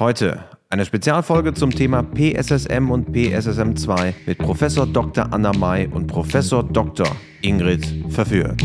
Heute 0.00 0.42
eine 0.70 0.86
Spezialfolge 0.86 1.52
zum 1.52 1.72
Thema 1.72 2.02
PSSM 2.02 2.90
und 2.90 3.10
PSSM2 3.10 4.14
mit 4.24 4.38
Professor 4.38 4.86
Dr. 4.86 5.30
Anna 5.30 5.52
May 5.52 5.88
und 5.88 6.06
Professor 6.06 6.64
Dr. 6.64 7.06
Ingrid 7.42 7.86
Verführt. 8.08 8.62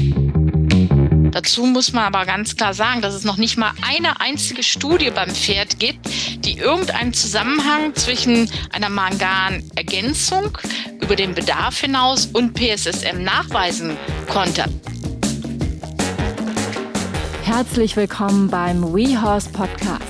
Dazu 1.32 1.66
muss 1.66 1.92
man 1.92 2.06
aber 2.06 2.26
ganz 2.26 2.56
klar 2.56 2.74
sagen, 2.74 3.02
dass 3.02 3.14
es 3.14 3.26
noch 3.26 3.36
nicht 3.36 3.58
mal 3.58 3.74
eine 3.86 4.22
einzige 4.22 4.64
Studie 4.64 5.12
beim 5.14 5.30
Pferd 5.30 5.78
gibt, 5.78 6.08
die 6.46 6.58
irgendeinen 6.58 7.14
Zusammenhang 7.14 7.94
zwischen 7.96 8.50
einer 8.72 8.88
Manganergänzung 8.88 10.58
über 11.02 11.18
den 11.18 11.36
Bedarf 11.36 11.82
hinaus 11.82 12.28
und 12.28 12.54
PSSM 12.54 13.22
nachweisen 13.22 13.98
konnte. 14.32 14.64
Herzlich 17.44 17.98
willkommen 17.98 18.48
beim 18.50 18.82
WeHorse 18.94 19.50
Podcast 19.50 20.02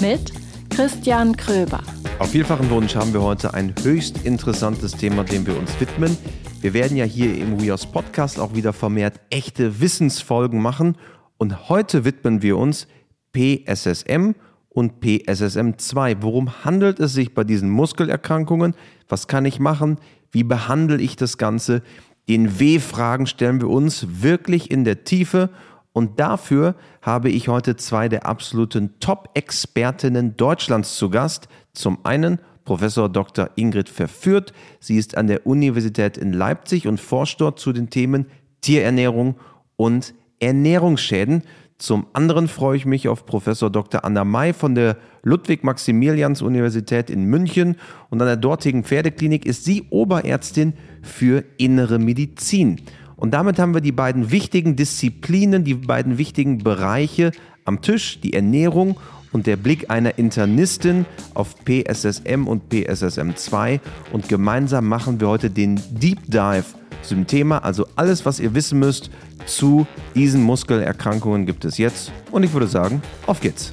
mit 0.00 0.41
Christian 0.74 1.36
Kröber. 1.36 1.82
Auf 2.18 2.30
vielfachen 2.30 2.70
Wunsch 2.70 2.96
haben 2.96 3.12
wir 3.12 3.20
heute 3.20 3.52
ein 3.52 3.74
höchst 3.82 4.24
interessantes 4.24 4.92
Thema, 4.92 5.22
dem 5.22 5.46
wir 5.46 5.54
uns 5.58 5.78
widmen. 5.78 6.16
Wir 6.62 6.72
werden 6.72 6.96
ja 6.96 7.04
hier 7.04 7.36
im 7.36 7.60
WeHorse 7.60 7.88
Podcast 7.88 8.40
auch 8.40 8.54
wieder 8.54 8.72
vermehrt 8.72 9.20
echte 9.28 9.82
Wissensfolgen 9.82 10.62
machen 10.62 10.96
und 11.36 11.68
heute 11.68 12.06
widmen 12.06 12.40
wir 12.40 12.56
uns 12.56 12.86
PSSM 13.34 14.32
und 14.70 15.04
PSSM2. 15.04 16.16
Worum 16.20 16.64
handelt 16.64 17.00
es 17.00 17.12
sich 17.12 17.34
bei 17.34 17.44
diesen 17.44 17.68
Muskelerkrankungen? 17.68 18.74
Was 19.10 19.28
kann 19.28 19.44
ich 19.44 19.60
machen? 19.60 19.98
Wie 20.30 20.42
behandle 20.42 20.96
ich 21.02 21.16
das 21.16 21.36
Ganze? 21.36 21.82
Den 22.30 22.58
W-Fragen 22.58 23.26
stellen 23.26 23.60
wir 23.60 23.68
uns 23.68 24.06
wirklich 24.22 24.70
in 24.70 24.84
der 24.84 25.04
Tiefe 25.04 25.50
und 25.92 26.20
dafür 26.20 26.74
habe 27.02 27.28
ich 27.28 27.48
heute 27.48 27.76
zwei 27.76 28.08
der 28.08 28.26
absoluten 28.26 28.98
Top-Expertinnen 29.00 30.36
Deutschlands 30.36 30.96
zu 30.96 31.10
Gast. 31.10 31.48
Zum 31.74 31.98
einen 32.04 32.38
Professor 32.64 33.08
Dr. 33.08 33.50
Ingrid 33.56 33.88
Verführt. 33.88 34.52
Sie 34.80 34.96
ist 34.96 35.16
an 35.16 35.26
der 35.26 35.46
Universität 35.46 36.16
in 36.16 36.32
Leipzig 36.32 36.86
und 36.86 37.00
forscht 37.00 37.40
dort 37.40 37.58
zu 37.58 37.72
den 37.72 37.90
Themen 37.90 38.26
Tierernährung 38.62 39.36
und 39.76 40.14
Ernährungsschäden. 40.38 41.42
Zum 41.78 42.06
anderen 42.12 42.46
freue 42.46 42.76
ich 42.76 42.86
mich 42.86 43.08
auf 43.08 43.26
Professor 43.26 43.68
Dr. 43.68 44.04
Anna 44.04 44.24
May 44.24 44.52
von 44.52 44.76
der 44.76 44.96
Ludwig-Maximilians-Universität 45.24 47.10
in 47.10 47.24
München 47.24 47.76
und 48.08 48.20
an 48.20 48.28
der 48.28 48.36
dortigen 48.36 48.84
Pferdeklinik 48.84 49.44
ist 49.44 49.64
sie 49.64 49.88
Oberärztin 49.90 50.74
für 51.02 51.44
innere 51.58 51.98
Medizin. 51.98 52.80
Und 53.22 53.30
damit 53.30 53.60
haben 53.60 53.72
wir 53.72 53.80
die 53.80 53.92
beiden 53.92 54.32
wichtigen 54.32 54.74
Disziplinen, 54.74 55.62
die 55.62 55.74
beiden 55.74 56.18
wichtigen 56.18 56.58
Bereiche 56.58 57.30
am 57.64 57.80
Tisch, 57.80 58.20
die 58.20 58.32
Ernährung 58.32 58.98
und 59.30 59.46
der 59.46 59.56
Blick 59.56 59.90
einer 59.90 60.18
Internistin 60.18 61.06
auf 61.32 61.54
PSSM 61.64 62.48
und 62.48 62.72
PSSM2. 62.72 63.78
Und 64.12 64.28
gemeinsam 64.28 64.88
machen 64.88 65.20
wir 65.20 65.28
heute 65.28 65.50
den 65.50 65.80
Deep 65.92 66.18
Dive 66.26 66.64
zum 67.02 67.28
Thema. 67.28 67.58
Also 67.58 67.86
alles, 67.94 68.26
was 68.26 68.40
ihr 68.40 68.56
wissen 68.56 68.80
müsst 68.80 69.08
zu 69.46 69.86
diesen 70.16 70.42
Muskelerkrankungen 70.42 71.46
gibt 71.46 71.64
es 71.64 71.78
jetzt. 71.78 72.10
Und 72.32 72.42
ich 72.42 72.52
würde 72.52 72.66
sagen, 72.66 73.02
auf 73.28 73.38
geht's. 73.38 73.72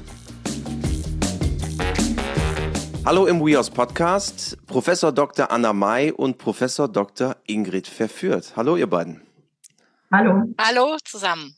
Hallo 3.04 3.26
im 3.26 3.44
WeHouse 3.44 3.70
Podcast, 3.70 4.56
Professor 4.68 5.10
Dr. 5.10 5.50
Anna 5.50 5.72
May 5.72 6.12
und 6.12 6.38
Professor 6.38 6.86
Dr. 6.86 7.34
Ingrid 7.48 7.88
Verführt. 7.88 8.52
Hallo 8.54 8.76
ihr 8.76 8.86
beiden. 8.86 9.22
Hallo. 10.12 10.42
Hallo 10.58 10.96
zusammen. 11.04 11.54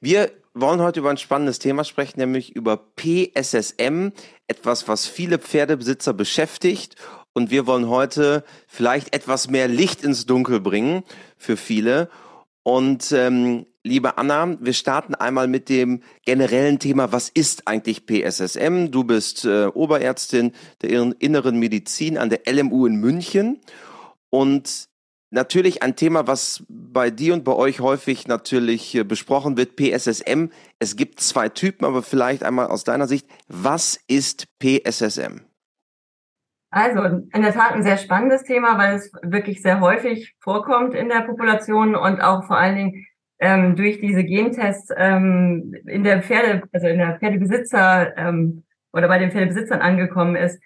Wir 0.00 0.30
wollen 0.54 0.80
heute 0.80 1.00
über 1.00 1.10
ein 1.10 1.18
spannendes 1.18 1.58
Thema 1.58 1.84
sprechen, 1.84 2.20
nämlich 2.20 2.56
über 2.56 2.78
PSSM, 2.96 4.12
etwas, 4.46 4.88
was 4.88 5.06
viele 5.06 5.38
Pferdebesitzer 5.38 6.14
beschäftigt. 6.14 6.96
Und 7.34 7.50
wir 7.50 7.66
wollen 7.66 7.90
heute 7.90 8.44
vielleicht 8.66 9.14
etwas 9.14 9.50
mehr 9.50 9.68
Licht 9.68 10.02
ins 10.02 10.24
Dunkel 10.24 10.60
bringen 10.60 11.02
für 11.36 11.58
viele. 11.58 12.08
Und 12.62 13.12
ähm, 13.12 13.66
liebe 13.84 14.16
Anna, 14.16 14.56
wir 14.58 14.72
starten 14.72 15.14
einmal 15.14 15.48
mit 15.48 15.68
dem 15.68 16.02
generellen 16.24 16.78
Thema, 16.78 17.12
was 17.12 17.28
ist 17.28 17.68
eigentlich 17.68 18.06
PSSM? 18.06 18.90
Du 18.90 19.04
bist 19.04 19.44
äh, 19.44 19.66
Oberärztin 19.66 20.52
der 20.80 21.12
inneren 21.20 21.58
Medizin 21.58 22.16
an 22.16 22.30
der 22.30 22.40
LMU 22.50 22.86
in 22.86 22.96
München. 22.96 23.60
Und 24.30 24.88
Natürlich 25.30 25.82
ein 25.82 25.94
Thema, 25.94 26.26
was 26.26 26.64
bei 26.68 27.10
dir 27.10 27.34
und 27.34 27.44
bei 27.44 27.52
euch 27.52 27.80
häufig 27.80 28.26
natürlich 28.26 28.94
äh, 28.94 29.04
besprochen 29.04 29.58
wird, 29.58 29.76
PSSM. 29.76 30.48
Es 30.78 30.96
gibt 30.96 31.20
zwei 31.20 31.50
Typen, 31.50 31.84
aber 31.84 32.02
vielleicht 32.02 32.42
einmal 32.42 32.68
aus 32.68 32.84
deiner 32.84 33.06
Sicht, 33.06 33.26
was 33.46 34.00
ist 34.08 34.46
PSSM? 34.58 35.42
Also 36.70 37.02
in 37.02 37.42
der 37.42 37.52
Tat 37.52 37.72
ein 37.72 37.82
sehr 37.82 37.98
spannendes 37.98 38.44
Thema, 38.44 38.78
weil 38.78 38.96
es 38.96 39.12
wirklich 39.22 39.60
sehr 39.62 39.80
häufig 39.80 40.34
vorkommt 40.40 40.94
in 40.94 41.08
der 41.08 41.22
Population 41.22 41.94
und 41.94 42.20
auch 42.20 42.44
vor 42.46 42.56
allen 42.56 42.76
Dingen 42.76 43.06
ähm, 43.38 43.76
durch 43.76 44.00
diese 44.00 44.24
Gentests 44.24 44.90
ähm, 44.96 45.74
in 45.86 46.04
der 46.04 46.22
Pferde, 46.22 46.62
also 46.72 46.86
in 46.86 46.98
der 46.98 47.18
Pferdebesitzer 47.18 48.16
ähm, 48.16 48.64
oder 48.92 49.08
bei 49.08 49.18
den 49.18 49.30
Pferdebesitzern 49.30 49.80
angekommen 49.80 50.36
ist. 50.36 50.60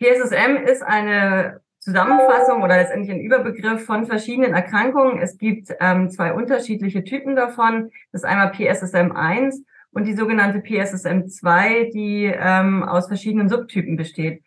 PSSM 0.00 0.56
ist 0.64 0.82
eine 0.82 1.60
Zusammenfassung 1.88 2.62
oder 2.62 2.76
letztendlich 2.76 3.10
ein 3.10 3.20
Überbegriff 3.20 3.86
von 3.86 4.04
verschiedenen 4.04 4.52
Erkrankungen. 4.52 5.20
Es 5.20 5.38
gibt 5.38 5.68
ähm, 5.80 6.10
zwei 6.10 6.34
unterschiedliche 6.34 7.02
Typen 7.02 7.34
davon. 7.34 7.90
Das 8.12 8.22
ist 8.22 8.28
einmal 8.28 8.50
PSSM1 8.50 9.62
und 9.92 10.06
die 10.06 10.14
sogenannte 10.14 10.58
PSSM2, 10.58 11.90
die 11.90 12.24
ähm, 12.26 12.82
aus 12.82 13.08
verschiedenen 13.08 13.48
Subtypen 13.48 13.96
besteht. 13.96 14.42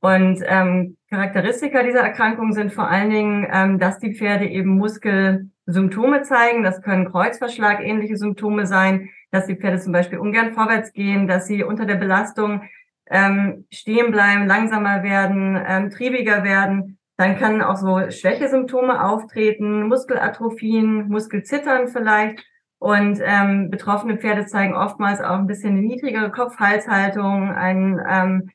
Und 0.00 0.40
ähm, 0.46 0.96
Charakteristika 1.10 1.82
dieser 1.82 2.00
Erkrankung 2.00 2.52
sind 2.52 2.72
vor 2.72 2.88
allen 2.88 3.10
Dingen, 3.10 3.46
ähm, 3.52 3.78
dass 3.80 3.98
die 3.98 4.14
Pferde 4.14 4.46
eben 4.46 4.76
Muskelsymptome 4.76 6.22
zeigen. 6.22 6.62
Das 6.62 6.80
können 6.80 7.10
Kreuzverschlag-ähnliche 7.10 8.16
Symptome 8.16 8.66
sein, 8.66 9.08
dass 9.32 9.46
die 9.46 9.56
Pferde 9.56 9.80
zum 9.80 9.92
Beispiel 9.92 10.18
ungern 10.18 10.52
vorwärts 10.52 10.92
gehen, 10.92 11.26
dass 11.26 11.48
sie 11.48 11.64
unter 11.64 11.86
der 11.86 11.96
Belastung 11.96 12.62
ähm, 13.10 13.66
stehen 13.70 14.10
bleiben, 14.10 14.46
langsamer 14.46 15.02
werden, 15.02 15.60
ähm, 15.66 15.90
triebiger 15.90 16.44
werden. 16.44 16.98
Dann 17.16 17.38
können 17.38 17.62
auch 17.62 17.76
so 17.76 18.10
Schwächesymptome 18.10 19.04
auftreten, 19.04 19.88
Muskelatrophien, 19.88 21.08
Muskelzittern 21.08 21.88
vielleicht. 21.88 22.44
Und 22.78 23.20
ähm, 23.22 23.70
betroffene 23.70 24.18
Pferde 24.18 24.46
zeigen 24.46 24.74
oftmals 24.74 25.20
auch 25.20 25.38
ein 25.38 25.46
bisschen 25.46 25.70
eine 25.70 25.86
niedrigere 25.86 26.30
Kopf-Halshaltung, 26.30 27.50
ein, 27.50 28.00
ähm, 28.06 28.50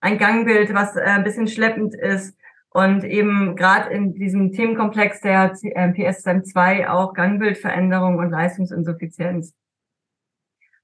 ein 0.00 0.18
Gangbild, 0.18 0.74
was 0.74 0.96
äh, 0.96 1.00
ein 1.02 1.24
bisschen 1.24 1.48
schleppend 1.48 1.94
ist. 1.94 2.36
Und 2.70 3.04
eben 3.04 3.56
gerade 3.56 3.90
in 3.90 4.12
diesem 4.12 4.52
Themenkomplex 4.52 5.20
der 5.20 5.54
äh, 5.62 5.88
PSM2 5.88 6.88
auch 6.88 7.14
Gangbildveränderung 7.14 8.18
und 8.18 8.30
Leistungsinsuffizienz. 8.30 9.54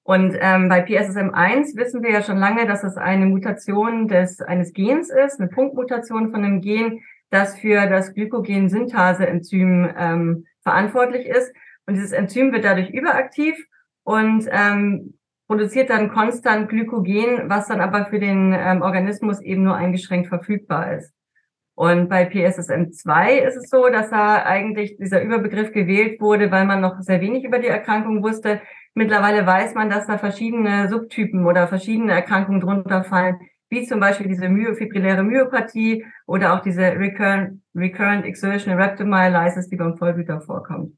Und 0.04 0.36
ähm, 0.38 0.68
bei 0.68 0.84
PSSM1 0.84 1.76
wissen 1.76 2.02
wir 2.02 2.10
ja 2.10 2.22
schon 2.22 2.36
lange, 2.36 2.66
dass 2.66 2.84
es 2.84 2.98
eine 2.98 3.24
Mutation 3.24 4.06
des 4.06 4.40
eines 4.42 4.74
Gens 4.74 5.08
ist, 5.08 5.40
eine 5.40 5.48
Punktmutation 5.48 6.30
von 6.30 6.44
einem 6.44 6.60
Gen, 6.60 7.00
das 7.30 7.58
für 7.58 7.86
das 7.86 8.12
Glykogen-Synthase-Enzym 8.12 9.88
ähm, 9.96 10.46
verantwortlich 10.62 11.26
ist. 11.26 11.52
Und 11.86 11.94
dieses 11.94 12.12
Enzym 12.12 12.52
wird 12.52 12.64
dadurch 12.64 12.90
überaktiv 12.90 13.56
und 14.04 14.46
ähm, 14.50 15.14
produziert 15.46 15.88
dann 15.88 16.10
konstant 16.10 16.68
Glykogen, 16.68 17.48
was 17.48 17.68
dann 17.68 17.80
aber 17.80 18.06
für 18.06 18.18
den 18.18 18.54
ähm, 18.56 18.82
Organismus 18.82 19.40
eben 19.40 19.64
nur 19.64 19.76
eingeschränkt 19.76 20.28
verfügbar 20.28 20.96
ist. 20.96 21.14
Und 21.76 22.08
bei 22.08 22.28
PSSM2 22.28 23.38
ist 23.38 23.56
es 23.56 23.68
so, 23.68 23.88
dass 23.88 24.10
da 24.10 24.44
eigentlich 24.44 24.96
dieser 24.96 25.22
Überbegriff 25.22 25.72
gewählt 25.72 26.20
wurde, 26.20 26.50
weil 26.52 26.66
man 26.66 26.80
noch 26.80 27.00
sehr 27.00 27.20
wenig 27.20 27.44
über 27.44 27.58
die 27.58 27.66
Erkrankung 27.66 28.22
wusste. 28.22 28.60
Mittlerweile 28.94 29.44
weiß 29.44 29.74
man, 29.74 29.90
dass 29.90 30.06
da 30.06 30.18
verschiedene 30.18 30.88
Subtypen 30.88 31.44
oder 31.44 31.66
verschiedene 31.66 32.12
Erkrankungen 32.12 32.60
drunter 32.60 33.02
fallen, 33.02 33.36
wie 33.68 33.86
zum 33.86 33.98
Beispiel 33.98 34.28
diese 34.28 34.48
myofibrilläre 34.48 35.24
Myopathie 35.24 36.04
oder 36.26 36.54
auch 36.54 36.60
diese 36.60 36.80
Recurrent, 36.80 37.60
Recurrent 37.74 38.24
Exertional 38.24 38.80
Rhabdomyolysis, 38.80 39.68
die 39.68 39.76
beim 39.76 39.96
Vollblüter 39.96 40.40
vorkommt. 40.40 40.96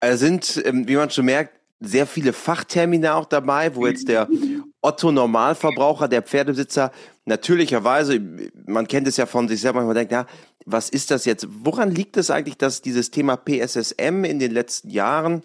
Also 0.00 0.26
sind, 0.26 0.62
ähm, 0.66 0.86
wie 0.86 0.96
man 0.96 1.08
schon 1.08 1.24
merkt, 1.24 1.58
sehr 1.80 2.06
viele 2.06 2.32
Fachtermine 2.32 3.14
auch 3.14 3.24
dabei, 3.24 3.74
wo 3.74 3.86
jetzt 3.86 4.08
der 4.08 4.28
Otto 4.80 5.10
Normalverbraucher, 5.10 6.08
der 6.08 6.22
Pferdebesitzer, 6.22 6.92
natürlicherweise, 7.24 8.20
man 8.66 8.86
kennt 8.86 9.08
es 9.08 9.16
ja 9.16 9.26
von 9.26 9.48
sich 9.48 9.60
selber, 9.60 9.82
man 9.82 9.94
denkt, 9.94 10.12
ja, 10.12 10.26
was 10.64 10.90
ist 10.90 11.10
das 11.10 11.24
jetzt? 11.24 11.46
Woran 11.50 11.90
liegt 11.90 12.16
es 12.16 12.30
eigentlich, 12.30 12.56
dass 12.56 12.82
dieses 12.82 13.10
Thema 13.10 13.36
PSSM 13.36 14.24
in 14.24 14.38
den 14.38 14.52
letzten 14.52 14.90
Jahren 14.90 15.42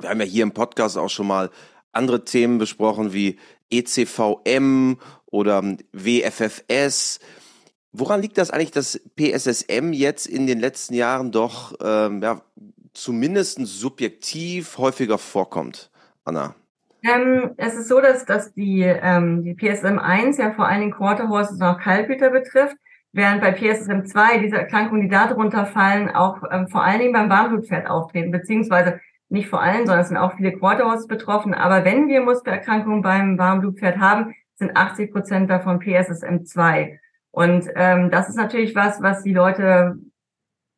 wir 0.00 0.08
haben 0.08 0.20
ja 0.20 0.26
hier 0.26 0.42
im 0.42 0.52
Podcast 0.52 0.96
auch 0.98 1.08
schon 1.10 1.26
mal 1.26 1.50
andere 1.92 2.24
Themen 2.24 2.58
besprochen 2.58 3.12
wie 3.12 3.38
ECVM 3.70 4.98
oder 5.26 5.62
WFFS. 5.92 7.20
Woran 7.92 8.22
liegt 8.22 8.38
das 8.38 8.50
eigentlich, 8.50 8.70
dass 8.70 9.00
PSSM 9.16 9.92
jetzt 9.92 10.26
in 10.26 10.46
den 10.46 10.60
letzten 10.60 10.94
Jahren 10.94 11.32
doch 11.32 11.74
ähm, 11.82 12.22
ja, 12.22 12.42
zumindest 12.92 13.58
subjektiv 13.64 14.78
häufiger 14.78 15.18
vorkommt, 15.18 15.90
Anna? 16.24 16.54
Ähm, 17.02 17.52
es 17.56 17.74
ist 17.74 17.88
so, 17.88 18.00
dass, 18.00 18.24
dass 18.24 18.52
die, 18.54 18.82
ähm, 18.82 19.44
die 19.44 19.54
PSM1 19.54 20.40
ja 20.40 20.52
vor 20.52 20.66
allen 20.66 20.80
Dingen 20.80 20.92
Quarter 20.92 21.28
Horses 21.28 21.56
und 21.56 21.62
auch 21.62 21.78
Kaltblüter 21.78 22.30
betrifft, 22.30 22.76
während 23.12 23.40
bei 23.40 23.56
PSM2 23.56 24.40
diese 24.42 24.58
Erkrankungen, 24.58 25.02
die 25.02 25.08
darunter 25.08 25.64
fallen, 25.64 26.10
auch 26.10 26.42
ähm, 26.50 26.68
vor 26.68 26.82
allen 26.82 26.98
Dingen 26.98 27.12
beim 27.12 27.30
Warmblutpferd 27.30 27.88
auftreten, 27.88 28.32
beziehungsweise 28.32 29.00
nicht 29.28 29.48
vor 29.48 29.62
allen, 29.62 29.86
sondern 29.86 30.00
es 30.00 30.08
sind 30.08 30.16
auch 30.16 30.36
viele 30.36 30.52
Quarter 30.52 30.84
Horses 30.84 31.06
betroffen. 31.06 31.54
Aber 31.54 31.84
wenn 31.84 32.08
wir 32.08 32.22
Muskelerkrankungen 32.22 33.02
beim 33.02 33.38
Warmblutpferd 33.38 33.98
haben, 33.98 34.34
sind 34.56 34.76
80 34.76 35.12
Prozent 35.12 35.50
davon 35.50 35.80
PSSM2. 35.80 36.98
Und 37.30 37.68
ähm, 37.76 38.10
das 38.10 38.28
ist 38.28 38.36
natürlich 38.36 38.74
was, 38.74 39.02
was 39.02 39.22
die 39.22 39.34
Leute 39.34 39.96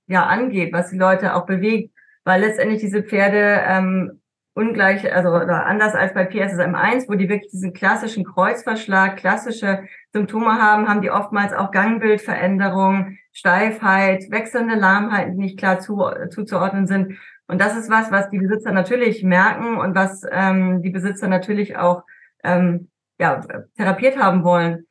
ja 0.06 0.26
angeht, 0.26 0.72
was 0.72 0.90
die 0.90 0.98
Leute 0.98 1.34
auch 1.34 1.46
bewegt, 1.46 1.94
weil 2.24 2.40
letztendlich 2.40 2.80
diese 2.80 3.02
Pferde 3.02 3.62
ähm, 3.66 4.20
ungleich, 4.54 5.12
also 5.14 5.30
oder 5.30 5.64
anders 5.66 5.94
als 5.94 6.12
bei 6.12 6.28
PSSM1, 6.28 7.08
wo 7.08 7.14
die 7.14 7.28
wirklich 7.28 7.50
diesen 7.50 7.72
klassischen 7.72 8.24
Kreuzverschlag, 8.24 9.16
klassische 9.16 9.84
Symptome 10.12 10.60
haben, 10.60 10.88
haben 10.88 11.02
die 11.02 11.10
oftmals 11.10 11.52
auch 11.52 11.70
Gangbildveränderungen, 11.70 13.18
Steifheit, 13.32 14.30
wechselnde 14.30 14.74
Lahmheiten, 14.74 15.36
die 15.36 15.42
nicht 15.44 15.58
klar 15.58 15.78
zu, 15.78 16.04
zuzuordnen 16.30 16.86
sind. 16.86 17.16
Und 17.50 17.60
das 17.60 17.76
ist 17.76 17.90
was, 17.90 18.12
was 18.12 18.30
die 18.30 18.38
Besitzer 18.38 18.70
natürlich 18.70 19.24
merken 19.24 19.76
und 19.76 19.96
was 19.96 20.22
ähm, 20.30 20.82
die 20.82 20.90
Besitzer 20.90 21.26
natürlich 21.26 21.76
auch 21.76 22.04
ähm, 22.44 22.90
ja, 23.18 23.40
therapiert 23.76 24.16
haben 24.16 24.44
wollen. 24.44 24.86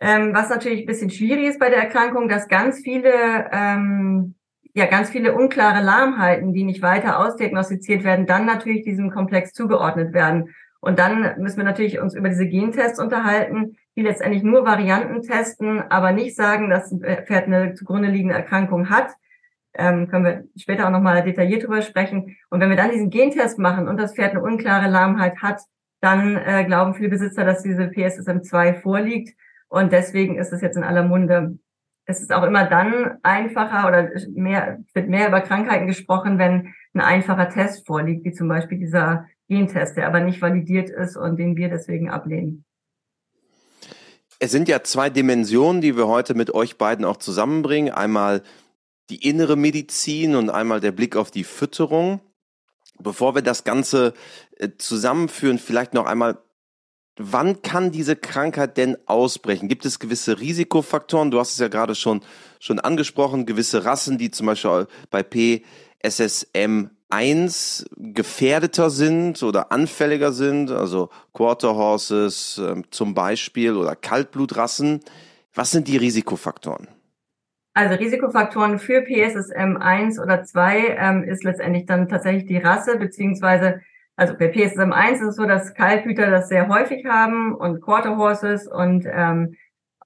Ähm, 0.00 0.32
was 0.32 0.48
natürlich 0.48 0.80
ein 0.80 0.86
bisschen 0.86 1.10
schwierig 1.10 1.46
ist 1.46 1.60
bei 1.60 1.68
der 1.68 1.78
Erkrankung, 1.82 2.30
dass 2.30 2.48
ganz 2.48 2.80
viele, 2.80 3.12
ähm, 3.52 4.34
ja, 4.72 4.86
ganz 4.86 5.10
viele 5.10 5.34
unklare 5.34 5.84
Lahmheiten, 5.84 6.54
die 6.54 6.64
nicht 6.64 6.80
weiter 6.80 7.18
ausdiagnostiziert 7.18 8.02
werden, 8.02 8.24
dann 8.24 8.46
natürlich 8.46 8.82
diesem 8.82 9.10
Komplex 9.10 9.52
zugeordnet 9.52 10.14
werden. 10.14 10.54
Und 10.80 10.98
dann 10.98 11.34
müssen 11.38 11.58
wir 11.58 11.64
natürlich 11.64 12.00
uns 12.00 12.14
über 12.14 12.30
diese 12.30 12.48
Gentests 12.48 12.98
unterhalten, 12.98 13.76
die 13.94 14.02
letztendlich 14.02 14.42
nur 14.42 14.64
Varianten 14.64 15.20
testen, 15.20 15.82
aber 15.90 16.12
nicht 16.12 16.34
sagen, 16.34 16.70
dass 16.70 16.90
ein 16.90 17.00
Pferd 17.00 17.46
eine 17.46 17.74
zugrunde 17.74 18.08
liegende 18.08 18.34
Erkrankung 18.34 18.88
hat. 18.88 19.10
Ähm, 19.76 20.08
können 20.08 20.24
wir 20.24 20.44
später 20.56 20.86
auch 20.86 20.90
nochmal 20.90 21.22
detailliert 21.22 21.64
drüber 21.64 21.82
sprechen. 21.82 22.36
Und 22.50 22.60
wenn 22.60 22.70
wir 22.70 22.76
dann 22.76 22.90
diesen 22.90 23.10
Gentest 23.10 23.58
machen 23.58 23.88
und 23.88 23.96
das 23.96 24.14
Pferd 24.14 24.32
eine 24.32 24.42
unklare 24.42 24.88
Lahmheit 24.88 25.42
hat, 25.42 25.60
dann 26.00 26.36
äh, 26.36 26.64
glauben 26.64 26.94
viele 26.94 27.08
Besitzer, 27.08 27.44
dass 27.44 27.62
diese 27.62 27.84
PSSM2 27.84 28.80
vorliegt. 28.80 29.36
Und 29.68 29.92
deswegen 29.92 30.38
ist 30.38 30.52
es 30.52 30.60
jetzt 30.60 30.76
in 30.76 30.84
aller 30.84 31.02
Munde. 31.02 31.58
Es 32.06 32.20
ist 32.20 32.32
auch 32.32 32.42
immer 32.42 32.64
dann 32.66 33.18
einfacher 33.22 33.88
oder 33.88 34.10
mehr, 34.34 34.78
wird 34.92 35.08
mehr 35.08 35.28
über 35.28 35.40
Krankheiten 35.40 35.86
gesprochen, 35.86 36.38
wenn 36.38 36.74
ein 36.92 37.00
einfacher 37.00 37.48
Test 37.48 37.86
vorliegt, 37.86 38.24
wie 38.24 38.32
zum 38.32 38.48
Beispiel 38.48 38.78
dieser 38.78 39.26
Gentest, 39.48 39.96
der 39.96 40.06
aber 40.06 40.20
nicht 40.20 40.40
validiert 40.40 40.90
ist 40.90 41.16
und 41.16 41.38
den 41.38 41.56
wir 41.56 41.68
deswegen 41.68 42.10
ablehnen. 42.10 42.64
Es 44.38 44.50
sind 44.50 44.68
ja 44.68 44.82
zwei 44.82 45.10
Dimensionen, 45.10 45.80
die 45.80 45.96
wir 45.96 46.06
heute 46.06 46.34
mit 46.34 46.52
euch 46.52 46.76
beiden 46.76 47.04
auch 47.04 47.16
zusammenbringen. 47.16 47.92
Einmal 47.94 48.42
die 49.10 49.28
innere 49.28 49.56
Medizin 49.56 50.34
und 50.34 50.50
einmal 50.50 50.80
der 50.80 50.92
Blick 50.92 51.16
auf 51.16 51.30
die 51.30 51.44
Fütterung. 51.44 52.20
Bevor 52.98 53.34
wir 53.34 53.42
das 53.42 53.64
Ganze 53.64 54.14
äh, 54.56 54.70
zusammenführen, 54.78 55.58
vielleicht 55.58 55.94
noch 55.94 56.06
einmal, 56.06 56.38
wann 57.16 57.62
kann 57.62 57.90
diese 57.90 58.16
Krankheit 58.16 58.76
denn 58.76 58.96
ausbrechen? 59.06 59.68
Gibt 59.68 59.84
es 59.84 59.98
gewisse 59.98 60.40
Risikofaktoren? 60.40 61.30
Du 61.30 61.38
hast 61.38 61.52
es 61.52 61.58
ja 61.58 61.68
gerade 61.68 61.94
schon, 61.94 62.22
schon 62.60 62.78
angesprochen, 62.78 63.46
gewisse 63.46 63.84
Rassen, 63.84 64.18
die 64.18 64.30
zum 64.30 64.46
Beispiel 64.46 64.86
bei 65.10 65.22
PSSM 65.22 66.90
1 67.10 67.86
gefährdeter 67.96 68.90
sind 68.90 69.42
oder 69.42 69.70
anfälliger 69.70 70.32
sind, 70.32 70.70
also 70.70 71.10
Quarter 71.32 71.76
Horses 71.76 72.58
äh, 72.58 72.82
zum 72.90 73.14
Beispiel 73.14 73.76
oder 73.76 73.94
Kaltblutrassen. 73.94 75.00
Was 75.52 75.70
sind 75.70 75.86
die 75.86 75.96
Risikofaktoren? 75.96 76.88
Also 77.76 77.96
Risikofaktoren 77.96 78.78
für 78.78 79.02
PSSM 79.02 79.76
1 79.76 80.20
oder 80.20 80.44
2 80.44 80.96
ähm, 80.96 81.24
ist 81.24 81.42
letztendlich 81.42 81.86
dann 81.86 82.08
tatsächlich 82.08 82.46
die 82.46 82.58
Rasse, 82.58 82.96
beziehungsweise, 82.98 83.80
also 84.14 84.34
bei 84.38 84.46
PSSM 84.46 84.92
1 84.92 85.20
ist 85.20 85.28
es 85.30 85.36
so, 85.36 85.44
dass 85.44 85.74
Kalthüter 85.74 86.30
das 86.30 86.48
sehr 86.48 86.68
häufig 86.68 87.04
haben 87.04 87.52
und 87.52 87.80
Quarter 87.82 88.16
Horses 88.16 88.68
und 88.68 89.06
ähm, 89.10 89.56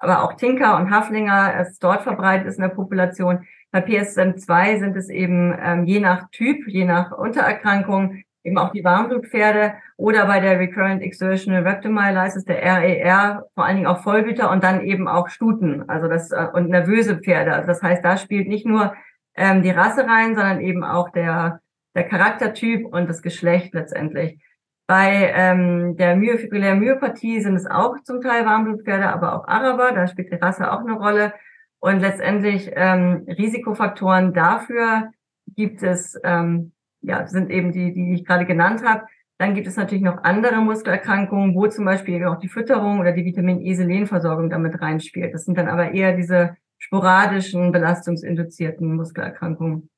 aber 0.00 0.22
auch 0.22 0.34
Tinker 0.34 0.76
und 0.76 0.90
Haflinger 0.90 1.54
es 1.58 1.78
dort 1.78 2.02
verbreitet 2.02 2.46
ist 2.46 2.56
in 2.56 2.62
der 2.62 2.68
Population. 2.68 3.46
Bei 3.70 3.82
PSSM 3.82 4.38
2 4.38 4.78
sind 4.78 4.96
es 4.96 5.10
eben 5.10 5.54
ähm, 5.60 5.84
je 5.84 6.00
nach 6.00 6.30
Typ, 6.30 6.66
je 6.68 6.86
nach 6.86 7.12
Untererkrankung 7.12 8.22
eben 8.44 8.56
auch 8.56 8.72
die 8.72 8.84
Warmblutpferde 8.84 9.74
oder 9.98 10.26
bei 10.26 10.40
der 10.40 10.58
Recurrent 10.58 11.02
Exertional 11.02 11.66
Rhabdomyolysis, 11.66 12.44
der 12.44 12.62
RER, 12.62 13.44
vor 13.54 13.66
allen 13.66 13.76
Dingen 13.76 13.88
auch 13.88 14.02
Vollblüter 14.02 14.50
und 14.50 14.64
dann 14.64 14.80
eben 14.80 15.08
auch 15.08 15.28
Stuten, 15.28 15.88
also 15.88 16.08
das 16.08 16.30
äh, 16.30 16.46
und 16.52 16.70
nervöse 16.70 17.18
Pferde. 17.18 17.52
Also 17.52 17.66
das 17.66 17.82
heißt, 17.82 18.02
da 18.02 18.16
spielt 18.16 18.48
nicht 18.48 18.64
nur 18.64 18.94
ähm, 19.34 19.62
die 19.62 19.70
Rasse 19.70 20.06
rein, 20.06 20.34
sondern 20.34 20.60
eben 20.60 20.84
auch 20.84 21.10
der 21.10 21.60
der 21.94 22.04
Charaktertyp 22.04 22.86
und 22.86 23.08
das 23.08 23.22
Geschlecht 23.22 23.74
letztendlich. 23.74 24.40
Bei 24.86 25.32
ähm, 25.34 25.96
der 25.96 26.16
myofibrillären 26.16 26.78
Myopathie 26.78 27.40
sind 27.40 27.56
es 27.56 27.66
auch 27.66 28.00
zum 28.04 28.20
Teil 28.20 28.46
Warmblutpferde, 28.46 29.08
aber 29.08 29.34
auch 29.34 29.48
Araber, 29.48 29.92
da 29.92 30.06
spielt 30.06 30.30
die 30.30 30.36
Rasse 30.36 30.72
auch 30.72 30.80
eine 30.80 30.92
Rolle. 30.92 31.34
Und 31.80 32.00
letztendlich 32.00 32.70
ähm, 32.74 33.26
Risikofaktoren 33.26 34.32
dafür 34.32 35.10
gibt 35.56 35.82
es 35.82 36.18
ähm, 36.22 36.72
ja, 37.00 37.26
sind 37.26 37.50
eben 37.50 37.72
die, 37.72 37.92
die 37.92 38.14
ich 38.14 38.24
gerade 38.24 38.46
genannt 38.46 38.82
habe. 38.84 39.06
Dann 39.38 39.54
gibt 39.54 39.68
es 39.68 39.76
natürlich 39.76 40.02
noch 40.02 40.24
andere 40.24 40.56
Muskelerkrankungen, 40.56 41.54
wo 41.54 41.68
zum 41.68 41.84
Beispiel 41.84 42.24
auch 42.24 42.40
die 42.40 42.48
Fütterung 42.48 42.98
oder 42.98 43.12
die 43.12 43.24
Vitamin-E-Selenversorgung 43.24 44.50
damit 44.50 44.80
reinspielt. 44.80 45.32
Das 45.32 45.44
sind 45.44 45.56
dann 45.56 45.68
aber 45.68 45.92
eher 45.92 46.16
diese 46.16 46.56
sporadischen, 46.78 47.70
belastungsinduzierten 47.70 48.96
Muskelerkrankungen. 48.96 49.88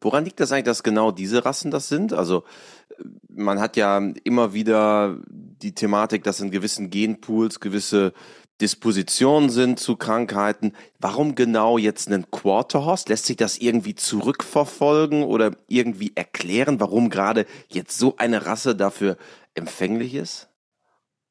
Woran 0.00 0.24
liegt 0.24 0.40
das 0.40 0.52
eigentlich, 0.52 0.64
dass 0.64 0.82
genau 0.82 1.10
diese 1.10 1.44
Rassen 1.44 1.70
das 1.70 1.88
sind? 1.88 2.12
Also 2.12 2.44
man 3.28 3.60
hat 3.60 3.76
ja 3.76 4.00
immer 4.22 4.54
wieder 4.54 5.18
die 5.28 5.74
Thematik, 5.74 6.22
dass 6.22 6.40
in 6.40 6.50
gewissen 6.50 6.90
Genpools 6.90 7.60
gewisse 7.60 8.12
Dispositionen 8.60 9.50
sind 9.50 9.80
zu 9.80 9.96
Krankheiten. 9.96 10.72
Warum 11.00 11.34
genau 11.34 11.76
jetzt 11.76 12.08
einen 12.08 12.30
Quarterhorse? 12.30 13.06
Lässt 13.08 13.26
sich 13.26 13.36
das 13.36 13.58
irgendwie 13.58 13.94
zurückverfolgen 13.94 15.24
oder 15.24 15.52
irgendwie 15.68 16.12
erklären, 16.14 16.78
warum 16.78 17.10
gerade 17.10 17.46
jetzt 17.68 17.98
so 17.98 18.16
eine 18.16 18.46
Rasse 18.46 18.76
dafür 18.76 19.16
empfänglich 19.54 20.14
ist? 20.14 20.48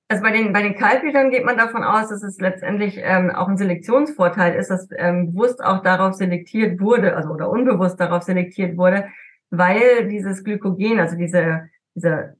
Also 0.09 0.21
bei 0.21 0.31
den, 0.31 0.53
bei 0.53 0.61
den 0.61 0.75
Kaltblütern 0.75 1.31
geht 1.31 1.45
man 1.45 1.57
davon 1.57 1.83
aus, 1.83 2.09
dass 2.09 2.23
es 2.23 2.39
letztendlich 2.39 2.99
ähm, 3.01 3.31
auch 3.31 3.47
ein 3.47 3.57
Selektionsvorteil 3.57 4.53
ist, 4.55 4.69
dass 4.69 4.87
ähm, 4.97 5.33
bewusst 5.33 5.63
auch 5.63 5.81
darauf 5.81 6.13
selektiert 6.13 6.79
wurde, 6.81 7.15
also 7.15 7.29
oder 7.29 7.49
unbewusst 7.49 7.99
darauf 7.99 8.23
selektiert 8.23 8.77
wurde, 8.77 9.07
weil 9.49 10.09
dieses 10.09 10.43
Glykogen, 10.43 10.99
also 10.99 11.15
diese, 11.15 11.69
diese 11.95 12.35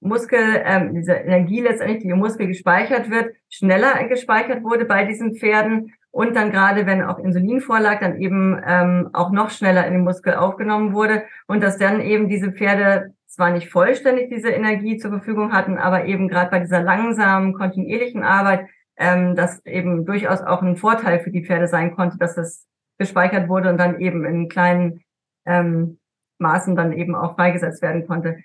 Muskel, 0.00 0.62
ähm, 0.64 0.94
diese 0.94 1.14
Energie 1.14 1.60
letztendlich, 1.60 2.02
die 2.02 2.08
im 2.10 2.18
Muskel 2.18 2.46
gespeichert 2.46 3.10
wird, 3.10 3.34
schneller 3.48 4.06
gespeichert 4.08 4.62
wurde 4.62 4.84
bei 4.84 5.04
diesen 5.04 5.36
Pferden 5.36 5.94
und 6.10 6.34
dann 6.34 6.50
gerade, 6.50 6.86
wenn 6.86 7.02
auch 7.02 7.18
Insulin 7.18 7.60
vorlag, 7.60 8.00
dann 8.00 8.20
eben 8.20 8.60
ähm, 8.66 9.10
auch 9.12 9.30
noch 9.30 9.50
schneller 9.50 9.86
in 9.86 9.92
den 9.92 10.04
Muskel 10.04 10.34
aufgenommen 10.34 10.94
wurde 10.94 11.24
und 11.46 11.62
dass 11.62 11.78
dann 11.78 12.00
eben 12.00 12.28
diese 12.28 12.52
Pferde 12.52 13.14
zwar 13.26 13.50
nicht 13.50 13.70
vollständig 13.70 14.30
diese 14.30 14.48
Energie 14.48 14.96
zur 14.96 15.10
Verfügung 15.10 15.52
hatten, 15.52 15.76
aber 15.76 16.06
eben 16.06 16.28
gerade 16.28 16.50
bei 16.50 16.58
dieser 16.58 16.80
langsamen, 16.80 17.52
kontinuierlichen 17.52 18.22
Arbeit, 18.22 18.66
ähm, 18.96 19.34
das 19.34 19.64
eben 19.66 20.06
durchaus 20.06 20.40
auch 20.40 20.62
ein 20.62 20.76
Vorteil 20.76 21.20
für 21.20 21.30
die 21.30 21.44
Pferde 21.44 21.68
sein 21.68 21.94
konnte, 21.94 22.16
dass 22.16 22.34
das 22.34 22.66
gespeichert 22.98 23.48
wurde 23.48 23.68
und 23.68 23.78
dann 23.78 24.00
eben 24.00 24.24
in 24.24 24.48
kleinen 24.48 25.04
ähm, 25.44 25.98
Maßen 26.38 26.76
dann 26.76 26.92
eben 26.92 27.14
auch 27.14 27.34
freigesetzt 27.34 27.82
werden 27.82 28.06
konnte. 28.06 28.38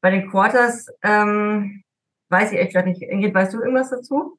Bei 0.00 0.10
den 0.10 0.30
Quarters 0.30 0.86
ähm, 1.02 1.84
weiß 2.28 2.52
ich 2.52 2.58
echt 2.58 2.74
nicht. 2.86 3.02
Ingrid, 3.02 3.34
weißt 3.34 3.54
du 3.54 3.60
irgendwas 3.60 3.90
dazu? 3.90 4.38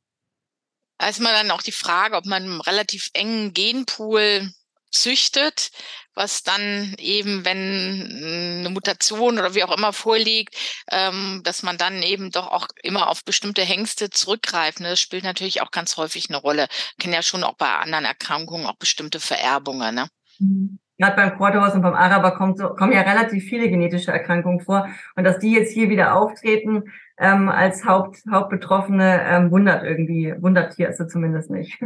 Da 0.97 1.09
ist 1.09 1.19
mal 1.19 1.33
dann 1.33 1.51
auch 1.51 1.61
die 1.61 1.71
Frage, 1.71 2.15
ob 2.15 2.25
man 2.25 2.43
einen 2.43 2.61
relativ 2.61 3.09
engen 3.13 3.53
Genpool 3.53 4.51
züchtet, 4.89 5.69
was 6.15 6.43
dann 6.43 6.95
eben, 6.97 7.45
wenn 7.45 8.59
eine 8.59 8.69
Mutation 8.69 9.37
oder 9.37 9.53
wie 9.53 9.63
auch 9.63 9.75
immer 9.75 9.93
vorliegt, 9.93 10.55
ähm, 10.89 11.41
dass 11.43 11.61
man 11.61 11.77
dann 11.77 12.01
eben 12.01 12.31
doch 12.31 12.47
auch 12.47 12.67
immer 12.81 13.09
auf 13.09 13.23
bestimmte 13.23 13.63
Hengste 13.63 14.09
zurückgreift. 14.09 14.79
Ne? 14.79 14.89
Das 14.89 14.99
spielt 14.99 15.23
natürlich 15.23 15.61
auch 15.61 15.71
ganz 15.71 15.97
häufig 15.97 16.29
eine 16.29 16.37
Rolle. 16.37 16.67
Wir 16.95 17.03
kennen 17.03 17.13
ja 17.13 17.21
schon 17.21 17.43
auch 17.43 17.55
bei 17.55 17.69
anderen 17.69 18.05
Erkrankungen 18.05 18.65
auch 18.65 18.77
bestimmte 18.77 19.19
Vererbungen. 19.19 19.93
Ne? 19.93 20.07
Mhm 20.39 20.79
gerade 20.97 21.15
beim 21.15 21.37
Quarterhorse 21.37 21.75
und 21.75 21.81
beim 21.81 21.93
Araber 21.93 22.31
kommt 22.31 22.57
so, 22.57 22.69
kommen 22.69 22.93
ja 22.93 23.01
relativ 23.01 23.43
viele 23.43 23.69
genetische 23.69 24.11
Erkrankungen 24.11 24.59
vor. 24.59 24.87
Und 25.15 25.23
dass 25.23 25.39
die 25.39 25.51
jetzt 25.51 25.73
hier 25.73 25.89
wieder 25.89 26.15
auftreten 26.15 26.83
ähm, 27.17 27.49
als 27.49 27.85
Haupt, 27.85 28.23
Hauptbetroffene, 28.29 29.21
ähm, 29.25 29.51
wundert 29.51 29.83
irgendwie, 29.83 30.33
wundert 30.39 30.75
hier 30.75 30.91
sie 30.93 31.07
zumindest 31.07 31.49
nicht. 31.49 31.79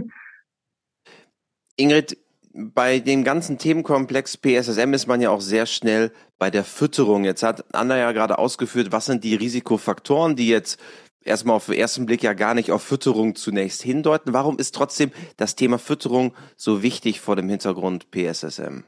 Ingrid, 1.77 2.17
bei 2.53 2.99
dem 2.99 3.23
ganzen 3.23 3.57
Themenkomplex 3.57 4.37
PSSM 4.37 4.93
ist 4.93 5.07
man 5.07 5.21
ja 5.21 5.29
auch 5.29 5.41
sehr 5.41 5.65
schnell 5.65 6.11
bei 6.37 6.49
der 6.49 6.63
Fütterung. 6.63 7.23
Jetzt 7.23 7.43
hat 7.43 7.63
Anna 7.73 7.97
ja 7.97 8.11
gerade 8.11 8.37
ausgeführt, 8.37 8.91
was 8.91 9.05
sind 9.05 9.23
die 9.23 9.35
Risikofaktoren, 9.35 10.35
die 10.35 10.49
jetzt 10.49 10.79
erstmal 11.23 11.55
auf 11.55 11.67
den 11.67 11.75
ersten 11.75 12.05
Blick 12.05 12.23
ja 12.23 12.33
gar 12.33 12.53
nicht 12.53 12.71
auf 12.71 12.83
Fütterung 12.83 13.35
zunächst 13.35 13.81
hindeuten. 13.81 14.33
Warum 14.33 14.57
ist 14.57 14.75
trotzdem 14.75 15.11
das 15.37 15.55
Thema 15.55 15.79
Fütterung 15.79 16.33
so 16.57 16.83
wichtig 16.83 17.21
vor 17.21 17.35
dem 17.35 17.47
Hintergrund 17.47 18.11
PSSM? 18.11 18.83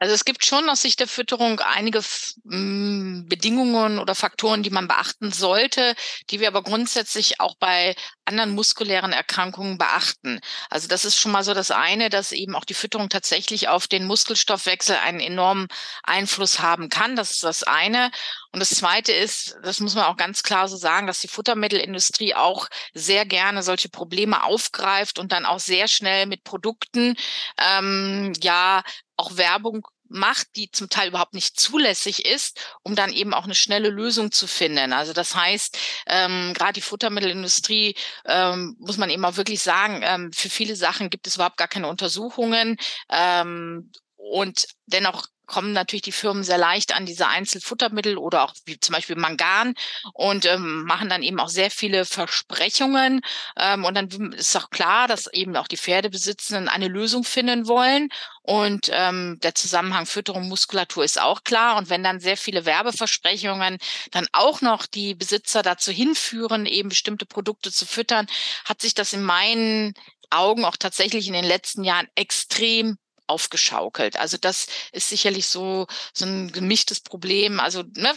Also 0.00 0.14
es 0.14 0.24
gibt 0.24 0.44
schon 0.44 0.68
aus 0.68 0.82
Sicht 0.82 1.00
der 1.00 1.08
Fütterung 1.08 1.60
einige 1.60 2.00
hm, 2.44 3.26
Bedingungen 3.28 3.98
oder 3.98 4.14
Faktoren, 4.14 4.62
die 4.62 4.70
man 4.70 4.88
beachten 4.88 5.32
sollte, 5.32 5.94
die 6.30 6.40
wir 6.40 6.48
aber 6.48 6.62
grundsätzlich 6.62 7.40
auch 7.40 7.54
bei 7.56 7.94
anderen 8.24 8.54
muskulären 8.54 9.12
Erkrankungen 9.12 9.78
beachten. 9.78 10.40
Also 10.68 10.88
das 10.88 11.04
ist 11.04 11.18
schon 11.18 11.32
mal 11.32 11.44
so 11.44 11.54
das 11.54 11.70
eine, 11.70 12.10
dass 12.10 12.32
eben 12.32 12.54
auch 12.54 12.64
die 12.64 12.74
Fütterung 12.74 13.08
tatsächlich 13.08 13.68
auf 13.68 13.86
den 13.86 14.06
Muskelstoffwechsel 14.06 14.96
einen 14.96 15.20
enormen 15.20 15.68
Einfluss 16.02 16.58
haben 16.58 16.88
kann. 16.88 17.16
Das 17.16 17.30
ist 17.30 17.44
das 17.44 17.62
eine. 17.62 18.10
Und 18.52 18.60
das 18.60 18.70
zweite 18.70 19.12
ist, 19.12 19.56
das 19.62 19.80
muss 19.80 19.94
man 19.94 20.04
auch 20.04 20.16
ganz 20.16 20.42
klar 20.42 20.68
so 20.68 20.76
sagen, 20.76 21.06
dass 21.06 21.20
die 21.20 21.28
Futtermittelindustrie 21.28 22.34
auch 22.34 22.68
sehr 22.94 23.26
gerne 23.26 23.62
solche 23.62 23.88
Probleme 23.88 24.42
aufgreift 24.44 25.18
und 25.18 25.32
dann 25.32 25.44
auch 25.44 25.60
sehr 25.60 25.88
schnell 25.88 26.26
mit 26.26 26.44
Produkten 26.44 27.16
ähm, 27.58 28.32
ja 28.42 28.82
auch 29.24 29.36
Werbung 29.36 29.86
macht, 30.08 30.56
die 30.56 30.70
zum 30.70 30.88
Teil 30.90 31.08
überhaupt 31.08 31.34
nicht 31.34 31.58
zulässig 31.58 32.26
ist, 32.26 32.60
um 32.82 32.94
dann 32.94 33.12
eben 33.12 33.32
auch 33.34 33.44
eine 33.44 33.54
schnelle 33.54 33.88
Lösung 33.88 34.30
zu 34.30 34.46
finden. 34.46 34.92
Also 34.92 35.12
das 35.12 35.34
heißt, 35.34 35.78
ähm, 36.06 36.52
gerade 36.54 36.74
die 36.74 36.82
Futtermittelindustrie 36.82 37.96
ähm, 38.26 38.76
muss 38.78 38.98
man 38.98 39.10
eben 39.10 39.24
auch 39.24 39.36
wirklich 39.36 39.62
sagen, 39.62 40.02
ähm, 40.04 40.32
für 40.32 40.50
viele 40.50 40.76
Sachen 40.76 41.10
gibt 41.10 41.26
es 41.26 41.36
überhaupt 41.36 41.56
gar 41.56 41.68
keine 41.68 41.88
Untersuchungen. 41.88 42.76
Ähm, 43.10 43.90
und 44.16 44.66
dennoch 44.86 45.26
kommen 45.46 45.72
natürlich 45.72 46.02
die 46.02 46.12
Firmen 46.12 46.44
sehr 46.44 46.58
leicht 46.58 46.94
an 46.94 47.06
diese 47.06 47.26
Einzelfuttermittel 47.26 48.18
oder 48.18 48.44
auch 48.44 48.54
wie 48.64 48.78
zum 48.78 48.94
Beispiel 48.94 49.16
Mangan 49.16 49.74
und 50.12 50.46
ähm, 50.46 50.84
machen 50.84 51.08
dann 51.08 51.22
eben 51.22 51.40
auch 51.40 51.48
sehr 51.48 51.70
viele 51.70 52.04
Versprechungen. 52.04 53.20
Ähm, 53.56 53.84
und 53.84 53.94
dann 53.94 54.32
ist 54.32 54.56
auch 54.56 54.70
klar, 54.70 55.08
dass 55.08 55.32
eben 55.32 55.56
auch 55.56 55.68
die 55.68 55.76
Pferdebesitzenden 55.76 56.68
eine 56.68 56.88
Lösung 56.88 57.24
finden 57.24 57.66
wollen. 57.66 58.08
Und 58.42 58.90
ähm, 58.92 59.38
der 59.42 59.54
Zusammenhang 59.54 60.06
Fütterung, 60.06 60.48
Muskulatur 60.48 61.04
ist 61.04 61.20
auch 61.20 61.44
klar. 61.44 61.76
Und 61.76 61.88
wenn 61.88 62.04
dann 62.04 62.20
sehr 62.20 62.36
viele 62.36 62.66
Werbeversprechungen 62.66 63.78
dann 64.10 64.26
auch 64.32 64.60
noch 64.60 64.86
die 64.86 65.14
Besitzer 65.14 65.62
dazu 65.62 65.92
hinführen, 65.92 66.66
eben 66.66 66.90
bestimmte 66.90 67.26
Produkte 67.26 67.72
zu 67.72 67.86
füttern, 67.86 68.26
hat 68.64 68.82
sich 68.82 68.94
das 68.94 69.12
in 69.12 69.22
meinen 69.22 69.94
Augen 70.30 70.64
auch 70.64 70.76
tatsächlich 70.76 71.26
in 71.26 71.32
den 71.32 71.44
letzten 71.44 71.84
Jahren 71.84 72.08
extrem 72.14 72.98
aufgeschaukelt. 73.26 74.18
Also 74.18 74.36
das 74.40 74.66
ist 74.92 75.08
sicherlich 75.08 75.46
so, 75.46 75.86
so 76.12 76.24
ein 76.24 76.52
gemischtes 76.52 77.00
Problem. 77.00 77.60
Also 77.60 77.82
ne, 77.96 78.12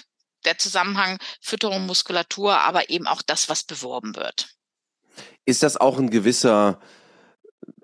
der 0.45 0.57
Zusammenhang 0.57 1.17
Fütterung, 1.41 1.85
Muskulatur, 1.85 2.59
aber 2.59 2.89
eben 2.89 3.07
auch 3.07 3.21
das, 3.21 3.49
was 3.49 3.63
beworben 3.63 4.15
wird. 4.15 4.49
Ist 5.45 5.63
das 5.63 5.77
auch 5.77 5.97
ein 5.97 6.09
gewisser 6.09 6.79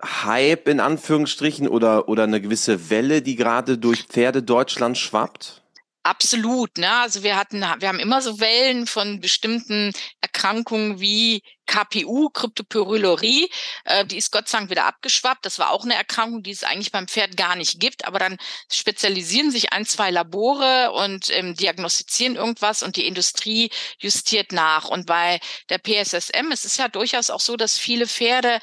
Hype 0.02 0.68
in 0.68 0.80
Anführungsstrichen 0.80 1.68
oder, 1.68 2.08
oder 2.08 2.24
eine 2.24 2.40
gewisse 2.40 2.90
Welle, 2.90 3.22
die 3.22 3.36
gerade 3.36 3.78
durch 3.78 4.04
Pferde 4.04 4.42
Deutschland 4.42 4.98
schwappt? 4.98 5.63
Absolut, 6.06 6.76
ne? 6.76 6.92
Also 7.00 7.22
wir 7.22 7.34
hatten, 7.34 7.60
wir 7.60 7.88
haben 7.88 7.98
immer 7.98 8.20
so 8.20 8.38
Wellen 8.38 8.86
von 8.86 9.20
bestimmten 9.20 9.90
Erkrankungen 10.20 11.00
wie 11.00 11.42
KPU, 11.66 12.28
Kryptopyrulorie, 12.28 13.48
äh, 13.86 14.04
die 14.04 14.18
ist 14.18 14.30
Gott 14.30 14.46
sei 14.46 14.58
Dank 14.58 14.70
wieder 14.70 14.84
abgeschwappt. 14.84 15.46
Das 15.46 15.58
war 15.58 15.70
auch 15.70 15.84
eine 15.84 15.94
Erkrankung, 15.94 16.42
die 16.42 16.50
es 16.50 16.62
eigentlich 16.62 16.92
beim 16.92 17.08
Pferd 17.08 17.38
gar 17.38 17.56
nicht 17.56 17.80
gibt, 17.80 18.04
aber 18.04 18.18
dann 18.18 18.36
spezialisieren 18.70 19.50
sich 19.50 19.72
ein, 19.72 19.86
zwei 19.86 20.10
Labore 20.10 20.92
und 20.92 21.30
ähm, 21.30 21.54
diagnostizieren 21.54 22.36
irgendwas 22.36 22.82
und 22.82 22.96
die 22.96 23.06
Industrie 23.06 23.70
justiert 23.98 24.52
nach. 24.52 24.90
Und 24.90 25.06
bei 25.06 25.40
der 25.70 25.78
PSSM 25.78 26.52
es 26.52 26.66
ist 26.66 26.76
ja 26.76 26.88
durchaus 26.88 27.30
auch 27.30 27.40
so, 27.40 27.56
dass 27.56 27.78
viele 27.78 28.06
Pferde 28.06 28.60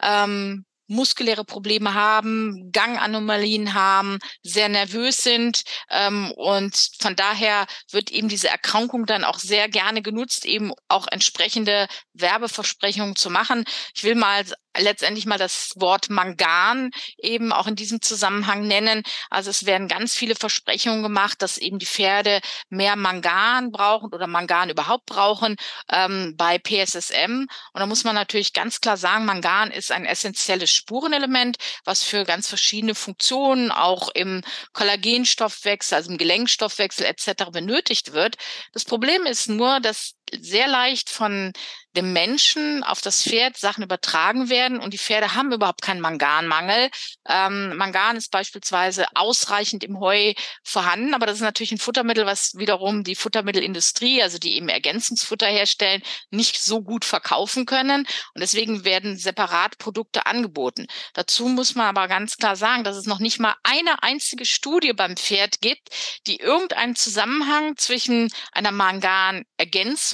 ähm, 0.00 0.64
muskuläre 0.86 1.44
Probleme 1.44 1.94
haben, 1.94 2.70
Ganganomalien 2.72 3.74
haben, 3.74 4.18
sehr 4.42 4.68
nervös 4.68 5.18
sind. 5.18 5.62
Ähm, 5.90 6.32
und 6.32 6.90
von 7.00 7.16
daher 7.16 7.66
wird 7.90 8.10
eben 8.10 8.28
diese 8.28 8.48
Erkrankung 8.48 9.06
dann 9.06 9.24
auch 9.24 9.38
sehr 9.38 9.68
gerne 9.68 10.02
genutzt, 10.02 10.44
eben 10.44 10.72
auch 10.88 11.06
entsprechende 11.10 11.88
Werbeversprechungen 12.12 13.16
zu 13.16 13.30
machen. 13.30 13.64
Ich 13.94 14.04
will 14.04 14.14
mal 14.14 14.44
letztendlich 14.76 15.26
mal 15.26 15.38
das 15.38 15.72
Wort 15.76 16.10
Mangan 16.10 16.90
eben 17.18 17.52
auch 17.52 17.66
in 17.66 17.76
diesem 17.76 18.00
Zusammenhang 18.02 18.66
nennen. 18.66 19.02
Also 19.30 19.50
es 19.50 19.66
werden 19.66 19.88
ganz 19.88 20.14
viele 20.14 20.34
Versprechungen 20.34 21.02
gemacht, 21.02 21.42
dass 21.42 21.58
eben 21.58 21.78
die 21.78 21.86
Pferde 21.86 22.40
mehr 22.68 22.96
Mangan 22.96 23.70
brauchen 23.70 24.12
oder 24.12 24.26
Mangan 24.26 24.70
überhaupt 24.70 25.06
brauchen 25.06 25.56
ähm, 25.90 26.34
bei 26.36 26.58
PSSM. 26.58 27.46
Und 27.72 27.80
da 27.80 27.86
muss 27.86 28.04
man 28.04 28.14
natürlich 28.14 28.52
ganz 28.52 28.80
klar 28.80 28.96
sagen, 28.96 29.24
Mangan 29.24 29.70
ist 29.70 29.92
ein 29.92 30.04
essentielles 30.04 30.70
Spurenelement, 30.70 31.56
was 31.84 32.02
für 32.02 32.24
ganz 32.24 32.48
verschiedene 32.48 32.94
Funktionen 32.94 33.70
auch 33.70 34.08
im 34.14 34.42
Kollagenstoffwechsel, 34.72 35.96
also 35.96 36.10
im 36.10 36.18
Gelenkstoffwechsel 36.18 37.06
etc. 37.06 37.50
benötigt 37.50 38.12
wird. 38.12 38.36
Das 38.72 38.84
Problem 38.84 39.26
ist 39.26 39.48
nur, 39.48 39.80
dass 39.80 40.14
sehr 40.32 40.68
leicht 40.68 41.10
von 41.10 41.52
dem 41.96 42.12
Menschen 42.12 42.82
auf 42.82 43.00
das 43.00 43.22
Pferd 43.22 43.56
Sachen 43.56 43.84
übertragen 43.84 44.48
werden 44.48 44.80
und 44.80 44.92
die 44.92 44.98
Pferde 44.98 45.34
haben 45.34 45.52
überhaupt 45.52 45.82
keinen 45.82 46.00
Manganmangel. 46.00 46.90
Ähm, 47.28 47.76
Mangan 47.76 48.16
ist 48.16 48.30
beispielsweise 48.30 49.06
ausreichend 49.14 49.84
im 49.84 50.00
Heu 50.00 50.32
vorhanden, 50.62 51.14
aber 51.14 51.26
das 51.26 51.36
ist 51.36 51.42
natürlich 51.42 51.72
ein 51.72 51.78
Futtermittel, 51.78 52.26
was 52.26 52.56
wiederum 52.56 53.04
die 53.04 53.14
Futtermittelindustrie, 53.14 54.22
also 54.22 54.38
die 54.38 54.56
eben 54.56 54.68
Ergänzungsfutter 54.68 55.46
herstellen, 55.46 56.02
nicht 56.30 56.60
so 56.60 56.82
gut 56.82 57.04
verkaufen 57.04 57.64
können 57.64 58.06
und 58.34 58.40
deswegen 58.40 58.84
werden 58.84 59.16
separat 59.16 59.78
Produkte 59.78 60.26
angeboten. 60.26 60.86
Dazu 61.12 61.46
muss 61.46 61.76
man 61.76 61.86
aber 61.86 62.08
ganz 62.08 62.36
klar 62.36 62.56
sagen, 62.56 62.82
dass 62.82 62.96
es 62.96 63.06
noch 63.06 63.20
nicht 63.20 63.38
mal 63.38 63.54
eine 63.62 64.02
einzige 64.02 64.46
Studie 64.46 64.92
beim 64.92 65.16
Pferd 65.16 65.60
gibt, 65.60 65.90
die 66.26 66.38
irgendeinen 66.40 66.96
Zusammenhang 66.96 67.76
zwischen 67.76 68.32
einer 68.52 68.72
Manganergänzung 68.72 70.13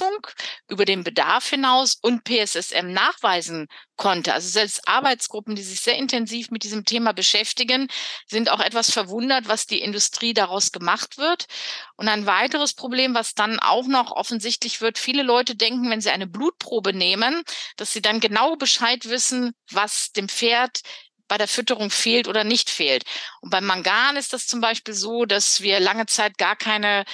über 0.67 0.85
den 0.85 1.03
Bedarf 1.03 1.49
hinaus 1.49 1.61
hinaus 1.61 1.97
und 2.01 2.23
PSSM 2.23 2.91
nachweisen 2.91 3.67
konnte. 3.97 4.33
Also 4.33 4.49
selbst 4.49 4.87
Arbeitsgruppen, 4.87 5.55
die 5.55 5.61
sich 5.61 5.81
sehr 5.81 5.95
intensiv 5.95 6.49
mit 6.49 6.63
diesem 6.63 6.85
Thema 6.85 7.13
beschäftigen, 7.13 7.87
sind 8.27 8.49
auch 8.49 8.59
etwas 8.59 8.91
verwundert, 8.91 9.47
was 9.47 9.67
die 9.67 9.81
Industrie 9.81 10.33
daraus 10.33 10.71
gemacht 10.71 11.17
wird. 11.17 11.45
Und 11.97 12.07
ein 12.07 12.25
weiteres 12.25 12.73
Problem, 12.73 13.13
was 13.13 13.33
dann 13.33 13.59
auch 13.59 13.87
noch 13.87 14.11
offensichtlich 14.11 14.81
wird, 14.81 14.97
viele 14.97 15.23
Leute 15.23 15.55
denken, 15.55 15.89
wenn 15.89 16.01
sie 16.01 16.09
eine 16.09 16.27
Blutprobe 16.27 16.93
nehmen, 16.93 17.43
dass 17.77 17.93
sie 17.93 18.01
dann 18.01 18.19
genau 18.19 18.55
Bescheid 18.55 19.07
wissen, 19.07 19.53
was 19.69 20.11
dem 20.11 20.29
Pferd 20.29 20.81
bei 21.27 21.37
der 21.37 21.47
Fütterung 21.47 21.91
fehlt 21.91 22.27
oder 22.27 22.43
nicht 22.43 22.69
fehlt. 22.69 23.03
Und 23.39 23.51
beim 23.51 23.65
Mangan 23.65 24.17
ist 24.17 24.33
das 24.33 24.47
zum 24.47 24.59
Beispiel 24.59 24.93
so, 24.93 25.25
dass 25.25 25.61
wir 25.61 25.79
lange 25.79 26.05
Zeit 26.05 26.37
gar 26.37 26.57
keine 26.57 27.05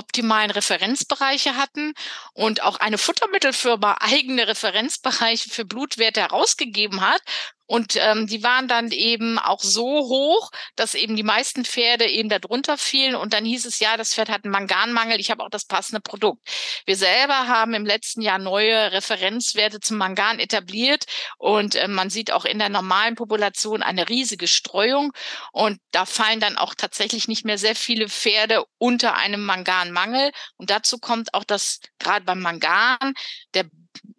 optimalen 0.00 0.50
Referenzbereiche 0.50 1.56
hatten 1.56 1.92
und 2.32 2.62
auch 2.62 2.80
eine 2.80 2.98
Futtermittelfirma 2.98 3.98
eigene 4.00 4.48
Referenzbereiche 4.48 5.50
für 5.50 5.66
Blutwerte 5.66 6.22
herausgegeben 6.22 7.02
hat 7.02 7.22
und 7.70 7.94
ähm, 7.94 8.26
die 8.26 8.42
waren 8.42 8.66
dann 8.66 8.90
eben 8.90 9.38
auch 9.38 9.60
so 9.60 9.84
hoch, 9.84 10.50
dass 10.74 10.96
eben 10.96 11.14
die 11.14 11.22
meisten 11.22 11.64
Pferde 11.64 12.04
eben 12.04 12.28
darunter 12.28 12.76
fielen. 12.76 13.14
Und 13.14 13.32
dann 13.32 13.44
hieß 13.44 13.64
es 13.64 13.78
ja, 13.78 13.96
das 13.96 14.12
Pferd 14.12 14.28
hat 14.28 14.42
einen 14.42 14.50
Manganmangel, 14.50 15.20
ich 15.20 15.30
habe 15.30 15.44
auch 15.44 15.50
das 15.50 15.66
passende 15.66 16.00
Produkt. 16.00 16.42
Wir 16.84 16.96
selber 16.96 17.46
haben 17.46 17.72
im 17.74 17.86
letzten 17.86 18.22
Jahr 18.22 18.40
neue 18.40 18.90
Referenzwerte 18.90 19.78
zum 19.78 19.98
Mangan 19.98 20.40
etabliert. 20.40 21.04
Und 21.38 21.76
äh, 21.76 21.86
man 21.86 22.10
sieht 22.10 22.32
auch 22.32 22.44
in 22.44 22.58
der 22.58 22.70
normalen 22.70 23.14
Population 23.14 23.84
eine 23.84 24.08
riesige 24.08 24.48
Streuung. 24.48 25.12
Und 25.52 25.78
da 25.92 26.06
fallen 26.06 26.40
dann 26.40 26.58
auch 26.58 26.74
tatsächlich 26.74 27.28
nicht 27.28 27.44
mehr 27.44 27.56
sehr 27.56 27.76
viele 27.76 28.08
Pferde 28.08 28.64
unter 28.78 29.14
einem 29.14 29.44
Manganmangel. 29.44 30.32
Und 30.56 30.70
dazu 30.70 30.98
kommt 30.98 31.34
auch, 31.34 31.44
dass 31.44 31.78
gerade 32.00 32.24
beim 32.24 32.40
Mangan 32.40 33.14
der 33.54 33.66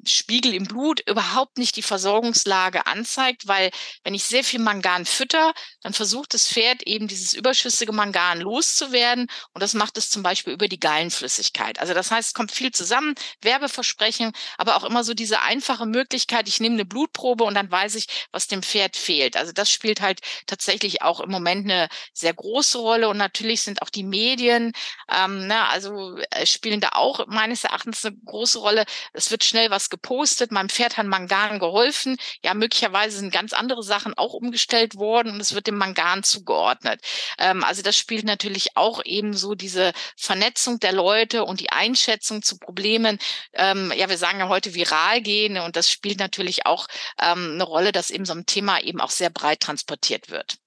Spiegel 0.05 0.53
im 0.53 0.65
Blut 0.65 1.01
überhaupt 1.07 1.57
nicht 1.57 1.75
die 1.75 1.81
Versorgungslage 1.81 2.87
anzeigt, 2.87 3.47
weil 3.47 3.69
wenn 4.03 4.13
ich 4.13 4.23
sehr 4.23 4.43
viel 4.43 4.59
Mangan 4.59 5.05
fütter, 5.05 5.53
dann 5.81 5.93
versucht 5.93 6.33
das 6.33 6.47
Pferd 6.47 6.83
eben 6.83 7.07
dieses 7.07 7.33
überschüssige 7.33 7.91
Mangan 7.91 8.41
loszuwerden 8.41 9.27
und 9.53 9.61
das 9.61 9.73
macht 9.73 9.97
es 9.97 10.09
zum 10.09 10.23
Beispiel 10.23 10.53
über 10.53 10.67
die 10.67 10.79
Gallenflüssigkeit. 10.79 11.79
Also 11.79 11.93
das 11.93 12.11
heißt, 12.11 12.29
es 12.29 12.33
kommt 12.33 12.51
viel 12.51 12.71
zusammen, 12.71 13.15
Werbeversprechen, 13.41 14.31
aber 14.57 14.75
auch 14.75 14.83
immer 14.83 15.03
so 15.03 15.13
diese 15.13 15.41
einfache 15.41 15.85
Möglichkeit, 15.85 16.47
ich 16.47 16.59
nehme 16.59 16.75
eine 16.75 16.85
Blutprobe 16.85 17.43
und 17.43 17.53
dann 17.53 17.71
weiß 17.71 17.95
ich, 17.95 18.07
was 18.31 18.47
dem 18.47 18.63
Pferd 18.63 18.97
fehlt. 18.97 19.37
Also 19.37 19.51
das 19.51 19.69
spielt 19.69 20.01
halt 20.01 20.21
tatsächlich 20.47 21.01
auch 21.01 21.19
im 21.19 21.29
Moment 21.29 21.65
eine 21.65 21.89
sehr 22.13 22.33
große 22.33 22.77
Rolle 22.77 23.09
und 23.09 23.17
natürlich 23.17 23.61
sind 23.61 23.81
auch 23.81 23.89
die 23.89 24.03
Medien, 24.03 24.73
ähm, 25.11 25.47
ne, 25.47 25.67
also 25.67 26.17
äh, 26.31 26.45
spielen 26.45 26.81
da 26.81 26.89
auch 26.93 27.27
meines 27.27 27.63
Erachtens 27.63 28.03
eine 28.05 28.15
große 28.25 28.59
Rolle. 28.59 28.85
Es 29.13 29.31
wird 29.31 29.43
schnell 29.43 29.60
was 29.69 29.89
gepostet, 29.89 30.51
meinem 30.51 30.69
Pferd 30.69 30.97
hat 30.97 31.05
Mangan 31.05 31.59
geholfen. 31.59 32.17
Ja, 32.43 32.53
möglicherweise 32.53 33.17
sind 33.17 33.33
ganz 33.33 33.53
andere 33.53 33.83
Sachen 33.83 34.13
auch 34.15 34.33
umgestellt 34.33 34.95
worden 34.95 35.33
und 35.33 35.41
es 35.41 35.53
wird 35.53 35.67
dem 35.67 35.77
Mangan 35.77 36.23
zugeordnet. 36.23 37.01
Ähm, 37.37 37.63
also 37.63 37.81
das 37.81 37.97
spielt 37.97 38.25
natürlich 38.25 38.75
auch 38.75 39.03
eben 39.05 39.33
so 39.33 39.55
diese 39.55 39.93
Vernetzung 40.17 40.79
der 40.79 40.93
Leute 40.93 41.43
und 41.43 41.59
die 41.59 41.71
Einschätzung 41.71 42.41
zu 42.41 42.57
Problemen. 42.57 43.19
Ähm, 43.53 43.93
ja, 43.95 44.09
wir 44.09 44.17
sagen 44.17 44.39
ja 44.39 44.49
heute 44.49 44.73
viral 44.73 45.21
gehen 45.21 45.57
und 45.57 45.75
das 45.75 45.89
spielt 45.89 46.19
natürlich 46.19 46.65
auch 46.65 46.87
ähm, 47.21 47.53
eine 47.53 47.63
Rolle, 47.63 47.91
dass 47.91 48.09
eben 48.09 48.25
so 48.25 48.33
ein 48.33 48.45
Thema 48.45 48.81
eben 48.81 49.01
auch 49.01 49.11
sehr 49.11 49.29
breit 49.29 49.59
transportiert 49.59 50.29
wird. 50.29 50.57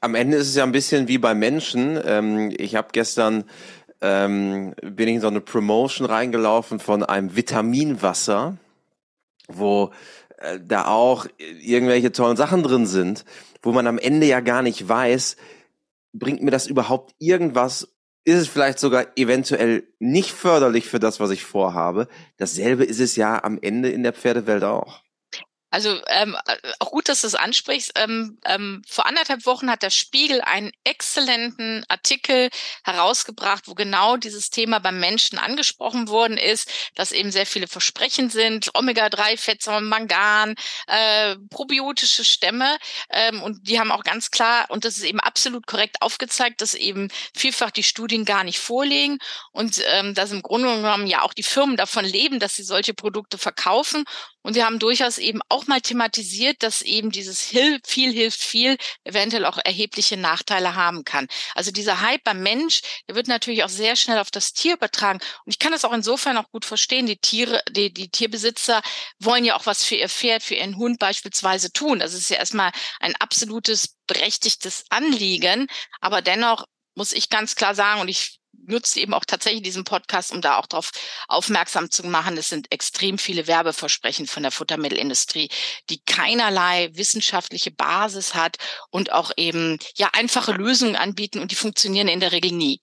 Am 0.00 0.14
Ende 0.14 0.38
ist 0.38 0.48
es 0.48 0.56
ja 0.56 0.64
ein 0.64 0.72
bisschen 0.72 1.08
wie 1.08 1.18
bei 1.18 1.34
Menschen. 1.34 2.00
Ähm, 2.04 2.52
ich 2.56 2.74
habe 2.74 2.88
gestern 2.92 3.44
ähm, 4.00 4.74
bin 4.82 5.08
ich 5.08 5.16
in 5.16 5.20
so 5.20 5.28
eine 5.28 5.40
Promotion 5.40 6.06
reingelaufen 6.06 6.80
von 6.80 7.02
einem 7.02 7.36
Vitaminwasser, 7.36 8.56
wo 9.48 9.90
äh, 10.38 10.58
da 10.62 10.86
auch 10.86 11.26
irgendwelche 11.38 12.12
tollen 12.12 12.36
Sachen 12.36 12.62
drin 12.62 12.86
sind, 12.86 13.24
wo 13.62 13.72
man 13.72 13.86
am 13.86 13.98
Ende 13.98 14.26
ja 14.26 14.40
gar 14.40 14.62
nicht 14.62 14.88
weiß, 14.88 15.36
bringt 16.12 16.42
mir 16.42 16.50
das 16.50 16.66
überhaupt 16.66 17.14
irgendwas? 17.18 17.88
Ist 18.24 18.36
es 18.36 18.48
vielleicht 18.48 18.78
sogar 18.78 19.06
eventuell 19.16 19.84
nicht 19.98 20.32
förderlich 20.32 20.86
für 20.86 20.98
das, 20.98 21.20
was 21.20 21.30
ich 21.30 21.44
vorhabe? 21.44 22.06
Dasselbe 22.36 22.84
ist 22.84 23.00
es 23.00 23.16
ja 23.16 23.42
am 23.42 23.58
Ende 23.60 23.88
in 23.90 24.02
der 24.02 24.12
Pferdewelt 24.12 24.64
auch. 24.64 25.02
Also 25.70 26.00
ähm, 26.08 26.36
äh, 26.46 26.56
auch 26.80 26.90
gut, 26.90 27.08
dass 27.08 27.20
du 27.20 27.28
es 27.28 27.34
ansprichst. 27.34 27.92
Ähm, 27.94 28.38
ähm, 28.44 28.82
vor 28.88 29.06
anderthalb 29.06 29.46
Wochen 29.46 29.70
hat 29.70 29.82
der 29.82 29.90
Spiegel 29.90 30.40
einen 30.40 30.72
exzellenten 30.84 31.84
Artikel 31.88 32.50
herausgebracht, 32.84 33.68
wo 33.68 33.74
genau 33.74 34.16
dieses 34.16 34.50
Thema 34.50 34.80
beim 34.80 34.98
Menschen 34.98 35.38
angesprochen 35.38 36.08
worden 36.08 36.36
ist, 36.36 36.70
dass 36.96 37.12
eben 37.12 37.30
sehr 37.30 37.46
viele 37.46 37.68
Versprechen 37.68 38.30
sind, 38.30 38.74
Omega-3-Fettsäuren, 38.74 39.88
Mangan, 39.88 40.56
äh, 40.88 41.36
probiotische 41.50 42.24
Stämme. 42.24 42.76
Ähm, 43.10 43.42
und 43.42 43.68
die 43.68 43.78
haben 43.78 43.92
auch 43.92 44.02
ganz 44.02 44.30
klar, 44.32 44.66
und 44.70 44.84
das 44.84 44.96
ist 44.96 45.04
eben 45.04 45.20
absolut 45.20 45.66
korrekt 45.66 46.02
aufgezeigt, 46.02 46.60
dass 46.60 46.74
eben 46.74 47.08
vielfach 47.34 47.70
die 47.70 47.84
Studien 47.84 48.24
gar 48.24 48.42
nicht 48.42 48.58
vorliegen 48.58 49.18
und 49.52 49.80
ähm, 49.92 50.14
dass 50.14 50.32
im 50.32 50.42
Grunde 50.42 50.74
genommen 50.74 51.06
ja 51.06 51.22
auch 51.22 51.32
die 51.32 51.42
Firmen 51.44 51.76
davon 51.76 52.04
leben, 52.04 52.40
dass 52.40 52.56
sie 52.56 52.64
solche 52.64 52.94
Produkte 52.94 53.38
verkaufen 53.38 54.04
und 54.42 54.54
sie 54.54 54.64
haben 54.64 54.78
durchaus 54.78 55.18
eben 55.18 55.40
auch 55.48 55.59
mal 55.66 55.80
thematisiert, 55.80 56.62
dass 56.62 56.82
eben 56.82 57.10
dieses 57.10 57.40
Hilf, 57.40 57.80
viel 57.86 58.12
hilft 58.12 58.40
viel 58.40 58.76
eventuell 59.04 59.44
auch 59.44 59.58
erhebliche 59.58 60.16
Nachteile 60.16 60.74
haben 60.74 61.04
kann. 61.04 61.28
Also 61.54 61.70
dieser 61.70 62.00
Hype 62.00 62.24
beim 62.24 62.42
Mensch, 62.42 62.82
der 63.08 63.14
wird 63.14 63.28
natürlich 63.28 63.64
auch 63.64 63.68
sehr 63.68 63.96
schnell 63.96 64.18
auf 64.18 64.30
das 64.30 64.52
Tier 64.52 64.74
übertragen. 64.74 65.20
Und 65.44 65.52
ich 65.52 65.58
kann 65.58 65.72
das 65.72 65.84
auch 65.84 65.92
insofern 65.92 66.36
auch 66.36 66.50
gut 66.50 66.64
verstehen. 66.64 67.06
Die 67.06 67.18
Tiere, 67.18 67.62
die, 67.70 67.92
die 67.92 68.10
Tierbesitzer 68.10 68.82
wollen 69.18 69.44
ja 69.44 69.56
auch 69.56 69.66
was 69.66 69.84
für 69.84 69.96
ihr 69.96 70.08
Pferd, 70.08 70.42
für 70.42 70.54
ihren 70.54 70.76
Hund 70.76 70.98
beispielsweise 70.98 71.72
tun. 71.72 71.98
Das 71.98 72.14
ist 72.14 72.30
ja 72.30 72.36
erstmal 72.36 72.72
ein 73.00 73.14
absolutes 73.16 73.96
berechtigtes 74.06 74.84
Anliegen. 74.90 75.68
Aber 76.00 76.22
dennoch 76.22 76.66
muss 76.94 77.12
ich 77.12 77.28
ganz 77.28 77.54
klar 77.54 77.74
sagen, 77.74 78.00
und 78.00 78.08
ich 78.08 78.39
nutzt 78.70 78.96
eben 78.96 79.14
auch 79.14 79.24
tatsächlich 79.24 79.62
diesen 79.62 79.84
Podcast, 79.84 80.32
um 80.32 80.40
da 80.40 80.58
auch 80.58 80.66
darauf 80.66 80.90
aufmerksam 81.28 81.90
zu 81.90 82.06
machen. 82.06 82.36
Es 82.36 82.48
sind 82.48 82.72
extrem 82.72 83.18
viele 83.18 83.46
Werbeversprechen 83.46 84.26
von 84.26 84.42
der 84.42 84.52
Futtermittelindustrie, 84.52 85.50
die 85.90 86.00
keinerlei 86.04 86.90
wissenschaftliche 86.94 87.70
Basis 87.70 88.34
hat 88.34 88.56
und 88.90 89.12
auch 89.12 89.32
eben 89.36 89.78
ja 89.96 90.10
einfache 90.12 90.52
Lösungen 90.52 90.96
anbieten 90.96 91.40
und 91.40 91.50
die 91.50 91.56
funktionieren 91.56 92.08
in 92.08 92.20
der 92.20 92.32
Regel 92.32 92.52
nie. 92.52 92.80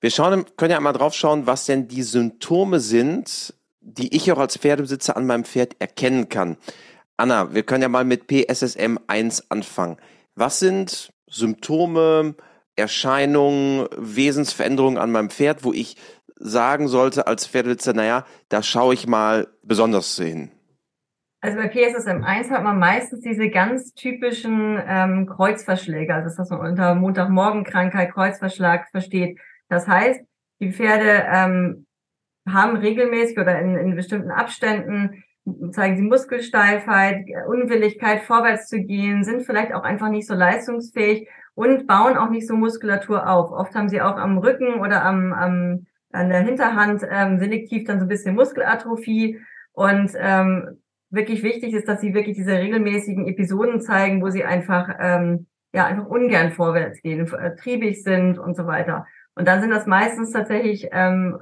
Wir 0.00 0.10
schauen, 0.10 0.46
können 0.56 0.70
ja 0.70 0.80
mal 0.80 0.92
drauf 0.92 1.14
schauen, 1.14 1.46
was 1.46 1.66
denn 1.66 1.88
die 1.88 2.04
Symptome 2.04 2.78
sind, 2.78 3.54
die 3.80 4.14
ich 4.14 4.30
auch 4.30 4.38
als 4.38 4.56
Pferdebesitzer 4.56 5.16
an 5.16 5.26
meinem 5.26 5.44
Pferd 5.44 5.74
erkennen 5.80 6.28
kann. 6.28 6.56
Anna, 7.16 7.52
wir 7.52 7.64
können 7.64 7.82
ja 7.82 7.88
mal 7.88 8.04
mit 8.04 8.28
PSSM 8.28 8.98
1 9.08 9.50
anfangen. 9.50 9.96
Was 10.36 10.60
sind 10.60 11.12
Symptome, 11.26 12.36
Erscheinungen, 12.78 13.86
Wesensveränderungen 13.96 14.98
an 14.98 15.12
meinem 15.12 15.30
Pferd, 15.30 15.64
wo 15.64 15.72
ich 15.72 15.96
sagen 16.36 16.88
sollte 16.88 17.26
als 17.26 17.46
Pferdebesitzer, 17.46 17.92
naja, 17.92 18.24
da 18.48 18.62
schaue 18.62 18.94
ich 18.94 19.06
mal 19.06 19.48
besonders 19.62 20.16
hin? 20.16 20.50
Also 21.40 21.56
bei 21.56 21.68
PSSM 21.68 22.24
1 22.24 22.50
hat 22.50 22.64
man 22.64 22.78
meistens 22.78 23.20
diese 23.20 23.48
ganz 23.48 23.94
typischen 23.94 24.80
ähm, 24.86 25.26
Kreuzverschläge, 25.26 26.12
also 26.12 26.28
das, 26.28 26.38
was 26.38 26.50
man 26.50 26.60
unter 26.60 26.94
Montagmorgenkrankheit, 26.96 28.12
Kreuzverschlag 28.12 28.88
versteht. 28.90 29.38
Das 29.68 29.86
heißt, 29.86 30.20
die 30.60 30.72
Pferde 30.72 31.26
ähm, 31.32 31.86
haben 32.48 32.76
regelmäßig 32.76 33.38
oder 33.38 33.60
in, 33.60 33.76
in 33.76 33.94
bestimmten 33.94 34.32
Abständen 34.32 35.22
zeigen 35.70 35.96
sie 35.96 36.02
Muskelsteifheit, 36.02 37.24
Unwilligkeit, 37.46 38.22
vorwärts 38.22 38.68
zu 38.68 38.80
gehen, 38.80 39.24
sind 39.24 39.42
vielleicht 39.42 39.72
auch 39.72 39.82
einfach 39.82 40.08
nicht 40.08 40.26
so 40.26 40.34
leistungsfähig 40.34 41.28
und 41.58 41.88
bauen 41.88 42.16
auch 42.16 42.30
nicht 42.30 42.46
so 42.46 42.54
Muskulatur 42.54 43.28
auf. 43.28 43.50
Oft 43.50 43.74
haben 43.74 43.88
sie 43.88 44.00
auch 44.00 44.16
am 44.16 44.38
Rücken 44.38 44.74
oder 44.74 45.04
am, 45.04 45.32
am 45.32 45.86
an 46.12 46.28
der 46.28 46.42
Hinterhand 46.42 47.02
ähm, 47.10 47.40
selektiv 47.40 47.84
dann 47.84 47.98
so 47.98 48.04
ein 48.04 48.08
bisschen 48.08 48.36
Muskelatrophie. 48.36 49.40
Und 49.72 50.12
ähm, 50.16 50.78
wirklich 51.10 51.42
wichtig 51.42 51.74
ist, 51.74 51.88
dass 51.88 52.00
sie 52.00 52.14
wirklich 52.14 52.36
diese 52.36 52.52
regelmäßigen 52.52 53.26
Episoden 53.26 53.80
zeigen, 53.80 54.22
wo 54.22 54.30
sie 54.30 54.44
einfach 54.44 54.88
ähm, 55.00 55.48
ja 55.72 55.86
einfach 55.86 56.06
ungern 56.06 56.52
vorwärts 56.52 57.02
gehen, 57.02 57.26
äh, 57.32 57.56
triebig 57.56 58.04
sind 58.04 58.38
und 58.38 58.54
so 58.54 58.68
weiter. 58.68 59.06
Und 59.34 59.48
dann 59.48 59.60
sind 59.60 59.70
das 59.70 59.86
meistens 59.86 60.30
tatsächlich 60.30 60.86
ähm, 60.92 61.38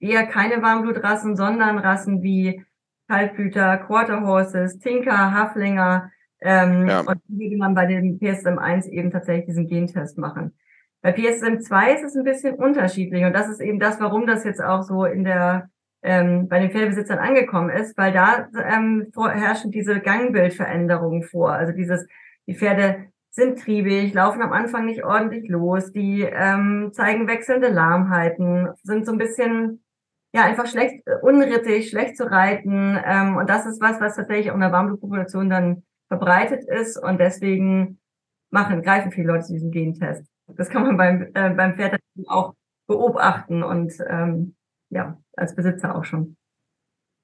eher 0.00 0.26
keine 0.26 0.62
Warmblutrassen, 0.62 1.36
sondern 1.36 1.78
Rassen 1.78 2.24
wie 2.24 2.64
Kaltblüter, 3.06 3.78
Quarter 3.78 4.22
Horses, 4.22 4.80
Tinker, 4.80 5.32
Haflinger, 5.32 6.10
ähm, 6.40 6.88
ja. 6.88 7.00
Und 7.00 7.20
würde 7.28 7.56
man 7.56 7.74
bei 7.74 7.86
dem 7.86 8.18
PSM1 8.18 8.88
eben 8.88 9.10
tatsächlich 9.10 9.46
diesen 9.46 9.66
Gentest 9.66 10.18
machen. 10.18 10.54
Bei 11.02 11.14
PSM2 11.14 11.94
ist 11.94 12.04
es 12.04 12.16
ein 12.16 12.24
bisschen 12.24 12.54
unterschiedlich 12.56 13.24
und 13.24 13.32
das 13.32 13.48
ist 13.48 13.60
eben 13.60 13.78
das, 13.78 14.00
warum 14.00 14.26
das 14.26 14.44
jetzt 14.44 14.62
auch 14.62 14.82
so 14.82 15.04
in 15.04 15.24
der 15.24 15.70
ähm, 16.02 16.48
bei 16.48 16.58
den 16.58 16.70
Pferdebesitzern 16.70 17.18
angekommen 17.18 17.70
ist, 17.70 17.96
weil 17.98 18.12
da 18.12 18.48
ähm, 18.54 19.12
herrschen 19.14 19.70
diese 19.70 20.00
Gangbildveränderungen 20.00 21.22
vor. 21.22 21.52
Also 21.52 21.72
dieses, 21.72 22.06
die 22.46 22.54
Pferde 22.54 23.06
sind 23.30 23.60
triebig, 23.60 24.12
laufen 24.14 24.42
am 24.42 24.52
Anfang 24.52 24.86
nicht 24.86 25.04
ordentlich 25.04 25.48
los, 25.48 25.92
die 25.92 26.22
ähm, 26.22 26.90
zeigen 26.92 27.28
wechselnde 27.28 27.68
Lahmheiten, 27.68 28.68
sind 28.82 29.06
so 29.06 29.12
ein 29.12 29.18
bisschen 29.18 29.84
ja 30.32 30.44
einfach 30.44 30.66
schlecht, 30.66 31.02
unrittig, 31.22 31.90
schlecht 31.90 32.16
zu 32.16 32.30
reiten. 32.30 32.98
Ähm, 33.04 33.36
und 33.36 33.48
das 33.50 33.66
ist 33.66 33.80
was, 33.80 34.00
was 34.00 34.16
tatsächlich 34.16 34.50
auch 34.50 34.54
in 34.54 34.60
der 34.60 34.72
Warmblutpopulation 34.72 35.50
dann 35.50 35.82
verbreitet 36.10 36.64
ist 36.64 36.98
und 36.98 37.18
deswegen 37.18 38.00
machen, 38.50 38.82
greifen 38.82 39.12
viele 39.12 39.28
Leute 39.28 39.46
zu 39.46 39.52
diesem 39.52 39.70
Gentest. 39.70 40.24
Das 40.48 40.68
kann 40.68 40.82
man 40.82 40.96
beim, 40.96 41.22
äh, 41.34 41.50
beim 41.50 41.74
Pferd 41.74 42.00
auch 42.26 42.54
beobachten 42.86 43.62
und 43.62 43.92
ähm, 44.08 44.56
ja, 44.90 45.16
als 45.36 45.54
Besitzer 45.54 45.94
auch 45.94 46.04
schon. 46.04 46.36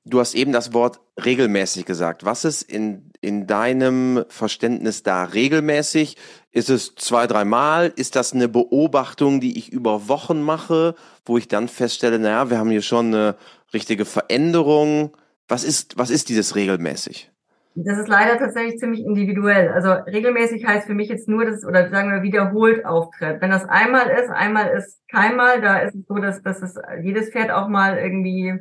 Du 0.09 0.20
hast 0.20 0.35
eben 0.35 0.53
das 0.53 0.72
Wort 0.72 1.01
regelmäßig 1.22 1.85
gesagt. 1.85 2.25
Was 2.25 2.44
ist 2.44 2.62
in, 2.62 3.11
in 3.20 3.49
deinem 3.49 4.25
Verständnis 4.29 5.03
da 5.03 5.25
regelmäßig? 5.25 6.16
Ist 6.53 6.70
es 6.70 6.94
zwei, 6.94 7.27
dreimal? 7.27 7.92
Ist 7.96 8.14
das 8.14 8.33
eine 8.33 8.46
Beobachtung, 8.49 9.40
die 9.40 9.59
ich 9.59 9.72
über 9.72 10.07
Wochen 10.07 10.42
mache, 10.42 10.94
wo 11.25 11.38
ich 11.38 11.49
dann 11.49 11.66
feststelle, 11.66 12.20
naja, 12.20 12.51
wir 12.51 12.59
haben 12.59 12.70
hier 12.70 12.83
schon 12.83 13.07
eine 13.07 13.37
richtige 13.75 14.05
Veränderung? 14.05 15.16
Was 15.49 15.64
ist, 15.64 15.99
was 15.99 16.11
ist 16.11 16.29
dieses 16.29 16.55
regelmäßig? 16.55 17.33
Das 17.79 17.99
ist 17.99 18.09
leider 18.09 18.39
tatsächlich 18.39 18.79
ziemlich 18.79 19.05
individuell. 19.05 19.69
Also 19.69 19.91
regelmäßig 19.91 20.67
heißt 20.67 20.87
für 20.87 20.95
mich 20.95 21.11
jetzt 21.11 21.29
nur, 21.29 21.45
dass 21.45 21.62
oder 21.62 21.91
sagen 21.91 22.11
wir 22.11 22.23
wiederholt 22.23 22.87
auftritt. 22.87 23.43
Wenn 23.43 23.51
das 23.51 23.69
einmal 23.69 24.09
ist, 24.09 24.31
einmal 24.31 24.69
ist 24.69 25.07
keinmal, 25.09 25.61
da 25.61 25.81
ist 25.81 25.95
es 25.95 26.07
so, 26.07 26.15
dass, 26.15 26.43
dass 26.43 26.62
es 26.62 26.77
jedes 27.03 27.31
Pferd 27.31 27.51
auch 27.51 27.69
mal 27.69 27.99
irgendwie 27.99 28.59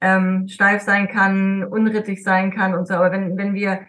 ähm, 0.00 0.48
steif 0.48 0.80
sein 0.80 1.08
kann, 1.08 1.62
unrittig 1.64 2.24
sein 2.24 2.50
kann 2.54 2.74
und 2.74 2.88
so. 2.88 2.94
Aber 2.94 3.12
wenn, 3.12 3.36
wenn 3.36 3.52
wir 3.52 3.80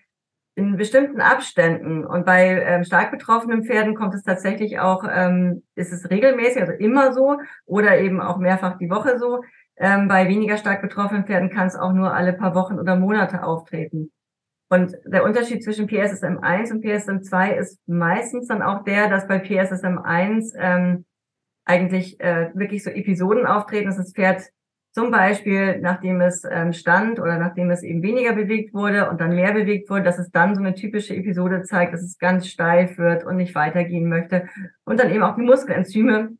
in 0.55 0.75
bestimmten 0.75 1.21
Abständen 1.21 2.05
und 2.05 2.25
bei 2.25 2.61
ähm, 2.61 2.83
stark 2.83 3.11
betroffenen 3.11 3.63
Pferden 3.63 3.95
kommt 3.95 4.13
es 4.13 4.23
tatsächlich 4.23 4.79
auch, 4.79 5.05
ähm, 5.09 5.63
ist 5.75 5.93
es 5.93 6.09
regelmäßig, 6.09 6.61
also 6.61 6.73
immer 6.73 7.13
so 7.13 7.37
oder 7.65 7.97
eben 7.99 8.19
auch 8.19 8.39
mehrfach 8.39 8.77
die 8.77 8.89
Woche 8.89 9.19
so. 9.19 9.41
Ähm, 9.77 10.09
bei 10.09 10.27
weniger 10.27 10.57
stark 10.57 10.81
betroffenen 10.81 11.25
Pferden 11.25 11.49
kann 11.49 11.67
es 11.67 11.77
auch 11.77 11.93
nur 11.93 12.13
alle 12.13 12.33
paar 12.33 12.55
Wochen 12.55 12.77
oder 12.77 12.97
Monate 12.97 13.41
auftreten. 13.43 14.11
Und 14.69 14.97
der 15.05 15.23
Unterschied 15.23 15.63
zwischen 15.63 15.87
PSSM 15.87 16.39
1 16.41 16.71
und 16.71 16.81
PSSM 16.81 17.21
2 17.21 17.51
ist 17.57 17.79
meistens 17.87 18.47
dann 18.47 18.61
auch 18.61 18.83
der, 18.83 19.09
dass 19.09 19.27
bei 19.27 19.39
PSSM 19.39 19.99
1 19.99 20.53
ähm, 20.57 21.05
eigentlich 21.65 22.19
äh, 22.19 22.49
wirklich 22.53 22.83
so 22.83 22.89
Episoden 22.89 23.45
auftreten, 23.45 23.87
dass 23.87 23.97
das 23.97 24.13
Pferd 24.13 24.43
zum 24.95 25.11
Beispiel, 25.11 25.79
nachdem 25.81 26.21
es 26.21 26.45
ähm, 26.49 26.71
stand 26.71 27.19
oder 27.19 27.37
nachdem 27.37 27.69
es 27.69 27.83
eben 27.83 28.01
weniger 28.01 28.33
bewegt 28.33 28.73
wurde 28.73 29.09
und 29.09 29.19
dann 29.19 29.35
mehr 29.35 29.51
bewegt 29.51 29.89
wurde, 29.89 30.03
dass 30.03 30.19
es 30.19 30.31
dann 30.31 30.55
so 30.55 30.61
eine 30.61 30.73
typische 30.73 31.13
Episode 31.13 31.63
zeigt, 31.63 31.93
dass 31.93 32.01
es 32.01 32.17
ganz 32.17 32.47
steif 32.47 32.97
wird 32.97 33.25
und 33.25 33.35
nicht 33.35 33.55
weitergehen 33.55 34.07
möchte 34.07 34.47
und 34.85 34.99
dann 34.99 35.11
eben 35.11 35.23
auch 35.23 35.35
die 35.35 35.41
Muskelenzyme, 35.41 36.37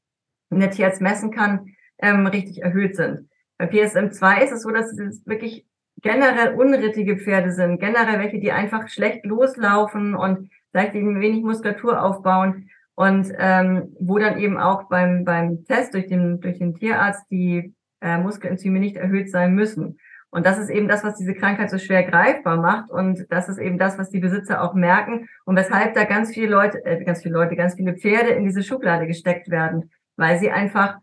die 0.51 0.59
der 0.59 0.71
Tierarzt 0.71 1.01
messen 1.01 1.31
kann, 1.31 1.67
ähm, 1.97 2.25
richtig 2.27 2.61
erhöht 2.61 2.95
sind. 2.95 3.29
Bei 3.57 3.65
PSM2 3.65 4.43
ist 4.43 4.53
es 4.53 4.63
so, 4.63 4.69
dass 4.69 4.97
es 4.97 5.25
wirklich 5.25 5.65
generell 6.01 6.53
unrittige 6.55 7.17
Pferde 7.17 7.51
sind, 7.51 7.79
generell 7.79 8.19
welche, 8.19 8.39
die 8.39 8.51
einfach 8.51 8.87
schlecht 8.87 9.25
loslaufen 9.25 10.15
und 10.15 10.49
vielleicht 10.71 10.95
eben 10.95 11.19
wenig 11.21 11.43
Muskulatur 11.43 12.01
aufbauen 12.01 12.69
und 12.95 13.31
ähm, 13.37 13.95
wo 13.99 14.17
dann 14.17 14.37
eben 14.39 14.57
auch 14.57 14.83
beim, 14.89 15.25
beim 15.25 15.65
Test 15.65 15.93
durch 15.93 16.07
den, 16.07 16.39
durch 16.41 16.59
den 16.59 16.75
Tierarzt 16.75 17.25
die 17.29 17.73
äh, 18.01 18.17
Muskelenzyme 18.17 18.79
nicht 18.79 18.97
erhöht 18.97 19.29
sein 19.29 19.53
müssen. 19.53 19.97
Und 20.29 20.45
das 20.45 20.59
ist 20.59 20.69
eben 20.69 20.89
das, 20.89 21.03
was 21.03 21.15
diese 21.15 21.33
Krankheit 21.33 21.69
so 21.69 21.77
schwer 21.77 22.03
greifbar 22.03 22.57
macht. 22.57 22.91
Und 22.91 23.25
das 23.29 23.47
ist 23.47 23.57
eben 23.57 23.77
das, 23.77 23.97
was 23.97 24.09
die 24.09 24.19
Besitzer 24.19 24.61
auch 24.61 24.73
merken 24.73 25.29
und 25.45 25.55
weshalb 25.55 25.93
da 25.93 26.03
ganz 26.03 26.33
viele 26.33 26.47
Leute, 26.47 26.83
äh, 26.85 27.03
ganz 27.05 27.23
viele 27.23 27.35
Leute, 27.35 27.55
ganz 27.55 27.75
viele 27.75 27.95
Pferde 27.95 28.31
in 28.31 28.43
diese 28.43 28.61
Schublade 28.63 29.07
gesteckt 29.07 29.49
werden, 29.49 29.91
weil 30.17 30.37
sie 30.39 30.51
einfach 30.51 30.97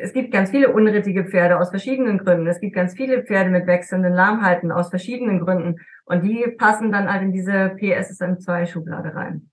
es 0.00 0.12
gibt 0.12 0.32
ganz 0.32 0.50
viele 0.50 0.72
unrittige 0.72 1.24
Pferde 1.24 1.58
aus 1.58 1.70
verschiedenen 1.70 2.18
Gründen. 2.18 2.46
Es 2.46 2.60
gibt 2.60 2.74
ganz 2.74 2.94
viele 2.94 3.24
Pferde 3.24 3.50
mit 3.50 3.66
wechselnden 3.66 4.12
Lahmheiten 4.12 4.70
aus 4.72 4.90
verschiedenen 4.90 5.40
Gründen. 5.40 5.80
Und 6.04 6.22
die 6.22 6.46
passen 6.56 6.92
dann 6.92 7.12
halt 7.12 7.22
in 7.22 7.32
diese 7.32 7.74
PSSM2-Schublade 7.76 9.14
rein. 9.14 9.50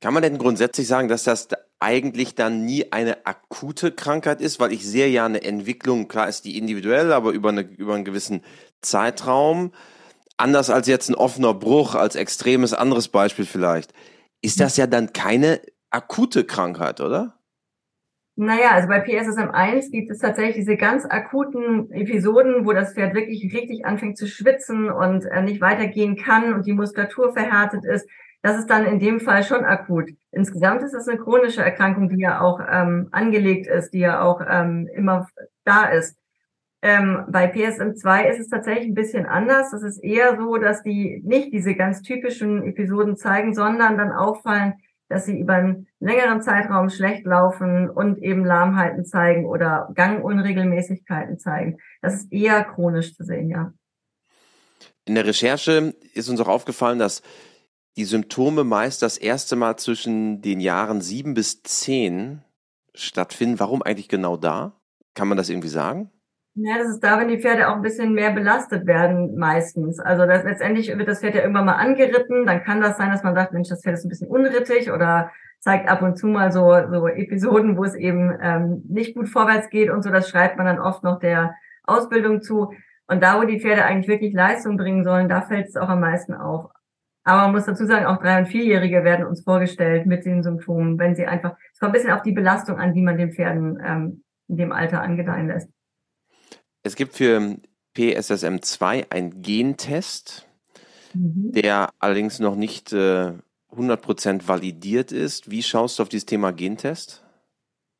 Kann 0.00 0.12
man 0.12 0.22
denn 0.22 0.38
grundsätzlich 0.38 0.86
sagen, 0.86 1.08
dass 1.08 1.24
das 1.24 1.48
eigentlich 1.78 2.34
dann 2.34 2.64
nie 2.64 2.92
eine 2.92 3.26
akute 3.26 3.92
Krankheit 3.92 4.40
ist? 4.40 4.60
Weil 4.60 4.72
ich 4.72 4.86
sehe 4.86 5.08
ja 5.08 5.24
eine 5.24 5.42
Entwicklung, 5.42 6.08
klar 6.08 6.28
ist 6.28 6.44
die 6.44 6.58
individuell, 6.58 7.12
aber 7.12 7.30
über, 7.30 7.48
eine, 7.50 7.62
über 7.62 7.94
einen 7.94 8.04
gewissen 8.04 8.42
Zeitraum. 8.82 9.72
Anders 10.36 10.68
als 10.68 10.86
jetzt 10.86 11.08
ein 11.08 11.14
offener 11.14 11.54
Bruch, 11.54 11.94
als 11.94 12.14
extremes 12.14 12.74
anderes 12.74 13.08
Beispiel 13.08 13.46
vielleicht. 13.46 13.94
Ist 14.42 14.60
das 14.60 14.76
ja 14.76 14.86
dann 14.86 15.12
keine 15.14 15.60
akute 15.90 16.44
Krankheit, 16.44 17.00
oder? 17.00 17.35
Naja, 18.38 18.72
also 18.72 18.88
bei 18.88 19.02
PSSM1 19.02 19.90
gibt 19.90 20.10
es 20.10 20.18
tatsächlich 20.18 20.56
diese 20.56 20.76
ganz 20.76 21.06
akuten 21.06 21.90
Episoden, 21.90 22.66
wo 22.66 22.74
das 22.74 22.92
Pferd 22.92 23.14
wirklich 23.14 23.42
richtig 23.54 23.86
anfängt 23.86 24.18
zu 24.18 24.26
schwitzen 24.26 24.90
und 24.90 25.24
äh, 25.24 25.40
nicht 25.40 25.62
weitergehen 25.62 26.16
kann 26.16 26.52
und 26.52 26.66
die 26.66 26.74
Muskulatur 26.74 27.32
verhärtet 27.32 27.86
ist. 27.86 28.06
Das 28.42 28.58
ist 28.58 28.68
dann 28.68 28.84
in 28.84 29.00
dem 29.00 29.20
Fall 29.20 29.42
schon 29.42 29.64
akut. 29.64 30.10
Insgesamt 30.32 30.82
ist 30.82 30.92
es 30.92 31.08
eine 31.08 31.18
chronische 31.18 31.62
Erkrankung, 31.62 32.10
die 32.10 32.20
ja 32.20 32.42
auch 32.42 32.60
ähm, 32.70 33.08
angelegt 33.10 33.68
ist, 33.68 33.92
die 33.92 34.00
ja 34.00 34.20
auch 34.20 34.42
ähm, 34.46 34.86
immer 34.94 35.26
da 35.64 35.86
ist. 35.86 36.18
Ähm, 36.82 37.24
bei 37.28 37.50
PSM2 37.50 38.28
ist 38.28 38.38
es 38.38 38.48
tatsächlich 38.48 38.88
ein 38.88 38.94
bisschen 38.94 39.24
anders. 39.24 39.72
Es 39.72 39.82
ist 39.82 40.04
eher 40.04 40.36
so, 40.36 40.58
dass 40.58 40.82
die 40.82 41.22
nicht 41.24 41.54
diese 41.54 41.74
ganz 41.74 42.02
typischen 42.02 42.62
Episoden 42.64 43.16
zeigen, 43.16 43.54
sondern 43.54 43.96
dann 43.96 44.12
auffallen, 44.12 44.74
dass 45.08 45.26
sie 45.26 45.38
über 45.38 45.54
einen 45.54 45.86
längeren 46.00 46.42
Zeitraum 46.42 46.90
schlecht 46.90 47.24
laufen 47.26 47.88
und 47.88 48.18
eben 48.22 48.44
Lahmheiten 48.44 49.04
zeigen 49.04 49.46
oder 49.46 49.90
Gangunregelmäßigkeiten 49.94 51.38
zeigen. 51.38 51.78
Das 52.02 52.14
ist 52.14 52.32
eher 52.32 52.64
chronisch 52.64 53.14
zu 53.14 53.24
sehen, 53.24 53.50
ja. 53.50 53.72
In 55.04 55.14
der 55.14 55.26
Recherche 55.26 55.94
ist 56.14 56.28
uns 56.28 56.40
auch 56.40 56.48
aufgefallen, 56.48 56.98
dass 56.98 57.22
die 57.96 58.04
Symptome 58.04 58.64
meist 58.64 59.02
das 59.02 59.16
erste 59.16 59.56
Mal 59.56 59.76
zwischen 59.76 60.42
den 60.42 60.60
Jahren 60.60 61.00
sieben 61.00 61.34
bis 61.34 61.62
zehn 61.62 62.42
stattfinden. 62.94 63.60
Warum 63.60 63.82
eigentlich 63.82 64.08
genau 64.08 64.36
da? 64.36 64.78
Kann 65.14 65.28
man 65.28 65.38
das 65.38 65.48
irgendwie 65.48 65.68
sagen? 65.68 66.10
Ja, 66.58 66.78
das 66.78 66.88
ist 66.88 67.04
da, 67.04 67.20
wenn 67.20 67.28
die 67.28 67.38
Pferde 67.38 67.68
auch 67.68 67.74
ein 67.74 67.82
bisschen 67.82 68.14
mehr 68.14 68.30
belastet 68.30 68.86
werden, 68.86 69.36
meistens. 69.36 70.00
Also 70.00 70.24
das, 70.24 70.42
letztendlich 70.42 70.88
wird 70.88 71.06
das 71.06 71.20
Pferd 71.20 71.34
ja 71.34 71.42
irgendwann 71.42 71.66
mal 71.66 71.74
angeritten. 71.74 72.46
Dann 72.46 72.62
kann 72.64 72.80
das 72.80 72.96
sein, 72.96 73.10
dass 73.10 73.22
man 73.22 73.34
sagt, 73.34 73.52
Mensch, 73.52 73.68
das 73.68 73.82
Pferd 73.82 73.94
ist 73.94 74.06
ein 74.06 74.08
bisschen 74.08 74.28
unrittig 74.28 74.90
oder 74.90 75.30
zeigt 75.60 75.86
ab 75.86 76.00
und 76.00 76.16
zu 76.16 76.28
mal 76.28 76.52
so, 76.52 76.72
so 76.90 77.08
Episoden, 77.08 77.76
wo 77.76 77.84
es 77.84 77.94
eben 77.94 78.34
ähm, 78.40 78.82
nicht 78.88 79.14
gut 79.14 79.28
vorwärts 79.28 79.68
geht 79.68 79.90
und 79.90 80.02
so. 80.02 80.10
Das 80.10 80.30
schreibt 80.30 80.56
man 80.56 80.64
dann 80.64 80.80
oft 80.80 81.02
noch 81.04 81.18
der 81.18 81.54
Ausbildung 81.84 82.40
zu. 82.40 82.72
Und 83.06 83.22
da, 83.22 83.38
wo 83.38 83.44
die 83.44 83.60
Pferde 83.60 83.84
eigentlich 83.84 84.08
wirklich 84.08 84.32
Leistung 84.32 84.78
bringen 84.78 85.04
sollen, 85.04 85.28
da 85.28 85.42
fällt 85.42 85.66
es 85.66 85.76
auch 85.76 85.90
am 85.90 86.00
meisten 86.00 86.32
auf. 86.32 86.70
Aber 87.24 87.42
man 87.42 87.52
muss 87.52 87.66
dazu 87.66 87.84
sagen, 87.84 88.06
auch 88.06 88.18
drei- 88.18 88.38
und 88.38 88.46
vierjährige 88.46 89.04
werden 89.04 89.26
uns 89.26 89.44
vorgestellt 89.44 90.06
mit 90.06 90.24
den 90.24 90.42
Symptomen, 90.42 90.98
wenn 90.98 91.14
sie 91.16 91.26
einfach, 91.26 91.54
es 91.74 91.80
kommt 91.80 91.90
ein 91.90 91.92
bisschen 91.92 92.12
auf 92.12 92.22
die 92.22 92.32
Belastung 92.32 92.78
an, 92.78 92.94
die 92.94 93.02
man 93.02 93.18
den 93.18 93.32
Pferden 93.32 93.78
ähm, 93.84 94.22
in 94.48 94.56
dem 94.56 94.72
Alter 94.72 95.02
angedeihen 95.02 95.48
lässt. 95.48 95.75
Es 96.86 96.94
gibt 96.94 97.16
für 97.16 97.56
PSSM2 97.96 99.10
einen 99.10 99.42
Gentest, 99.42 100.46
mhm. 101.14 101.50
der 101.50 101.90
allerdings 101.98 102.38
noch 102.38 102.54
nicht 102.54 102.92
äh, 102.92 103.32
100% 103.76 104.46
validiert 104.46 105.10
ist. 105.10 105.50
Wie 105.50 105.64
schaust 105.64 105.98
du 105.98 106.04
auf 106.04 106.08
dieses 106.08 106.26
Thema 106.26 106.52
Gentest? 106.52 107.24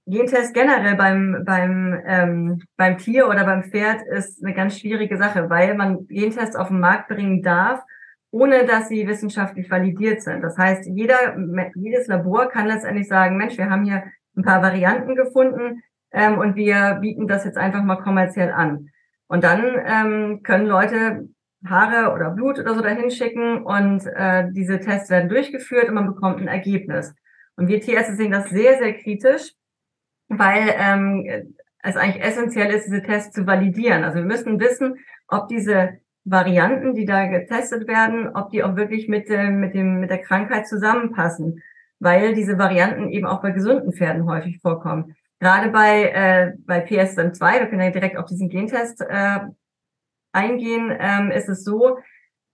Gentest 0.07 0.55
generell 0.55 0.95
beim, 0.95 1.43
beim, 1.45 2.01
ähm, 2.07 2.63
beim 2.77 2.97
Tier 2.99 3.29
oder 3.29 3.45
beim 3.45 3.65
Pferd 3.65 4.03
ist 4.07 4.45
eine 4.45 4.55
ganz 4.55 4.79
schwierige 4.79 5.19
Sache, 5.19 5.51
weil 5.51 5.75
man 5.75 6.07
Gentests 6.07 6.55
auf 6.55 6.69
den 6.69 6.79
Markt 6.79 7.09
bringen 7.09 7.43
darf, 7.43 7.83
ohne 8.31 8.67
dass 8.67 8.89
sie 8.89 9.09
wissenschaftlich 9.09 9.69
validiert 9.69 10.23
sind. 10.23 10.43
Das 10.43 10.57
heißt, 10.57 10.87
jeder, 10.87 11.37
jedes 11.75 12.07
Labor 12.07 12.49
kann 12.51 12.69
letztendlich 12.69 13.09
sagen, 13.09 13.37
Mensch, 13.37 13.59
wir 13.59 13.69
haben 13.69 13.85
hier 13.85 14.05
ein 14.37 14.45
paar 14.45 14.63
Varianten 14.63 15.17
gefunden, 15.17 15.83
ähm, 16.13 16.39
und 16.39 16.57
wir 16.57 16.99
bieten 17.01 17.27
das 17.27 17.45
jetzt 17.45 17.59
einfach 17.59 17.83
mal 17.83 17.97
kommerziell 17.97 18.53
an. 18.53 18.91
Und 19.29 19.45
dann 19.45 19.65
ähm, 19.85 20.43
können 20.43 20.67
Leute 20.67 21.29
Haare 21.69 22.13
oder 22.13 22.31
Blut 22.31 22.59
oder 22.59 22.75
so 22.75 22.81
dahin 22.81 23.11
schicken 23.11 23.63
und 23.65 24.07
äh, 24.07 24.51
diese 24.53 24.79
Tests 24.81 25.11
werden 25.11 25.29
durchgeführt 25.29 25.89
und 25.89 25.95
man 25.95 26.07
bekommt 26.07 26.41
ein 26.41 26.49
Ergebnis. 26.49 27.15
Und 27.57 27.69
wir 27.69 27.81
Tierärzte 27.81 28.15
sehen 28.15 28.31
das 28.31 28.51
sehr, 28.51 28.79
sehr 28.79 28.95
kritisch, 28.95 29.53
weil 30.29 30.75
ähm, 30.79 31.55
es 31.83 31.97
eigentlich 31.97 32.23
essentiell 32.23 32.71
ist, 32.73 32.87
diese 32.87 33.03
Tests 33.03 33.35
zu 33.35 33.47
validieren. 33.47 34.05
Also 34.05 34.19
wir 34.19 34.27
müssen 34.27 34.61
wissen, 34.61 34.97
ob 35.29 35.49
diese 35.49 35.99
Varianten, 36.25 36.95
die 36.95 37.07
da 37.07 37.27
getestet 37.27 37.87
werden, 37.87 38.29
ob 38.35 38.51
die 38.51 38.63
auch 38.63 38.77
wirklich 38.77 39.09
mit, 39.09 39.31
äh, 39.31 39.51
mit, 39.51 39.75
dem, 39.75 40.01
mit 40.01 40.11
der 40.11 40.23
Krankheit 40.23 40.67
zusammenpassen, 40.67 41.63
weil 42.01 42.35
diese 42.35 42.59
Varianten 42.59 43.09
eben 43.09 43.27
auch 43.27 43.41
bei 43.41 43.53
gesunden 43.53 43.93
Pferden 43.93 44.29
häufig 44.29 44.59
vorkommen. 44.61 45.15
Gerade 45.39 45.71
bei, 45.71 46.05
äh, 46.05 46.53
bei 46.67 46.85
PSM2, 46.85 47.61
wir 47.61 47.67
können 47.67 47.83
ja 47.83 47.91
direkt 47.91 48.17
auf 48.17 48.27
diesen 48.27 48.49
Gentest 48.49 49.03
äh, 49.03 49.41
eingehen, 50.33 50.97
ähm, 50.99 51.31
ist 51.31 51.49
es 51.49 51.65
so, 51.65 51.99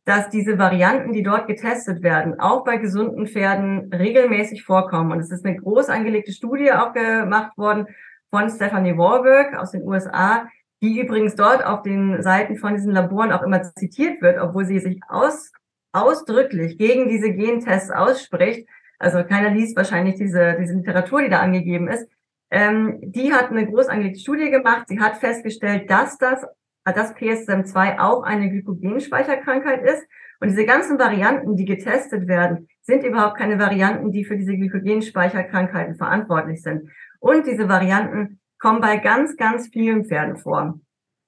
dass 0.05 0.31
diese 0.31 0.59
Varianten, 0.59 1.13
die 1.13 1.23
dort 1.23 1.47
getestet 1.47 2.03
werden, 2.03 2.41
auch 2.41 2.65
bei 2.65 2.77
gesunden 2.77 3.27
Pferden 3.27 3.93
regelmäßig 3.93 4.65
vorkommen. 4.65 5.13
Und 5.13 5.21
es 5.21 5.31
ist 5.31 5.45
eine 5.45 5.57
groß 5.57 5.89
angelegte 5.91 6.33
Studie 6.33 6.73
auch 6.73 6.93
gemacht 6.93 7.57
worden 7.57 7.87
von 8.31 8.51
Stephanie 8.51 8.99
Warburg 8.99 9.55
aus 9.57 9.71
den 9.71 9.83
USA, 9.83 10.49
die 10.83 10.99
übrigens 11.01 11.37
dort 11.37 11.65
auf 11.65 11.83
den 11.83 12.21
Seiten 12.23 12.57
von 12.57 12.75
diesen 12.75 12.93
Laboren 12.93 13.31
auch 13.31 13.43
immer 13.43 13.63
zitiert 13.63 14.21
wird, 14.23 14.41
obwohl 14.41 14.65
sie 14.65 14.81
sich 14.81 15.01
aus, 15.09 15.53
ausdrücklich 15.93 16.79
gegen 16.79 17.09
diese 17.09 17.33
Gentests 17.33 17.93
ausspricht. 17.93 18.69
Also 18.99 19.23
keiner 19.23 19.51
liest 19.51 19.77
wahrscheinlich 19.77 20.17
diese, 20.17 20.57
diese 20.59 20.75
Literatur, 20.75 21.23
die 21.23 21.29
da 21.29 21.39
angegeben 21.41 21.87
ist. 21.87 22.09
Ähm, 22.53 22.99
die 23.01 23.33
hat 23.33 23.51
eine 23.51 23.67
groß 23.67 23.89
angelegte 23.89 24.21
Studie 24.21 24.51
gemacht. 24.51 24.85
Sie 24.87 25.01
hat 25.01 25.17
festgestellt, 25.17 25.91
dass 25.91 26.19
das, 26.19 26.45
dass 26.85 27.17
PSM2 27.17 27.99
auch 27.99 28.23
eine 28.25 28.51
Glykogenspeicherkrankheit 28.51 29.83
ist. 29.83 30.07
Und 30.39 30.49
diese 30.49 30.67
ganzen 30.67 30.99
Varianten, 30.99 31.57
die 31.57 31.65
getestet 31.65 32.29
werden, 32.29 32.69
sind 32.83 33.05
überhaupt 33.05 33.39
keine 33.39 33.59
Varianten, 33.59 34.13
die 34.13 34.27
für 34.27 34.37
diese 34.37 34.55
Glykogenspeicherkrankheiten 34.55 35.95
verantwortlich 35.95 36.63
sind. 36.63 36.91
Und 37.21 37.47
diese 37.47 37.71
Varianten 37.71 38.39
kommen 38.59 38.83
bei 38.83 38.99
ganz, 38.99 39.37
ganz 39.39 39.69
vielen 39.69 40.05
Pferden 40.05 40.37
vor. 40.37 40.79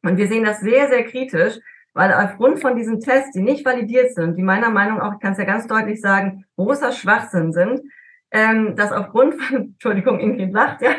Und 0.02 0.18
wir 0.18 0.28
sehen 0.28 0.44
das 0.44 0.60
sehr, 0.60 0.88
sehr 0.88 1.04
kritisch, 1.04 1.58
weil 1.94 2.12
aufgrund 2.12 2.60
von 2.60 2.76
diesen 2.76 3.00
Tests, 3.00 3.30
die 3.30 3.40
nicht 3.40 3.64
validiert 3.64 4.14
sind, 4.14 4.36
die 4.36 4.42
meiner 4.42 4.68
Meinung 4.68 4.98
nach, 4.98 5.14
ich 5.14 5.20
kann 5.20 5.32
es 5.32 5.38
ja 5.38 5.44
ganz 5.44 5.66
deutlich 5.66 6.02
sagen, 6.02 6.44
großer 6.56 6.92
Schwachsinn 6.92 7.52
sind, 7.52 7.80
ähm, 8.34 8.74
dass 8.76 8.92
aufgrund 8.92 9.40
von, 9.40 9.56
Entschuldigung, 9.72 10.20
Ingrid 10.20 10.52
lacht, 10.52 10.82
ja, 10.82 10.90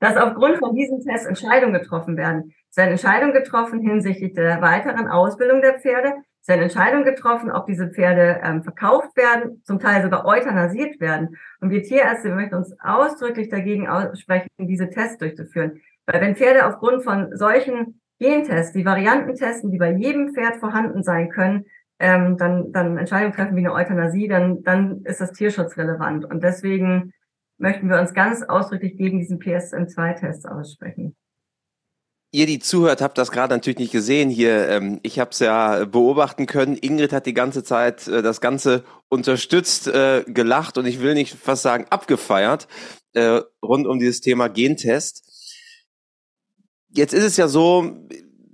dass 0.00 0.16
aufgrund 0.16 0.58
von 0.58 0.74
diesen 0.74 1.00
Tests 1.00 1.26
Entscheidungen 1.26 1.74
getroffen 1.74 2.16
werden. 2.16 2.54
Es 2.70 2.76
werden 2.76 2.90
Entscheidungen 2.90 3.34
getroffen 3.34 3.80
hinsichtlich 3.80 4.32
der 4.32 4.60
weiteren 4.62 5.08
Ausbildung 5.08 5.60
der 5.60 5.78
Pferde. 5.78 6.14
Es 6.40 6.48
werden 6.48 6.62
Entscheidungen 6.62 7.04
getroffen, 7.04 7.50
ob 7.50 7.66
diese 7.66 7.88
Pferde 7.90 8.40
ähm, 8.42 8.62
verkauft 8.62 9.16
werden, 9.16 9.62
zum 9.64 9.78
Teil 9.78 10.02
sogar 10.02 10.24
euthanasiert 10.24 10.98
werden. 11.00 11.36
Und 11.60 11.70
wir 11.70 11.82
Tierärzte 11.82 12.30
möchten 12.30 12.54
uns 12.54 12.74
ausdrücklich 12.80 13.48
dagegen 13.48 13.88
aussprechen, 13.88 14.48
diese 14.58 14.88
Tests 14.88 15.18
durchzuführen. 15.18 15.80
Weil 16.06 16.22
wenn 16.22 16.36
Pferde 16.36 16.66
aufgrund 16.66 17.04
von 17.04 17.36
solchen 17.36 18.00
Gentests, 18.18 18.72
die 18.72 18.84
Varianten 18.84 19.34
testen, 19.34 19.70
die 19.70 19.78
bei 19.78 19.92
jedem 19.92 20.32
Pferd 20.32 20.56
vorhanden 20.56 21.02
sein 21.02 21.28
können, 21.28 21.66
ähm, 21.98 22.36
dann, 22.36 22.72
dann 22.72 22.96
Entscheidungen 22.98 23.32
treffen 23.32 23.56
wie 23.56 23.60
eine 23.60 23.72
Euthanasie, 23.72 24.28
dann, 24.28 24.62
dann 24.62 25.02
ist 25.04 25.20
das 25.20 25.32
Tierschutz 25.32 25.76
relevant. 25.76 26.24
Und 26.24 26.42
deswegen 26.42 27.12
möchten 27.58 27.88
wir 27.88 27.98
uns 27.98 28.14
ganz 28.14 28.42
ausdrücklich 28.42 28.96
gegen 28.96 29.18
diesen 29.18 29.38
PSM2-Test 29.38 30.48
aussprechen. 30.48 31.16
Ihr, 32.30 32.44
die 32.44 32.58
zuhört, 32.58 33.00
habt 33.00 33.16
das 33.16 33.30
gerade 33.30 33.54
natürlich 33.54 33.78
nicht 33.78 33.92
gesehen 33.92 34.28
hier. 34.28 34.68
Ähm, 34.68 35.00
ich 35.02 35.18
habe 35.18 35.30
es 35.30 35.38
ja 35.38 35.86
beobachten 35.86 36.44
können. 36.44 36.76
Ingrid 36.76 37.12
hat 37.12 37.24
die 37.24 37.32
ganze 37.32 37.64
Zeit 37.64 38.06
äh, 38.06 38.20
das 38.20 38.42
Ganze 38.42 38.84
unterstützt, 39.08 39.88
äh, 39.88 40.24
gelacht 40.26 40.76
und 40.76 40.84
ich 40.84 41.00
will 41.00 41.14
nicht 41.14 41.34
fast 41.34 41.62
sagen 41.62 41.86
abgefeiert 41.88 42.68
äh, 43.14 43.40
rund 43.62 43.86
um 43.86 43.98
dieses 43.98 44.20
Thema 44.20 44.48
Gentest. 44.48 45.24
Jetzt 46.90 47.14
ist 47.14 47.24
es 47.24 47.36
ja 47.36 47.48
so, 47.48 47.96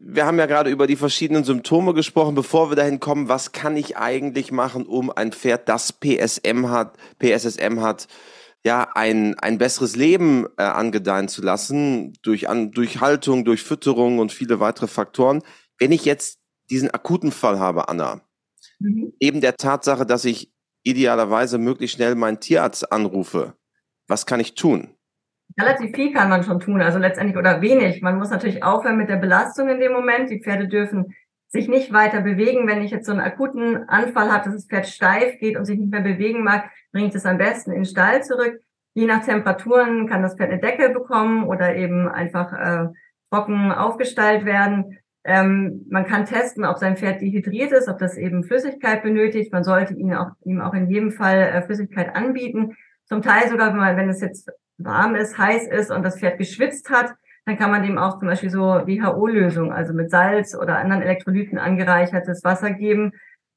wir 0.06 0.26
haben 0.26 0.38
ja 0.38 0.46
gerade 0.46 0.70
über 0.70 0.86
die 0.86 0.96
verschiedenen 0.96 1.44
Symptome 1.44 1.94
gesprochen. 1.94 2.34
Bevor 2.34 2.70
wir 2.70 2.76
dahin 2.76 3.00
kommen, 3.00 3.28
was 3.28 3.52
kann 3.52 3.76
ich 3.76 3.96
eigentlich 3.96 4.52
machen, 4.52 4.84
um 4.86 5.10
ein 5.10 5.32
Pferd, 5.32 5.68
das 5.68 5.92
PSM 5.92 6.68
hat, 6.68 6.96
PSSM 7.18 7.80
hat, 7.80 8.06
ja, 8.64 8.88
ein, 8.94 9.38
ein 9.38 9.58
besseres 9.58 9.96
Leben 9.96 10.46
äh, 10.56 10.62
angedeihen 10.62 11.28
zu 11.28 11.42
lassen, 11.42 12.14
durch, 12.22 12.48
an, 12.48 12.70
durch 12.70 13.00
Haltung, 13.00 13.44
durch 13.44 13.62
Fütterung 13.62 14.18
und 14.18 14.32
viele 14.32 14.60
weitere 14.60 14.86
Faktoren. 14.86 15.42
Wenn 15.78 15.92
ich 15.92 16.04
jetzt 16.04 16.38
diesen 16.70 16.90
akuten 16.90 17.32
Fall 17.32 17.58
habe, 17.58 17.88
Anna, 17.88 18.22
mhm. 18.78 19.12
eben 19.20 19.40
der 19.40 19.56
Tatsache, 19.56 20.06
dass 20.06 20.24
ich 20.24 20.52
idealerweise 20.82 21.58
möglichst 21.58 21.96
schnell 21.96 22.14
meinen 22.14 22.40
Tierarzt 22.40 22.90
anrufe, 22.90 23.54
was 24.06 24.26
kann 24.26 24.40
ich 24.40 24.54
tun? 24.54 24.94
Relativ 25.58 25.94
viel 25.94 26.12
kann 26.12 26.28
man 26.28 26.42
schon 26.42 26.58
tun, 26.58 26.82
also 26.82 26.98
letztendlich 26.98 27.36
oder 27.36 27.60
wenig. 27.60 28.02
Man 28.02 28.18
muss 28.18 28.30
natürlich 28.30 28.64
aufhören 28.64 28.96
mit 28.96 29.08
der 29.08 29.16
Belastung 29.16 29.68
in 29.68 29.78
dem 29.78 29.92
Moment. 29.92 30.30
Die 30.30 30.40
Pferde 30.40 30.66
dürfen 30.66 31.14
sich 31.48 31.68
nicht 31.68 31.92
weiter 31.92 32.20
bewegen. 32.20 32.66
Wenn 32.66 32.82
ich 32.82 32.90
jetzt 32.90 33.06
so 33.06 33.12
einen 33.12 33.20
akuten 33.20 33.88
Anfall 33.88 34.32
habe, 34.32 34.44
dass 34.44 34.54
das 34.54 34.66
Pferd 34.66 34.86
steif 34.86 35.38
geht 35.38 35.56
und 35.56 35.64
sich 35.64 35.78
nicht 35.78 35.92
mehr 35.92 36.00
bewegen 36.00 36.42
mag, 36.42 36.70
bringt 36.92 37.14
es 37.14 37.24
am 37.24 37.38
besten 37.38 37.70
in 37.70 37.80
den 37.80 37.84
Stall 37.84 38.24
zurück. 38.24 38.60
Je 38.94 39.06
nach 39.06 39.24
Temperaturen 39.24 40.08
kann 40.08 40.22
das 40.22 40.36
Pferd 40.36 40.50
eine 40.50 40.60
Decke 40.60 40.90
bekommen 40.90 41.44
oder 41.44 41.76
eben 41.76 42.08
einfach 42.08 42.52
äh, 42.52 42.88
trocken 43.30 43.70
aufgestallt 43.70 44.44
werden. 44.44 44.98
Ähm, 45.24 45.86
man 45.88 46.04
kann 46.04 46.26
testen, 46.26 46.64
ob 46.64 46.78
sein 46.78 46.96
Pferd 46.96 47.20
dehydriert 47.20 47.72
ist, 47.72 47.88
ob 47.88 47.98
das 47.98 48.16
eben 48.16 48.44
Flüssigkeit 48.44 49.02
benötigt. 49.02 49.52
Man 49.52 49.64
sollte 49.64 49.94
ihm 49.94 50.12
auch, 50.12 50.32
ihm 50.44 50.60
auch 50.60 50.74
in 50.74 50.88
jedem 50.90 51.12
Fall 51.12 51.38
äh, 51.38 51.62
Flüssigkeit 51.62 52.14
anbieten. 52.14 52.76
Zum 53.06 53.22
Teil 53.22 53.48
sogar, 53.48 53.70
wenn, 53.70 53.78
man, 53.78 53.96
wenn 53.96 54.08
es 54.08 54.20
jetzt 54.20 54.50
warm 54.78 55.14
ist, 55.14 55.38
heiß 55.38 55.68
ist 55.68 55.90
und 55.90 56.02
das 56.02 56.18
Pferd 56.18 56.38
geschwitzt 56.38 56.90
hat, 56.90 57.14
dann 57.46 57.58
kann 57.58 57.70
man 57.70 57.82
dem 57.82 57.98
auch 57.98 58.18
zum 58.18 58.28
Beispiel 58.28 58.50
so 58.50 58.60
WHO-Lösung, 58.60 59.72
also 59.72 59.92
mit 59.92 60.10
Salz 60.10 60.54
oder 60.54 60.78
anderen 60.78 61.02
Elektrolyten 61.02 61.58
angereichertes 61.58 62.42
Wasser 62.42 62.70
geben. 62.70 63.12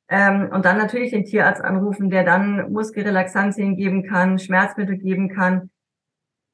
Ähm, 0.10 0.50
und 0.52 0.66
dann 0.66 0.78
natürlich 0.78 1.12
den 1.12 1.26
Tierarzt 1.26 1.62
anrufen, 1.62 2.10
der 2.10 2.24
dann 2.24 2.72
Muskelrelaxantien 2.72 3.76
geben 3.76 4.04
kann, 4.04 4.40
Schmerzmittel 4.40 4.98
geben 4.98 5.30
kann. 5.30 5.70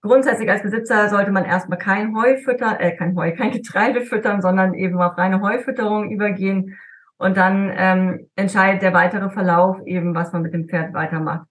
Grundsätzlich 0.01 0.49
als 0.49 0.63
Besitzer 0.63 1.09
sollte 1.09 1.31
man 1.31 1.45
erstmal 1.45 1.77
kein 1.77 2.15
Heu 2.15 2.37
füttern, 2.37 2.75
äh, 2.77 2.95
kein 2.95 3.15
Heu, 3.15 3.31
kein 3.35 3.51
Getreide 3.51 4.01
füttern, 4.01 4.41
sondern 4.41 4.73
eben 4.73 5.01
auf 5.01 5.17
reine 5.17 5.41
Heufütterung 5.41 6.11
übergehen. 6.11 6.77
Und 7.17 7.37
dann 7.37 7.71
ähm, 7.75 8.27
entscheidet 8.35 8.81
der 8.81 8.93
weitere 8.93 9.29
Verlauf 9.29 9.77
eben, 9.85 10.13
was 10.13 10.33
man 10.33 10.41
mit 10.41 10.53
dem 10.53 10.67
Pferd 10.67 10.93
weitermacht. 10.93 11.47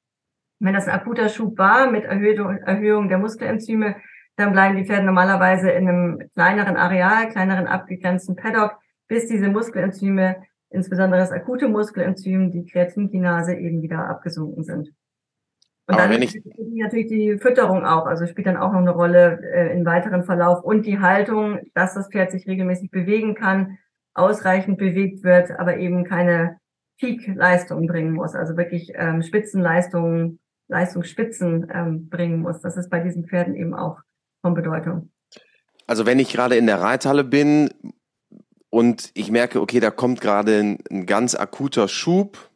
Wenn 0.62 0.74
das 0.74 0.86
ein 0.86 0.94
akuter 0.94 1.28
Schub 1.28 1.58
war 1.58 1.90
mit 1.90 2.04
Erhöhung, 2.04 2.56
Erhöhung 2.58 3.08
der 3.08 3.18
Muskelenzyme, 3.18 3.96
dann 4.36 4.52
bleiben 4.52 4.76
die 4.76 4.84
Pferde 4.84 5.04
normalerweise 5.04 5.70
in 5.70 5.88
einem 5.88 6.30
kleineren 6.34 6.76
Areal, 6.76 7.28
kleineren 7.30 7.66
abgegrenzten 7.66 8.36
Paddock, 8.36 8.78
bis 9.08 9.26
diese 9.26 9.48
Muskelenzyme, 9.48 10.36
insbesondere 10.70 11.20
das 11.20 11.32
akute 11.32 11.68
Muskelenzym, 11.68 12.52
die 12.52 12.64
Kreatinkinase 12.64 13.56
eben 13.56 13.82
wieder 13.82 14.08
abgesunken 14.08 14.62
sind. 14.62 14.92
Und 15.88 15.98
Aber 15.98 16.06
dann 16.06 16.28
spielt 16.28 16.46
natürlich 16.76 17.08
die 17.08 17.38
Fütterung 17.38 17.84
auch, 17.84 18.06
also 18.06 18.26
spielt 18.26 18.46
dann 18.46 18.56
auch 18.56 18.70
noch 18.70 18.78
eine 18.78 18.92
Rolle 18.92 19.40
äh, 19.42 19.76
im 19.76 19.84
weiteren 19.84 20.22
Verlauf 20.22 20.62
und 20.62 20.86
die 20.86 21.00
Haltung, 21.00 21.58
dass 21.74 21.94
das 21.94 22.08
Pferd 22.08 22.30
sich 22.30 22.46
regelmäßig 22.46 22.92
bewegen 22.92 23.34
kann, 23.34 23.78
ausreichend 24.14 24.78
bewegt 24.78 25.24
wird, 25.24 25.50
aber 25.58 25.78
eben 25.78 26.04
keine 26.04 26.58
Peak-Leistung 27.00 27.88
bringen 27.88 28.12
muss, 28.12 28.36
also 28.36 28.56
wirklich 28.56 28.92
ähm, 28.94 29.22
Spitzenleistungen 29.22 30.38
Leistungsspitzen 30.72 31.70
ähm, 31.72 32.08
bringen 32.08 32.40
muss. 32.40 32.60
Das 32.60 32.76
ist 32.76 32.90
bei 32.90 33.00
diesen 33.00 33.26
Pferden 33.26 33.54
eben 33.54 33.74
auch 33.74 33.98
von 34.40 34.54
Bedeutung. 34.54 35.10
Also 35.86 36.06
wenn 36.06 36.18
ich 36.18 36.32
gerade 36.32 36.56
in 36.56 36.66
der 36.66 36.80
Reithalle 36.80 37.22
bin 37.22 37.70
und 38.70 39.10
ich 39.14 39.30
merke, 39.30 39.60
okay, 39.60 39.78
da 39.78 39.90
kommt 39.90 40.20
gerade 40.20 40.58
ein, 40.58 40.78
ein 40.90 41.06
ganz 41.06 41.34
akuter 41.34 41.88
Schub, 41.88 42.50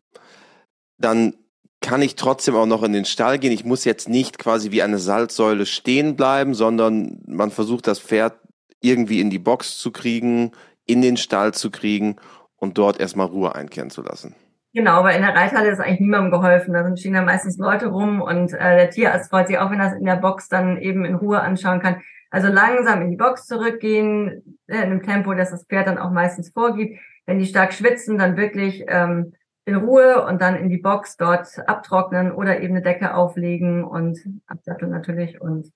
dann 0.99 1.35
kann 1.81 2.03
ich 2.03 2.17
trotzdem 2.17 2.57
auch 2.57 2.67
noch 2.67 2.83
in 2.83 2.95
den 2.95 3.05
Stall 3.05 3.39
gehen. 3.39 3.53
Ich 3.53 3.65
muss 3.65 3.85
jetzt 3.85 4.09
nicht 4.09 4.39
quasi 4.39 4.71
wie 4.71 4.83
eine 4.83 4.99
Salzsäule 4.99 5.67
stehen 5.67 6.17
bleiben, 6.17 6.55
sondern 6.55 7.21
man 7.27 7.51
versucht 7.51 7.87
das 7.87 8.01
Pferd 8.01 8.41
irgendwie 8.81 9.21
in 9.21 9.31
die 9.31 9.39
Box 9.39 9.79
zu 9.79 9.93
kriegen, 9.93 10.53
in 10.87 11.03
den 11.03 11.19
Stall 11.19 11.53
zu 11.53 11.71
kriegen 11.71 12.17
und 12.57 12.79
dort 12.79 12.99
erstmal 12.99 13.27
Ruhe 13.27 13.55
einkehren 13.55 13.91
zu 13.91 14.03
lassen. 14.03 14.35
Genau, 14.77 15.05
weil 15.05 15.17
in 15.17 15.23
der 15.23 15.35
Reithalle 15.35 15.71
ist 15.71 15.81
eigentlich 15.81 16.01
niemandem 16.01 16.31
geholfen. 16.31 16.75
Da 16.75 16.95
stehen 16.99 17.15
da 17.15 17.23
meistens 17.23 17.57
Leute 17.57 17.87
rum 17.87 18.21
und 18.21 18.53
äh, 18.53 18.77
der 18.77 18.91
Tierarzt 18.91 19.31
freut 19.31 19.47
sich 19.47 19.57
auch, 19.57 19.71
wenn 19.71 19.81
er 19.81 19.87
es 19.87 19.99
in 19.99 20.05
der 20.05 20.17
Box 20.17 20.51
dann 20.51 20.77
eben 20.77 21.07
in 21.07 21.15
Ruhe 21.15 21.41
anschauen 21.41 21.81
kann. 21.81 22.03
Also 22.29 22.49
langsam 22.49 23.01
in 23.01 23.11
die 23.11 23.17
Box 23.17 23.47
zurückgehen, 23.47 24.59
äh, 24.67 24.77
in 24.77 24.83
einem 24.83 25.03
Tempo, 25.03 25.33
das 25.33 25.51
das 25.51 25.65
Pferd 25.65 25.87
dann 25.87 25.97
auch 25.97 26.11
meistens 26.11 26.51
vorgibt. 26.51 27.01
Wenn 27.25 27.39
die 27.39 27.47
stark 27.47 27.73
schwitzen, 27.73 28.19
dann 28.19 28.37
wirklich 28.37 28.85
ähm, 28.87 29.33
in 29.65 29.77
Ruhe 29.77 30.27
und 30.27 30.43
dann 30.43 30.57
in 30.57 30.69
die 30.69 30.77
Box 30.77 31.17
dort 31.17 31.49
abtrocknen 31.67 32.31
oder 32.31 32.61
eben 32.61 32.75
eine 32.75 32.83
Decke 32.83 33.15
auflegen 33.15 33.83
und 33.83 34.19
absatteln 34.47 34.91
natürlich 34.91 35.41
und 35.41 35.73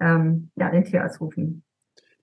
ähm, 0.00 0.52
ja, 0.56 0.70
den 0.70 0.84
Tierarzt 0.84 1.20
rufen. 1.20 1.64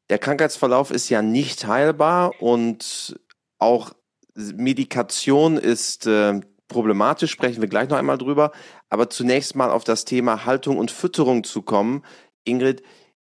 Der 0.09 0.17
Krankheitsverlauf 0.17 0.89
ist 0.89 1.07
ja 1.09 1.21
nicht 1.21 1.67
heilbar 1.67 2.31
und 2.41 3.15
auch 3.59 3.93
Medikation 4.35 5.57
ist 5.57 6.07
äh, 6.07 6.41
problematisch, 6.67 7.31
sprechen 7.31 7.61
wir 7.61 7.69
gleich 7.69 7.89
noch 7.89 7.97
einmal 7.97 8.17
drüber. 8.17 8.51
Aber 8.89 9.09
zunächst 9.09 9.55
mal 9.55 9.71
auf 9.71 9.83
das 9.83 10.05
Thema 10.05 10.45
Haltung 10.45 10.77
und 10.77 10.91
Fütterung 10.91 11.43
zu 11.43 11.61
kommen. 11.61 12.03
Ingrid, 12.43 12.83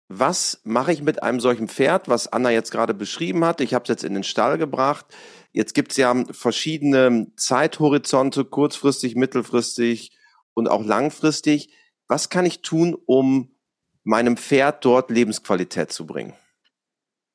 was 0.09 0.61
mache 0.65 0.93
ich 0.93 1.03
mit 1.03 1.23
einem 1.23 1.41
solchen 1.41 1.69
Pferd, 1.69 2.09
was 2.09 2.33
Anna 2.33 2.51
jetzt 2.51 2.71
gerade 2.71 2.95
beschrieben 2.95 3.45
hat? 3.45 3.61
Ich 3.61 3.75
habe 3.75 3.85
es 3.85 3.89
jetzt 3.89 4.05
in 4.05 4.15
den 4.15 4.25
Stall 4.25 4.59
gebracht. 4.59 5.07
Jetzt 5.53 5.75
gibt 5.75 5.93
es 5.93 5.97
ja 5.97 6.15
verschiedene 6.31 7.29
Zeithorizonte, 7.37 8.45
kurzfristig, 8.45 9.15
mittelfristig 9.15 10.13
und 10.53 10.69
auch 10.69 10.85
langfristig. 10.85 11.71
Was 12.07 12.29
kann 12.29 12.45
ich 12.45 12.61
tun, 12.61 12.97
um 13.07 13.55
meinem 14.03 14.37
Pferd 14.37 14.85
dort 14.85 15.11
Lebensqualität 15.11 15.93
zu 15.93 16.07
bringen? 16.07 16.35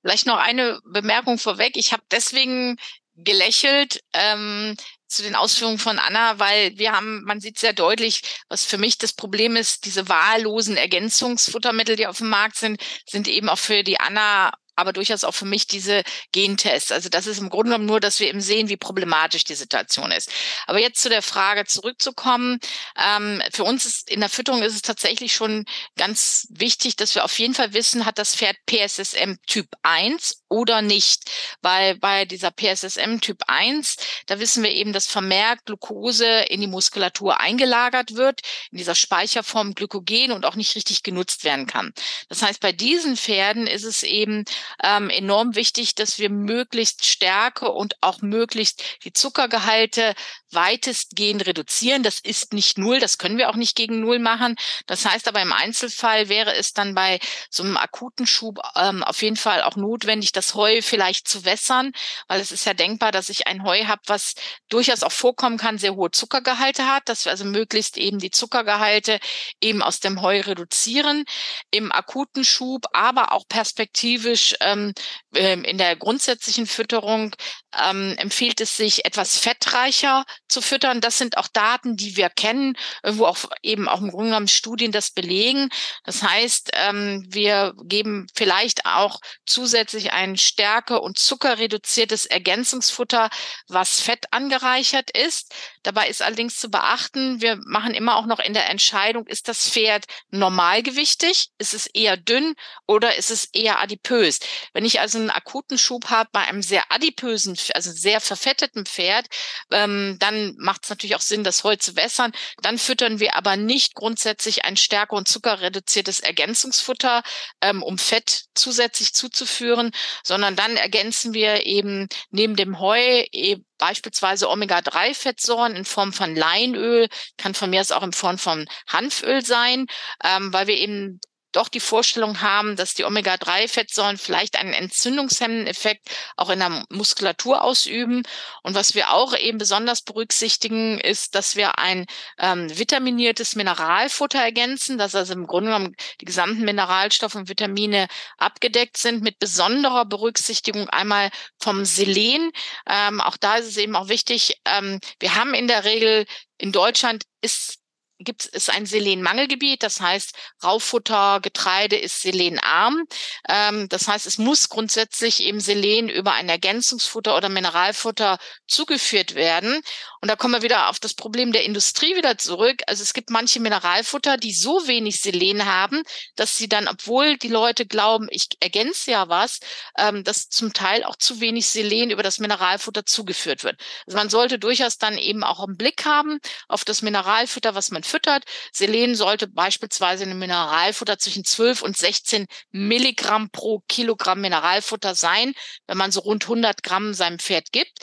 Vielleicht 0.01 0.27
noch 0.27 0.37
eine 0.37 0.79
Bemerkung 0.85 1.37
vorweg. 1.37 1.75
Ich 1.75 1.91
habe 1.91 2.03
deswegen 2.11 2.77
gelächelt 3.23 4.01
ähm, 4.13 4.75
zu 5.07 5.23
den 5.23 5.35
Ausführungen 5.35 5.79
von 5.79 5.97
Anna, 5.99 6.39
weil 6.39 6.77
wir 6.77 6.91
haben, 6.91 7.23
man 7.23 7.41
sieht 7.41 7.57
sehr 7.57 7.73
deutlich, 7.73 8.21
was 8.47 8.65
für 8.65 8.77
mich 8.77 8.97
das 8.97 9.13
Problem 9.13 9.55
ist, 9.55 9.85
diese 9.85 10.07
wahllosen 10.07 10.77
Ergänzungsfuttermittel, 10.77 11.95
die 11.95 12.07
auf 12.07 12.19
dem 12.19 12.29
Markt 12.29 12.57
sind, 12.57 12.79
sind 13.07 13.27
eben 13.27 13.49
auch 13.49 13.57
für 13.57 13.83
die 13.83 13.99
Anna 13.99 14.51
aber 14.79 14.93
durchaus 14.93 15.25
auch 15.25 15.35
für 15.35 15.45
mich 15.45 15.67
diese 15.67 16.03
Gentests. 16.31 16.91
Also 16.91 17.09
das 17.09 17.27
ist 17.27 17.39
im 17.39 17.49
Grunde 17.49 17.71
genommen 17.71 17.85
nur, 17.85 17.99
dass 17.99 18.21
wir 18.21 18.29
eben 18.29 18.39
sehen, 18.39 18.69
wie 18.69 18.77
problematisch 18.77 19.43
die 19.43 19.55
Situation 19.55 20.11
ist. 20.11 20.31
Aber 20.67 20.79
jetzt 20.79 21.01
zu 21.01 21.09
der 21.09 21.21
Frage 21.21 21.65
zurückzukommen. 21.65 22.59
Ähm, 22.97 23.41
für 23.51 23.65
uns 23.65 23.85
ist 23.85 24.09
in 24.09 24.21
der 24.21 24.29
Fütterung 24.29 24.63
ist 24.63 24.75
es 24.75 24.81
tatsächlich 24.81 25.33
schon 25.33 25.65
ganz 25.97 26.47
wichtig, 26.49 26.95
dass 26.95 27.13
wir 27.13 27.25
auf 27.25 27.37
jeden 27.39 27.53
Fall 27.53 27.73
wissen, 27.73 28.05
hat 28.05 28.17
das 28.17 28.35
Pferd 28.35 28.55
PSSM 28.67 29.35
Typ 29.45 29.67
1 29.83 30.38
oder 30.49 30.81
nicht. 30.81 31.29
Weil 31.61 31.95
bei 31.95 32.25
dieser 32.25 32.51
PSSM 32.51 33.19
Typ 33.21 33.43
1, 33.47 33.97
da 34.25 34.39
wissen 34.39 34.63
wir 34.63 34.71
eben, 34.71 34.93
dass 34.93 35.07
vermehrt 35.07 35.65
Glucose 35.65 36.25
in 36.25 36.61
die 36.61 36.67
Muskulatur 36.67 37.39
eingelagert 37.39 38.15
wird, 38.15 38.41
in 38.71 38.77
dieser 38.77 38.95
Speicherform 38.95 39.75
Glykogen 39.75 40.31
und 40.31 40.45
auch 40.45 40.55
nicht 40.55 40.75
richtig 40.75 41.03
genutzt 41.03 41.43
werden 41.43 41.67
kann. 41.67 41.93
Das 42.27 42.41
heißt, 42.41 42.59
bei 42.59 42.71
diesen 42.71 43.15
Pferden 43.15 43.67
ist 43.67 43.83
es 43.83 44.03
eben 44.03 44.45
ähm, 44.83 45.09
enorm 45.09 45.55
wichtig, 45.55 45.95
dass 45.95 46.19
wir 46.19 46.29
möglichst 46.29 47.05
Stärke 47.05 47.69
und 47.71 47.95
auch 48.01 48.21
möglichst 48.21 48.83
die 49.03 49.13
Zuckergehalte 49.13 50.15
weitestgehend 50.51 51.45
reduzieren. 51.45 52.03
Das 52.03 52.19
ist 52.19 52.53
nicht 52.53 52.77
null, 52.77 52.99
das 52.99 53.17
können 53.17 53.37
wir 53.37 53.49
auch 53.49 53.55
nicht 53.55 53.75
gegen 53.75 53.99
null 53.99 54.19
machen. 54.19 54.55
Das 54.87 55.05
heißt 55.05 55.27
aber 55.27 55.41
im 55.41 55.53
Einzelfall 55.53 56.29
wäre 56.29 56.55
es 56.55 56.73
dann 56.73 56.95
bei 56.95 57.19
so 57.49 57.63
einem 57.63 57.77
akuten 57.77 58.25
Schub 58.25 58.59
ähm, 58.75 59.03
auf 59.03 59.21
jeden 59.21 59.35
Fall 59.35 59.61
auch 59.61 59.75
notwendig, 59.75 60.31
das 60.39 60.55
Heu 60.55 60.81
vielleicht 60.81 61.27
zu 61.27 61.43
wässern, 61.43 61.91
weil 62.29 62.39
es 62.39 62.53
ist 62.53 62.65
ja 62.65 62.73
denkbar, 62.73 63.11
dass 63.11 63.27
ich 63.27 63.47
ein 63.47 63.63
Heu 63.63 63.85
habe, 63.85 64.01
was 64.05 64.35
durchaus 64.69 65.03
auch 65.03 65.11
vorkommen 65.11 65.57
kann, 65.57 65.77
sehr 65.77 65.95
hohe 65.95 66.11
Zuckergehalte 66.11 66.85
hat, 66.85 67.09
dass 67.09 67.25
wir 67.25 67.31
also 67.31 67.43
möglichst 67.43 67.97
eben 67.97 68.19
die 68.19 68.31
Zuckergehalte 68.31 69.19
eben 69.59 69.83
aus 69.83 69.99
dem 69.99 70.21
Heu 70.21 70.39
reduzieren 70.39 71.25
im 71.71 71.91
akuten 71.91 72.45
Schub, 72.45 72.85
aber 72.93 73.33
auch 73.33 73.47
perspektivisch 73.49 74.55
ähm, 74.61 74.93
ähm 75.35 75.65
in 75.65 75.77
der 75.77 75.97
grundsätzlichen 75.97 76.67
Fütterung 76.67 77.35
ähm, 77.77 78.15
empfiehlt 78.17 78.61
es 78.61 78.77
sich 78.77 79.05
etwas 79.05 79.37
fettreicher 79.37 80.25
zu 80.47 80.61
füttern. 80.61 81.01
Das 81.01 81.17
sind 81.17 81.37
auch 81.37 81.47
Daten, 81.47 81.97
die 81.97 82.15
wir 82.15 82.29
kennen, 82.29 82.75
wo 83.03 83.25
auch 83.25 83.37
eben 83.61 83.87
auch 83.87 84.01
im 84.01 84.09
Grunde 84.09 84.29
genommen 84.29 84.47
Studien 84.47 84.91
das 84.91 85.11
belegen. 85.11 85.69
Das 86.05 86.23
heißt, 86.23 86.71
ähm, 86.73 87.25
wir 87.27 87.73
geben 87.83 88.27
vielleicht 88.33 88.85
auch 88.85 89.19
zusätzlich 89.45 90.13
ein 90.13 90.28
ein 90.29 90.37
Stärke- 90.37 91.01
und 91.01 91.17
Zuckerreduziertes 91.17 92.25
Ergänzungsfutter, 92.25 93.29
was 93.67 94.01
fett 94.01 94.25
angereichert 94.31 95.11
ist. 95.11 95.53
Dabei 95.83 96.07
ist 96.09 96.21
allerdings 96.21 96.57
zu 96.57 96.69
beachten, 96.69 97.41
wir 97.41 97.57
machen 97.65 97.93
immer 97.93 98.17
auch 98.17 98.25
noch 98.25 98.39
in 98.39 98.53
der 98.53 98.69
Entscheidung, 98.69 99.27
ist 99.27 99.47
das 99.47 99.69
Pferd 99.69 100.05
normalgewichtig, 100.29 101.49
ist 101.57 101.73
es 101.73 101.87
eher 101.87 102.17
dünn 102.17 102.55
oder 102.85 103.15
ist 103.15 103.31
es 103.31 103.45
eher 103.45 103.79
adipös. 103.79 104.39
Wenn 104.73 104.85
ich 104.85 104.99
also 104.99 105.17
einen 105.17 105.29
akuten 105.29 105.77
Schub 105.77 106.09
habe 106.09 106.29
bei 106.31 106.41
einem 106.41 106.61
sehr 106.61 106.91
adipösen, 106.91 107.57
also 107.73 107.91
sehr 107.91 108.21
verfetteten 108.21 108.85
Pferd, 108.85 109.27
ähm, 109.71 110.17
dann 110.19 110.55
macht 110.57 110.83
es 110.83 110.89
natürlich 110.89 111.15
auch 111.15 111.21
Sinn, 111.21 111.43
das 111.43 111.63
Heu 111.63 111.75
zu 111.75 111.95
wässern. 111.95 112.31
Dann 112.61 112.77
füttern 112.77 113.19
wir 113.19 113.35
aber 113.35 113.55
nicht 113.57 113.95
grundsätzlich 113.95 114.65
ein 114.65 114.77
Stärke- 114.77 115.15
und 115.15 115.27
Zuckerreduziertes 115.27 116.19
Ergänzungsfutter, 116.19 117.23
ähm, 117.61 117.83
um 117.83 117.97
Fett 117.97 118.45
zusätzlich 118.53 119.13
zuzuführen, 119.13 119.91
sondern 120.23 120.55
dann 120.55 120.75
ergänzen 120.75 121.33
wir 121.33 121.65
eben 121.65 122.07
neben 122.31 122.55
dem 122.55 122.79
Heu 122.79 123.23
eben 123.31 123.65
beispielsweise 123.77 124.49
Omega-3-Fettsäuren 124.49 125.75
in 125.75 125.85
Form 125.85 126.13
von 126.13 126.35
Leinöl, 126.35 127.07
kann 127.37 127.53
von 127.53 127.69
mir 127.69 127.81
aus 127.81 127.91
auch 127.91 128.03
in 128.03 128.13
Form 128.13 128.37
von 128.37 128.67
Hanföl 128.87 129.43
sein, 129.43 129.87
ähm, 130.23 130.53
weil 130.53 130.67
wir 130.67 130.77
eben 130.77 131.19
doch 131.51 131.67
die 131.67 131.79
Vorstellung 131.79 132.41
haben, 132.41 132.75
dass 132.75 132.93
die 132.93 133.03
Omega-3-Fettsäuren 133.03 134.17
vielleicht 134.17 134.57
einen 134.57 134.73
entzündungshemmenden 134.73 135.67
Effekt 135.67 136.09
auch 136.37 136.49
in 136.49 136.59
der 136.59 136.83
Muskulatur 136.89 137.63
ausüben. 137.63 138.23
Und 138.63 138.75
was 138.75 138.95
wir 138.95 139.13
auch 139.13 139.35
eben 139.35 139.57
besonders 139.57 140.01
berücksichtigen, 140.01 140.99
ist, 140.99 141.35
dass 141.35 141.55
wir 141.55 141.79
ein 141.79 142.05
ähm, 142.37 142.69
vitaminiertes 142.77 143.55
Mineralfutter 143.55 144.39
ergänzen, 144.39 144.97
dass 144.97 145.15
also 145.15 145.33
im 145.33 145.47
Grunde 145.47 145.71
genommen 145.71 145.95
die 146.21 146.25
gesamten 146.25 146.63
Mineralstoffe 146.63 147.35
und 147.35 147.49
Vitamine 147.49 148.07
abgedeckt 148.37 148.97
sind, 148.97 149.21
mit 149.21 149.39
besonderer 149.39 150.05
Berücksichtigung 150.05 150.89
einmal 150.89 151.29
vom 151.59 151.85
Selen. 151.85 152.51
Ähm, 152.87 153.21
auch 153.21 153.37
da 153.37 153.55
ist 153.57 153.67
es 153.67 153.77
eben 153.77 153.95
auch 153.95 154.07
wichtig, 154.07 154.59
ähm, 154.65 154.99
wir 155.19 155.35
haben 155.35 155.53
in 155.53 155.67
der 155.67 155.83
Regel 155.83 156.25
in 156.57 156.71
Deutschland 156.71 157.23
ist 157.41 157.78
gibt 158.19 158.49
es 158.51 158.69
ein 158.69 158.85
Selenmangelgebiet, 158.85 159.81
das 159.81 160.01
heißt 160.01 160.33
Raufutter, 160.63 161.39
Getreide 161.41 161.95
ist 161.95 162.21
selenarm. 162.21 163.05
Ähm, 163.47 163.87
das 163.89 164.07
heißt, 164.07 164.25
es 164.25 164.37
muss 164.37 164.69
grundsätzlich 164.69 165.41
eben 165.43 165.59
Selen 165.59 166.09
über 166.09 166.33
ein 166.33 166.49
Ergänzungsfutter 166.49 167.35
oder 167.35 167.49
Mineralfutter 167.49 168.37
zugeführt 168.67 169.35
werden. 169.35 169.81
Und 170.21 170.27
da 170.29 170.35
kommen 170.35 170.53
wir 170.53 170.61
wieder 170.61 170.89
auf 170.89 170.99
das 170.99 171.13
Problem 171.13 171.53
der 171.53 171.63
Industrie 171.63 172.15
wieder 172.15 172.37
zurück. 172.37 172.81
Also 172.87 173.03
es 173.03 173.13
gibt 173.13 173.29
manche 173.29 173.61
Mineralfutter, 173.61 174.37
die 174.37 174.53
so 174.53 174.85
wenig 174.87 175.21
Selen 175.21 175.65
haben, 175.65 176.03
dass 176.35 176.57
sie 176.57 176.67
dann, 176.67 176.87
obwohl 176.87 177.37
die 177.37 177.47
Leute 177.47 177.85
glauben, 177.85 178.27
ich 178.31 178.47
ergänze 178.59 179.11
ja 179.11 179.29
was, 179.29 179.59
ähm, 179.97 180.23
dass 180.25 180.49
zum 180.49 180.73
Teil 180.73 181.05
auch 181.05 181.15
zu 181.15 181.39
wenig 181.39 181.67
Selen 181.67 182.11
über 182.11 182.23
das 182.23 182.39
Mineralfutter 182.39 183.05
zugeführt 183.05 183.63
wird. 183.63 183.79
Also 184.05 184.17
man 184.17 184.29
sollte 184.29 184.59
durchaus 184.59 184.97
dann 184.97 185.17
eben 185.17 185.43
auch 185.43 185.65
einen 185.65 185.77
Blick 185.77 186.05
haben 186.05 186.39
auf 186.67 186.83
das 186.83 187.01
Mineralfutter, 187.01 187.75
was 187.75 187.91
man 187.91 188.03
füttert. 188.09 188.43
Selen 188.73 189.15
sollte 189.15 189.47
beispielsweise 189.47 190.23
in 190.23 190.31
einem 190.31 190.39
Mineralfutter 190.39 191.17
zwischen 191.19 191.45
12 191.45 191.81
und 191.81 191.97
16 191.97 192.47
Milligramm 192.71 193.49
pro 193.51 193.81
Kilogramm 193.87 194.41
Mineralfutter 194.41 195.15
sein, 195.15 195.53
wenn 195.87 195.97
man 195.97 196.11
so 196.11 196.21
rund 196.21 196.43
100 196.43 196.83
Gramm 196.83 197.13
seinem 197.13 197.39
Pferd 197.39 197.71
gibt. 197.71 197.99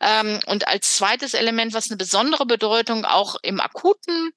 Ähm, 0.00 0.40
und 0.46 0.68
als 0.68 0.96
zweites 0.96 1.34
Element, 1.34 1.74
was 1.74 1.90
eine 1.90 1.96
besondere 1.96 2.46
Bedeutung 2.46 3.04
auch 3.04 3.36
im 3.42 3.60
akuten 3.60 4.32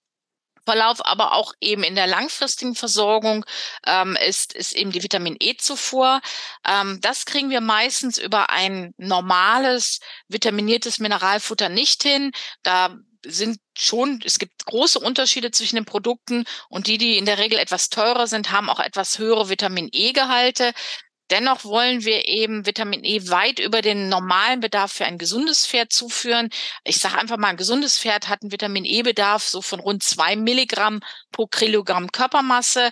Verlauf, 0.65 1.03
aber 1.05 1.33
auch 1.33 1.53
eben 1.59 1.83
in 1.83 1.95
der 1.95 2.07
langfristigen 2.07 2.75
Versorgung 2.75 3.45
ähm, 3.85 4.15
ist, 4.27 4.53
ist 4.53 4.73
eben 4.73 4.91
die 4.91 5.03
Vitamin 5.03 5.35
E-Zufuhr. 5.39 6.21
Ähm, 6.67 6.99
das 7.01 7.25
kriegen 7.25 7.49
wir 7.49 7.61
meistens 7.61 8.17
über 8.17 8.49
ein 8.49 8.93
normales 8.97 9.99
vitaminiertes 10.27 10.99
Mineralfutter 10.99 11.69
nicht 11.69 12.03
hin. 12.03 12.31
Da 12.63 12.95
sind 13.25 13.59
schon, 13.77 14.19
es 14.25 14.39
gibt 14.39 14.65
große 14.65 14.99
Unterschiede 14.99 15.51
zwischen 15.51 15.75
den 15.75 15.85
Produkten 15.85 16.45
und 16.69 16.87
die, 16.87 16.97
die 16.97 17.17
in 17.17 17.25
der 17.25 17.37
Regel 17.37 17.59
etwas 17.59 17.89
teurer 17.89 18.27
sind, 18.27 18.51
haben 18.51 18.69
auch 18.69 18.79
etwas 18.79 19.19
höhere 19.19 19.49
Vitamin 19.49 19.89
E-Gehalte. 19.91 20.73
Dennoch 21.31 21.63
wollen 21.63 22.03
wir 22.03 22.27
eben 22.27 22.65
Vitamin 22.65 23.05
E 23.05 23.29
weit 23.29 23.59
über 23.59 23.81
den 23.81 24.09
normalen 24.09 24.59
Bedarf 24.59 24.91
für 24.91 25.05
ein 25.05 25.17
gesundes 25.17 25.65
Pferd 25.65 25.93
zuführen. 25.93 26.49
Ich 26.83 26.99
sage 26.99 27.17
einfach 27.17 27.37
mal, 27.37 27.47
ein 27.47 27.57
gesundes 27.57 27.97
Pferd 27.97 28.27
hat 28.27 28.41
einen 28.41 28.51
Vitamin 28.51 28.83
E-Bedarf 28.83 29.47
so 29.47 29.61
von 29.61 29.79
rund 29.79 30.03
zwei 30.03 30.35
Milligramm 30.35 30.99
pro 31.31 31.47
Kilogramm 31.47 32.11
Körpermasse 32.11 32.91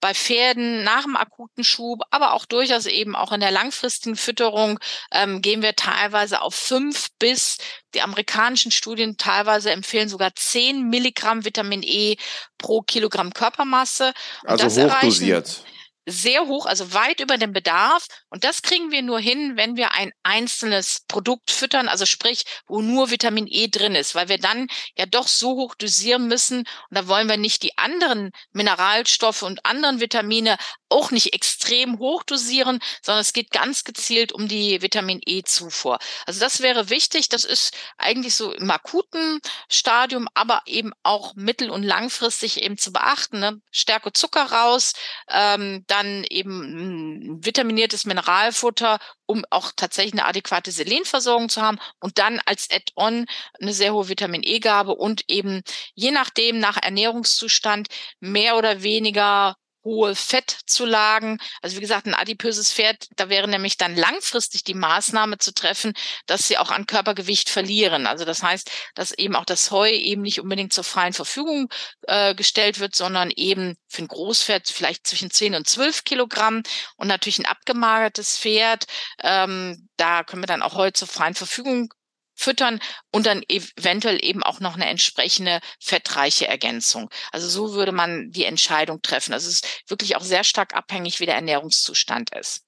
bei 0.00 0.14
Pferden 0.14 0.82
nach 0.82 1.04
dem 1.04 1.16
akuten 1.16 1.64
Schub, 1.64 2.00
aber 2.10 2.32
auch 2.32 2.46
durchaus 2.46 2.86
eben 2.86 3.14
auch 3.14 3.32
in 3.32 3.40
der 3.40 3.50
langfristigen 3.50 4.16
Fütterung 4.16 4.78
ähm, 5.12 5.42
gehen 5.42 5.62
wir 5.62 5.76
teilweise 5.76 6.40
auf 6.40 6.54
fünf 6.54 7.08
bis 7.18 7.58
die 7.94 8.02
amerikanischen 8.02 8.70
Studien 8.70 9.16
teilweise 9.16 9.70
empfehlen 9.70 10.08
sogar 10.08 10.34
zehn 10.34 10.88
Milligramm 10.88 11.44
Vitamin 11.44 11.82
E 11.82 12.16
pro 12.56 12.82
Kilogramm 12.82 13.32
Körpermasse. 13.32 14.12
Und 14.42 14.62
also 14.62 14.82
hochdosiert. 14.82 15.46
Erreichen, 15.46 15.79
sehr 16.06 16.46
hoch, 16.46 16.66
also 16.66 16.92
weit 16.92 17.20
über 17.20 17.36
dem 17.36 17.52
Bedarf. 17.52 18.06
Und 18.28 18.44
das 18.44 18.62
kriegen 18.62 18.90
wir 18.90 19.02
nur 19.02 19.20
hin, 19.20 19.56
wenn 19.56 19.76
wir 19.76 19.92
ein 19.92 20.12
einzelnes 20.22 21.04
Produkt 21.08 21.50
füttern, 21.50 21.88
also 21.88 22.06
sprich, 22.06 22.44
wo 22.66 22.80
nur 22.80 23.10
Vitamin 23.10 23.46
E 23.46 23.68
drin 23.68 23.94
ist, 23.94 24.14
weil 24.14 24.28
wir 24.28 24.38
dann 24.38 24.68
ja 24.96 25.06
doch 25.06 25.28
so 25.28 25.50
hoch 25.50 25.74
dosieren 25.74 26.28
müssen. 26.28 26.60
Und 26.60 26.66
da 26.90 27.06
wollen 27.06 27.28
wir 27.28 27.36
nicht 27.36 27.62
die 27.62 27.76
anderen 27.78 28.30
Mineralstoffe 28.52 29.42
und 29.42 29.64
anderen 29.64 30.00
Vitamine 30.00 30.56
auch 30.88 31.10
nicht 31.10 31.32
extrem 31.32 31.98
hoch 31.98 32.24
dosieren, 32.24 32.80
sondern 33.02 33.20
es 33.20 33.32
geht 33.32 33.50
ganz 33.50 33.84
gezielt 33.84 34.32
um 34.32 34.48
die 34.48 34.82
Vitamin 34.82 35.20
E-Zufuhr. 35.24 35.98
Also 36.26 36.40
das 36.40 36.60
wäre 36.60 36.90
wichtig. 36.90 37.28
Das 37.28 37.44
ist 37.44 37.74
eigentlich 37.96 38.34
so 38.34 38.52
im 38.52 38.70
akuten 38.70 39.40
Stadium, 39.68 40.28
aber 40.34 40.62
eben 40.66 40.92
auch 41.02 41.34
mittel- 41.36 41.70
und 41.70 41.82
langfristig 41.82 42.62
eben 42.62 42.76
zu 42.76 42.92
beachten. 42.92 43.40
Ne? 43.40 43.60
Stärke 43.70 44.12
Zucker 44.12 44.50
raus, 44.50 44.92
ähm, 45.28 45.84
dann 45.90 46.24
eben 46.28 47.44
vitaminiertes 47.44 48.04
Mineralfutter, 48.06 48.98
um 49.26 49.44
auch 49.50 49.72
tatsächlich 49.76 50.14
eine 50.14 50.24
adäquate 50.24 50.70
Selenversorgung 50.70 51.48
zu 51.48 51.62
haben 51.62 51.78
und 52.00 52.18
dann 52.18 52.40
als 52.46 52.68
Add-on 52.70 53.26
eine 53.60 53.72
sehr 53.72 53.92
hohe 53.92 54.08
Vitamin 54.08 54.42
E-Gabe 54.42 54.94
und 54.94 55.24
eben 55.28 55.62
je 55.94 56.10
nachdem 56.10 56.58
nach 56.58 56.78
Ernährungszustand 56.80 57.88
mehr 58.20 58.56
oder 58.56 58.82
weniger 58.82 59.56
hohe 59.84 60.14
Fettzulagen. 60.14 61.40
Also 61.62 61.76
wie 61.76 61.80
gesagt, 61.80 62.06
ein 62.06 62.14
adipöses 62.14 62.72
Pferd, 62.72 63.06
da 63.16 63.28
wäre 63.28 63.48
nämlich 63.48 63.76
dann 63.76 63.96
langfristig 63.96 64.64
die 64.64 64.74
Maßnahme 64.74 65.38
zu 65.38 65.52
treffen, 65.52 65.92
dass 66.26 66.48
sie 66.48 66.58
auch 66.58 66.70
an 66.70 66.86
Körpergewicht 66.86 67.48
verlieren. 67.48 68.06
Also 68.06 68.24
das 68.24 68.42
heißt, 68.42 68.70
dass 68.94 69.12
eben 69.12 69.36
auch 69.36 69.44
das 69.44 69.70
Heu 69.70 69.90
eben 69.90 70.22
nicht 70.22 70.40
unbedingt 70.40 70.72
zur 70.72 70.84
freien 70.84 71.12
Verfügung 71.12 71.68
äh, 72.06 72.34
gestellt 72.34 72.80
wird, 72.80 72.94
sondern 72.94 73.30
eben 73.30 73.76
für 73.88 74.02
ein 74.02 74.08
Großpferd 74.08 74.68
vielleicht 74.68 75.06
zwischen 75.06 75.30
10 75.30 75.54
und 75.54 75.68
12 75.68 76.04
Kilogramm 76.04 76.62
und 76.96 77.08
natürlich 77.08 77.38
ein 77.38 77.46
abgemagertes 77.46 78.38
Pferd. 78.38 78.86
Ähm, 79.22 79.88
da 79.96 80.24
können 80.24 80.42
wir 80.42 80.46
dann 80.46 80.62
auch 80.62 80.74
Heu 80.74 80.90
zur 80.90 81.08
freien 81.08 81.34
Verfügung 81.34 81.92
füttern 82.40 82.80
und 83.12 83.26
dann 83.26 83.42
eventuell 83.48 84.24
eben 84.24 84.42
auch 84.42 84.60
noch 84.60 84.74
eine 84.74 84.88
entsprechende 84.88 85.60
fettreiche 85.78 86.48
Ergänzung. 86.48 87.10
Also 87.32 87.48
so 87.48 87.74
würde 87.74 87.92
man 87.92 88.30
die 88.30 88.44
Entscheidung 88.44 89.02
treffen. 89.02 89.34
Also 89.34 89.48
es 89.48 89.56
ist 89.56 89.90
wirklich 89.90 90.16
auch 90.16 90.22
sehr 90.22 90.42
stark 90.42 90.74
abhängig, 90.74 91.20
wie 91.20 91.26
der 91.26 91.34
Ernährungszustand 91.34 92.34
ist. 92.34 92.62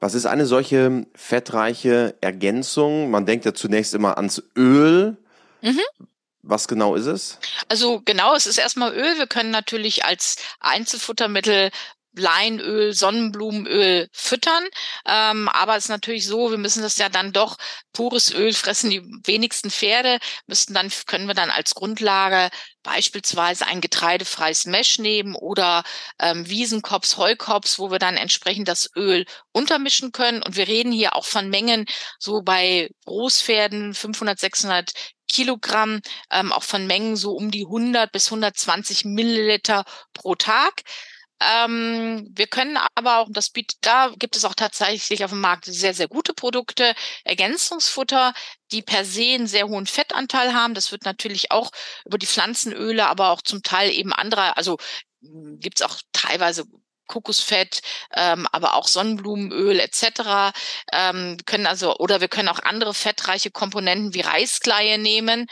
Was 0.00 0.14
ist 0.14 0.26
eine 0.26 0.46
solche 0.46 1.06
fettreiche 1.14 2.16
Ergänzung? 2.20 3.10
Man 3.10 3.26
denkt 3.26 3.44
ja 3.44 3.54
zunächst 3.54 3.94
immer 3.94 4.16
ans 4.16 4.42
Öl. 4.56 5.16
Mhm. 5.62 5.80
Was 6.42 6.68
genau 6.68 6.94
ist 6.94 7.06
es? 7.06 7.38
Also 7.68 8.00
genau, 8.04 8.34
es 8.34 8.46
ist 8.46 8.58
erstmal 8.58 8.94
Öl. 8.94 9.18
Wir 9.18 9.26
können 9.26 9.50
natürlich 9.50 10.04
als 10.04 10.36
Einzelfuttermittel 10.58 11.70
Leinöl, 12.14 12.92
Sonnenblumenöl 12.92 14.08
füttern. 14.12 14.64
Ähm, 15.06 15.48
aber 15.48 15.76
es 15.76 15.84
ist 15.84 15.90
natürlich 15.90 16.26
so, 16.26 16.50
wir 16.50 16.58
müssen 16.58 16.82
das 16.82 16.98
ja 16.98 17.08
dann 17.08 17.32
doch, 17.32 17.56
pures 17.92 18.32
Öl 18.32 18.52
fressen 18.52 18.90
die 18.90 19.02
wenigsten 19.24 19.70
Pferde, 19.70 20.18
müssten 20.46 20.74
dann, 20.74 20.90
können 21.06 21.26
wir 21.26 21.34
dann 21.34 21.50
als 21.50 21.74
Grundlage 21.74 22.50
beispielsweise 22.82 23.66
ein 23.66 23.80
getreidefreies 23.80 24.66
Mesh 24.66 24.98
nehmen 24.98 25.34
oder 25.34 25.82
ähm, 26.18 26.48
Wiesenkops, 26.48 27.16
Heukops, 27.16 27.78
wo 27.78 27.90
wir 27.90 27.98
dann 27.98 28.16
entsprechend 28.16 28.68
das 28.68 28.90
Öl 28.96 29.26
untermischen 29.52 30.12
können. 30.12 30.42
Und 30.42 30.56
wir 30.56 30.68
reden 30.68 30.92
hier 30.92 31.14
auch 31.14 31.26
von 31.26 31.50
Mengen 31.50 31.86
so 32.18 32.42
bei 32.42 32.90
Großpferden 33.04 33.94
500, 33.94 34.38
600 34.38 34.92
Kilogramm, 35.30 36.00
ähm, 36.30 36.52
auch 36.52 36.64
von 36.64 36.86
Mengen 36.86 37.16
so 37.16 37.32
um 37.32 37.50
die 37.50 37.64
100 37.64 38.10
bis 38.12 38.26
120 38.26 39.04
Milliliter 39.04 39.84
pro 40.12 40.34
Tag. 40.34 40.82
Ähm, 41.40 42.28
wir 42.32 42.46
können 42.46 42.78
aber 42.94 43.18
auch, 43.18 43.28
das 43.30 43.50
bietet, 43.50 43.78
da 43.80 44.12
gibt 44.18 44.36
es 44.36 44.44
auch 44.44 44.54
tatsächlich 44.54 45.24
auf 45.24 45.30
dem 45.30 45.40
Markt 45.40 45.64
sehr, 45.64 45.94
sehr 45.94 46.08
gute 46.08 46.34
Produkte, 46.34 46.94
Ergänzungsfutter, 47.24 48.34
die 48.72 48.82
per 48.82 49.04
se 49.04 49.34
einen 49.34 49.46
sehr 49.46 49.66
hohen 49.68 49.86
Fettanteil 49.86 50.54
haben. 50.54 50.74
Das 50.74 50.92
wird 50.92 51.04
natürlich 51.04 51.50
auch 51.50 51.70
über 52.04 52.18
die 52.18 52.26
Pflanzenöle, 52.26 53.06
aber 53.08 53.30
auch 53.30 53.42
zum 53.42 53.62
Teil 53.62 53.90
eben 53.90 54.12
andere, 54.12 54.56
also 54.56 54.76
hm, 55.22 55.58
gibt 55.60 55.80
es 55.80 55.86
auch 55.86 55.98
teilweise 56.12 56.64
Kokosfett, 57.10 57.82
ähm, 58.14 58.46
aber 58.52 58.74
auch 58.74 58.86
Sonnenblumenöl 58.88 59.80
etc. 59.80 60.52
Ähm, 60.92 61.36
können 61.44 61.66
also 61.66 61.96
oder 61.96 62.20
wir 62.20 62.28
können 62.28 62.48
auch 62.48 62.60
andere 62.60 62.94
fettreiche 62.94 63.50
Komponenten 63.50 64.14
wie 64.14 64.20
Reiskleie 64.20 64.96
nehmen. 64.96 65.46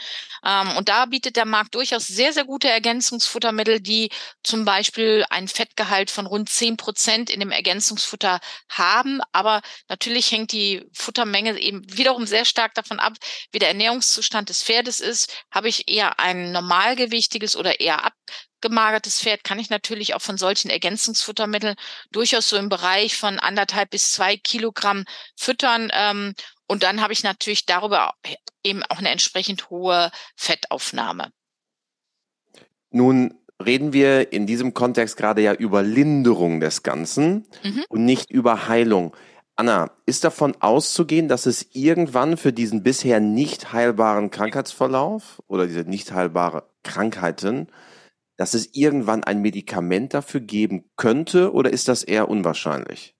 Ähm, 0.45 0.75
und 0.77 0.89
da 0.89 1.05
bietet 1.05 1.35
der 1.35 1.45
Markt 1.45 1.75
durchaus 1.75 2.07
sehr, 2.07 2.33
sehr 2.33 2.45
gute 2.45 2.69
Ergänzungsfuttermittel, 2.69 3.81
die 3.81 4.09
zum 4.43 4.65
Beispiel 4.65 5.25
ein 5.29 5.47
Fettgehalt 5.47 6.09
von 6.09 6.25
rund 6.25 6.49
zehn 6.49 6.77
Prozent 6.77 7.29
in 7.29 7.41
dem 7.41 7.51
Ergänzungsfutter 7.51 8.39
haben. 8.69 9.19
Aber 9.33 9.61
natürlich 9.89 10.31
hängt 10.31 10.53
die 10.53 10.85
Futtermenge 10.93 11.59
eben 11.59 11.81
wiederum 11.97 12.25
sehr 12.25 12.45
stark 12.45 12.73
davon 12.73 12.99
ab, 12.99 13.13
wie 13.51 13.59
der 13.59 13.69
Ernährungszustand 13.69 14.49
des 14.49 14.63
Pferdes 14.63 15.01
ist. 15.01 15.33
Habe 15.51 15.67
ich 15.67 15.89
eher 15.89 16.19
ein 16.19 16.51
normalgewichtiges 16.53 17.55
oder 17.57 17.79
eher 17.81 18.05
abgemagertes 18.59 19.21
Pferd, 19.21 19.43
kann 19.43 19.59
ich 19.59 19.69
natürlich 19.69 20.13
auch 20.13 20.21
von 20.21 20.37
solchen 20.37 20.69
Ergänzungsfuttermitteln 20.69 21.75
durchaus 22.11 22.49
so 22.49 22.57
im 22.57 22.69
Bereich 22.69 23.17
von 23.17 23.39
anderthalb 23.39 23.89
bis 23.89 24.11
zwei 24.11 24.37
Kilogramm 24.37 25.05
füttern. 25.35 25.89
Ähm, 25.93 26.33
und 26.67 26.83
dann 26.83 27.01
habe 27.01 27.13
ich 27.13 27.23
natürlich 27.23 27.65
darüber 27.65 28.13
eben 28.63 28.83
auch 28.83 28.99
eine 28.99 29.09
entsprechend 29.09 29.69
hohe 29.69 30.11
Fettaufnahme. 30.35 31.31
Nun 32.91 33.33
reden 33.63 33.93
wir 33.93 34.31
in 34.33 34.45
diesem 34.45 34.73
Kontext 34.73 35.17
gerade 35.17 35.41
ja 35.41 35.53
über 35.53 35.81
Linderung 35.81 36.59
des 36.59 36.83
Ganzen 36.83 37.47
mhm. 37.63 37.85
und 37.89 38.05
nicht 38.05 38.29
über 38.29 38.67
Heilung. 38.67 39.15
Anna, 39.55 39.91
ist 40.05 40.23
davon 40.23 40.55
auszugehen, 40.61 41.27
dass 41.27 41.45
es 41.45 41.67
irgendwann 41.73 42.37
für 42.37 42.53
diesen 42.53 42.81
bisher 42.81 43.19
nicht 43.19 43.73
heilbaren 43.73 44.31
Krankheitsverlauf 44.31 45.41
oder 45.47 45.67
diese 45.67 45.81
nicht 45.81 46.13
heilbare 46.13 46.63
Krankheiten, 46.83 47.67
dass 48.39 48.53
es 48.53 48.73
irgendwann 48.73 49.25
ein 49.25 49.41
Medikament 49.41 50.13
dafür 50.13 50.39
geben 50.39 50.85
könnte 50.95 51.53
oder 51.53 51.73
ist 51.73 51.89
das 51.89 52.03
eher 52.03 52.29
unwahrscheinlich? 52.29 53.13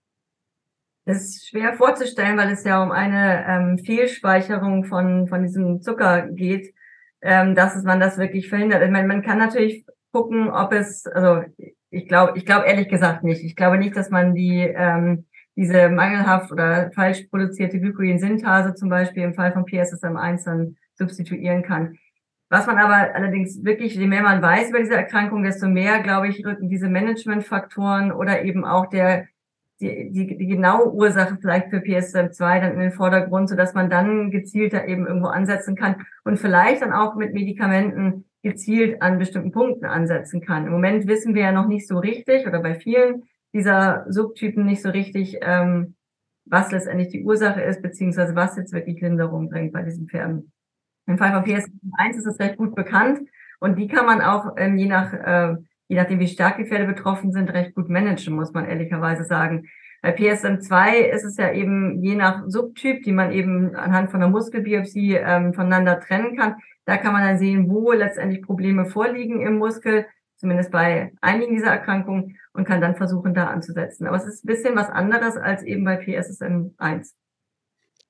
Das 1.04 1.18
ist 1.18 1.50
schwer 1.50 1.74
vorzustellen, 1.74 2.38
weil 2.38 2.50
es 2.52 2.64
ja 2.64 2.82
um 2.82 2.92
eine 2.92 3.46
ähm, 3.46 3.80
Fehlspeicherung 3.80 4.86
von, 4.86 5.28
von 5.28 5.44
diesem 5.44 5.82
Zucker 5.82 6.30
geht, 6.30 6.74
ähm, 7.22 7.54
dass 7.54 7.84
man 7.84 8.00
das 8.00 8.18
wirklich 8.18 8.48
verhindert. 8.48 8.82
Ich 8.82 8.92
meine, 8.92 9.10
man 9.10 9.22
kann 9.22 9.40
natürlich 9.40 9.86
gucken, 10.14 10.50
ob 10.52 10.72
es, 10.72 11.06
also 11.06 11.44
ich 11.90 12.08
glaube, 12.08 12.38
ich 12.38 12.46
glaube 12.46 12.68
ehrlich 12.68 12.88
gesagt 12.88 13.26
nicht. 13.26 13.44
Ich 13.44 13.58
glaube 13.58 13.78
nicht, 13.78 13.98
dass 13.98 14.10
man 14.10 14.34
die 14.34 14.60
ähm, 14.62 15.26
diese 15.58 15.90
mangelhaft 15.90 16.50
oder 16.50 16.92
falsch 16.96 17.24
produzierte 17.30 17.82
Glykogen-Synthase 17.82 18.74
zum 18.76 18.88
Beispiel 18.88 19.24
im 19.24 19.34
Fall 19.34 19.52
von 19.52 19.66
PSSM1 19.66 20.46
dann 20.46 20.78
substituieren 20.94 21.64
kann. 21.64 21.98
Was 22.50 22.66
man 22.66 22.78
aber 22.78 23.16
allerdings 23.16 23.64
wirklich, 23.64 23.96
je 23.96 24.08
mehr 24.08 24.24
man 24.24 24.42
weiß 24.42 24.70
über 24.70 24.80
diese 24.80 24.96
Erkrankung, 24.96 25.44
desto 25.44 25.68
mehr, 25.68 26.02
glaube 26.02 26.28
ich, 26.28 26.44
rücken 26.46 26.68
diese 26.68 26.90
Managementfaktoren 26.90 28.12
oder 28.12 28.44
eben 28.44 28.66
auch 28.66 28.88
der 28.88 29.28
die, 29.82 30.12
die, 30.12 30.38
die 30.38 30.48
genaue 30.48 30.92
Ursache 30.94 31.38
vielleicht 31.40 31.70
für 31.70 31.78
PSM2 31.78 32.60
dann 32.60 32.74
in 32.74 32.80
den 32.80 32.92
Vordergrund, 32.92 33.50
so 33.50 33.56
dass 33.56 33.74
man 33.74 33.90
dann 33.90 34.30
gezielter 34.30 34.88
eben 34.88 35.08
irgendwo 35.08 35.28
ansetzen 35.28 35.76
kann 35.76 36.06
und 36.26 36.38
vielleicht 36.38 36.82
dann 36.82 36.92
auch 36.92 37.16
mit 37.16 37.34
Medikamenten 37.34 38.26
gezielt 38.44 39.02
an 39.02 39.20
bestimmten 39.20 39.52
Punkten 39.52 39.86
ansetzen 39.86 40.42
kann. 40.42 40.66
Im 40.66 40.72
Moment 40.72 41.08
wissen 41.08 41.34
wir 41.34 41.44
ja 41.44 41.52
noch 41.52 41.68
nicht 41.68 41.88
so 41.88 41.98
richtig 41.98 42.48
oder 42.48 42.60
bei 42.60 42.76
vielen 42.76 43.24
dieser 43.54 44.06
Subtypen 44.10 44.66
nicht 44.66 44.82
so 44.82 44.90
richtig, 44.90 45.38
ähm, 45.42 45.96
was 46.46 46.72
letztendlich 46.72 47.10
die 47.10 47.24
Ursache 47.24 47.62
ist, 47.62 47.82
beziehungsweise 47.82 48.36
was 48.36 48.58
jetzt 48.58 48.74
wirklich 48.74 49.02
Linderung 49.02 49.50
bringt 49.50 49.74
bei 49.74 49.84
diesen 49.84 50.08
Pferden. 50.08 50.52
Im 51.10 51.18
Fall 51.18 51.32
von 51.34 51.44
PSM1 51.44 52.18
ist 52.18 52.28
es 52.28 52.40
recht 52.40 52.58
gut 52.58 52.76
bekannt 52.76 53.20
und 53.60 53.78
die 53.78 53.88
kann 53.88 54.06
man 54.06 54.22
auch 54.22 54.54
ähm, 54.58 54.78
je 54.78 54.86
nach 54.86 55.12
äh, 55.12 55.56
je 55.88 55.96
nachdem 55.98 56.20
wie 56.20 56.28
stark 56.28 56.58
die 56.58 56.66
Pferde 56.66 56.86
betroffen 56.86 57.32
sind, 57.32 57.50
recht 57.50 57.76
gut 57.76 57.90
managen, 57.90 58.36
muss 58.36 58.54
man 58.54 58.66
ehrlicherweise 58.66 59.24
sagen. 59.24 59.68
Bei 60.02 60.16
PSM2 60.16 60.94
ist 61.14 61.26
es 61.26 61.36
ja 61.38 61.52
eben 61.52 62.02
je 62.04 62.16
nach 62.16 62.44
Subtyp, 62.48 63.04
die 63.04 63.12
man 63.12 63.32
eben 63.32 63.76
anhand 63.76 64.12
von 64.12 64.20
der 64.22 64.30
Muskelbiopsie 64.30 65.16
ähm, 65.16 65.54
voneinander 65.54 66.00
trennen 66.00 66.38
kann. 66.38 66.56
Da 66.86 66.98
kann 66.98 67.12
man 67.12 67.24
dann 67.24 67.40
sehen, 67.40 67.70
wo 67.70 67.92
letztendlich 67.92 68.44
Probleme 68.44 68.86
vorliegen 68.86 69.42
im 69.42 69.58
Muskel, 69.58 70.06
zumindest 70.38 70.72
bei 70.72 71.12
einigen 71.22 71.56
dieser 71.56 71.72
Erkrankungen, 71.72 72.38
und 72.54 72.66
kann 72.66 72.82
dann 72.82 72.96
versuchen, 72.96 73.34
da 73.34 73.48
anzusetzen. 73.48 74.08
Aber 74.08 74.18
es 74.18 74.26
ist 74.26 74.46
ein 74.46 74.48
bisschen 74.48 74.76
was 74.76 74.90
anderes 74.90 75.38
als 75.38 75.64
eben 75.64 75.84
bei 75.84 76.00
PSSM1. 76.00 77.14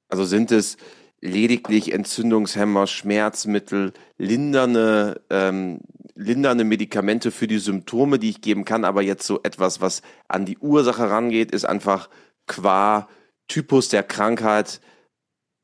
Also 0.09 0.25
sind 0.25 0.51
es 0.51 0.77
lediglich 1.21 1.93
Entzündungshemmer, 1.93 2.87
Schmerzmittel, 2.87 3.93
lindernde 4.17 5.21
ähm, 5.29 5.81
lindernde 6.19 6.65
Medikamente 6.65 7.31
für 7.31 7.47
die 7.47 7.59
Symptome, 7.59 8.19
die 8.19 8.29
ich 8.29 8.41
geben 8.41 8.65
kann, 8.65 8.83
aber 8.83 9.01
jetzt 9.01 9.25
so 9.25 9.39
etwas, 9.43 9.79
was 9.79 10.01
an 10.27 10.45
die 10.45 10.57
Ursache 10.57 11.09
rangeht, 11.09 11.51
ist 11.51 11.65
einfach 11.65 12.09
qua 12.45 13.07
Typus 13.47 13.87
der 13.89 14.03
Krankheit 14.03 14.81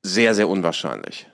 sehr, 0.01 0.33
sehr 0.33 0.47
unwahrscheinlich. 0.47 1.29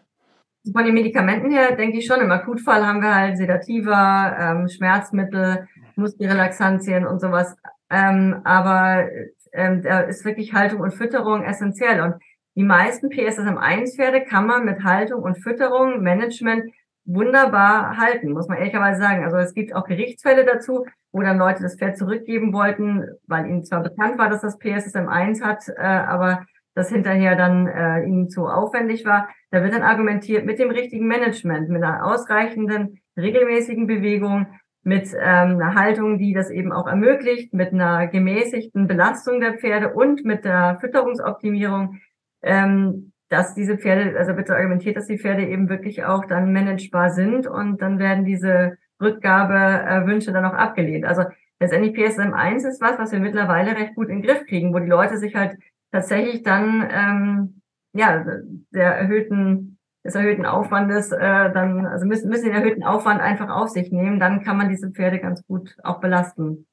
Von 0.73 0.85
den 0.85 0.93
Medikamenten 0.93 1.51
her 1.51 1.75
denke 1.75 1.99
ich 1.99 2.05
schon, 2.05 2.19
im 2.19 2.31
Akutfall 2.31 2.85
haben 2.85 3.01
wir 3.01 3.15
halt 3.15 3.37
Sedativa, 3.37 4.37
ähm, 4.39 4.67
Schmerzmittel, 4.67 5.67
Muskelrelaxantien 5.95 7.05
und 7.05 7.19
sowas. 7.19 7.55
Ähm, 7.89 8.41
aber 8.43 9.07
ähm, 9.53 9.81
da 9.81 10.01
ist 10.01 10.23
wirklich 10.23 10.53
Haltung 10.53 10.81
und 10.81 10.93
Fütterung 10.93 11.43
essentiell. 11.43 12.01
Und 12.01 12.15
die 12.55 12.63
meisten 12.63 13.07
PSSM1-Pferde 13.07 14.25
kann 14.25 14.45
man 14.45 14.65
mit 14.65 14.83
Haltung 14.83 15.23
und 15.23 15.41
Fütterung, 15.41 16.01
Management 16.01 16.71
wunderbar 17.05 17.97
halten, 17.97 18.31
muss 18.31 18.47
man 18.47 18.57
ehrlicherweise 18.57 19.01
sagen. 19.01 19.23
Also 19.23 19.37
es 19.37 19.53
gibt 19.53 19.75
auch 19.75 19.85
Gerichtsfälle 19.85 20.45
dazu, 20.45 20.85
wo 21.11 21.21
dann 21.21 21.37
Leute 21.37 21.63
das 21.63 21.77
Pferd 21.77 21.97
zurückgeben 21.97 22.53
wollten, 22.53 23.05
weil 23.27 23.47
ihnen 23.47 23.63
zwar 23.63 23.81
bekannt 23.81 24.17
war, 24.17 24.29
dass 24.29 24.41
das 24.41 24.59
PSSM 24.59 25.07
1 25.07 25.41
hat, 25.43 25.63
äh, 25.69 25.81
aber 25.81 26.45
das 26.73 26.89
hinterher 26.89 27.35
dann 27.35 27.67
äh, 27.67 28.03
ihnen 28.03 28.29
zu 28.29 28.47
aufwendig 28.47 29.05
war. 29.05 29.29
Da 29.49 29.63
wird 29.63 29.73
dann 29.73 29.81
argumentiert 29.81 30.45
mit 30.45 30.59
dem 30.59 30.69
richtigen 30.69 31.07
Management, 31.07 31.69
mit 31.69 31.83
einer 31.83 32.05
ausreichenden, 32.05 33.01
regelmäßigen 33.17 33.87
Bewegung, 33.87 34.47
mit 34.83 35.09
ähm, 35.13 35.59
einer 35.59 35.75
Haltung, 35.75 36.17
die 36.17 36.33
das 36.33 36.49
eben 36.49 36.71
auch 36.71 36.87
ermöglicht, 36.87 37.53
mit 37.53 37.73
einer 37.73 38.07
gemäßigten 38.07 38.87
Belastung 38.87 39.39
der 39.39 39.57
Pferde 39.57 39.93
und 39.93 40.23
mit 40.25 40.45
der 40.45 40.77
Fütterungsoptimierung 40.79 41.99
ähm, 42.41 43.11
dass 43.29 43.53
diese 43.53 43.77
Pferde, 43.77 44.17
also 44.17 44.33
bitte 44.33 44.55
argumentiert, 44.55 44.97
dass 44.97 45.07
die 45.07 45.17
Pferde 45.17 45.45
eben 45.47 45.69
wirklich 45.69 46.03
auch 46.03 46.25
dann 46.25 46.51
managebar 46.51 47.11
sind 47.11 47.47
und 47.47 47.81
dann 47.81 47.97
werden 47.97 48.25
diese 48.25 48.77
Rückgabewünsche 49.01 50.33
dann 50.33 50.45
auch 50.45 50.53
abgelehnt. 50.53 51.05
Also 51.05 51.23
letztendlich 51.59 51.93
PSM 51.93 52.33
1 52.33 52.65
ist 52.65 52.81
was, 52.81 52.99
was 52.99 53.11
wir 53.11 53.19
mittlerweile 53.19 53.75
recht 53.75 53.95
gut 53.95 54.09
in 54.09 54.21
den 54.21 54.27
Griff 54.27 54.45
kriegen, 54.47 54.73
wo 54.73 54.79
die 54.79 54.87
Leute 54.87 55.17
sich 55.17 55.35
halt 55.35 55.57
tatsächlich 55.91 56.43
dann 56.43 56.87
ähm, 56.91 57.61
ja 57.93 58.25
der 58.71 58.95
erhöhten 58.95 59.77
des 60.03 60.15
erhöhten 60.15 60.45
Aufwandes 60.45 61.11
äh, 61.11 61.19
dann 61.19 61.85
also 61.85 62.05
müssen 62.05 62.29
müssen 62.29 62.45
den 62.45 62.55
erhöhten 62.55 62.83
Aufwand 62.83 63.21
einfach 63.21 63.49
auf 63.49 63.69
sich 63.69 63.91
nehmen, 63.91 64.19
dann 64.19 64.43
kann 64.43 64.57
man 64.57 64.69
diese 64.69 64.89
Pferde 64.89 65.19
ganz 65.19 65.45
gut 65.45 65.77
auch 65.83 65.99
belasten. 65.99 66.67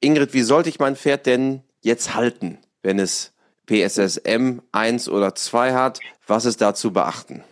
Ingrid, 0.00 0.34
wie 0.34 0.42
sollte 0.42 0.68
ich 0.68 0.80
mein 0.80 0.96
Pferd 0.96 1.26
denn 1.26 1.62
jetzt 1.82 2.14
halten, 2.14 2.58
wenn 2.82 2.98
es 2.98 3.31
PSSM 3.66 4.62
1 4.72 5.08
oder 5.08 5.34
2 5.34 5.72
hat. 5.74 6.00
Was 6.26 6.44
ist 6.44 6.60
da 6.60 6.74
zu 6.74 6.92
beachten? 6.92 7.44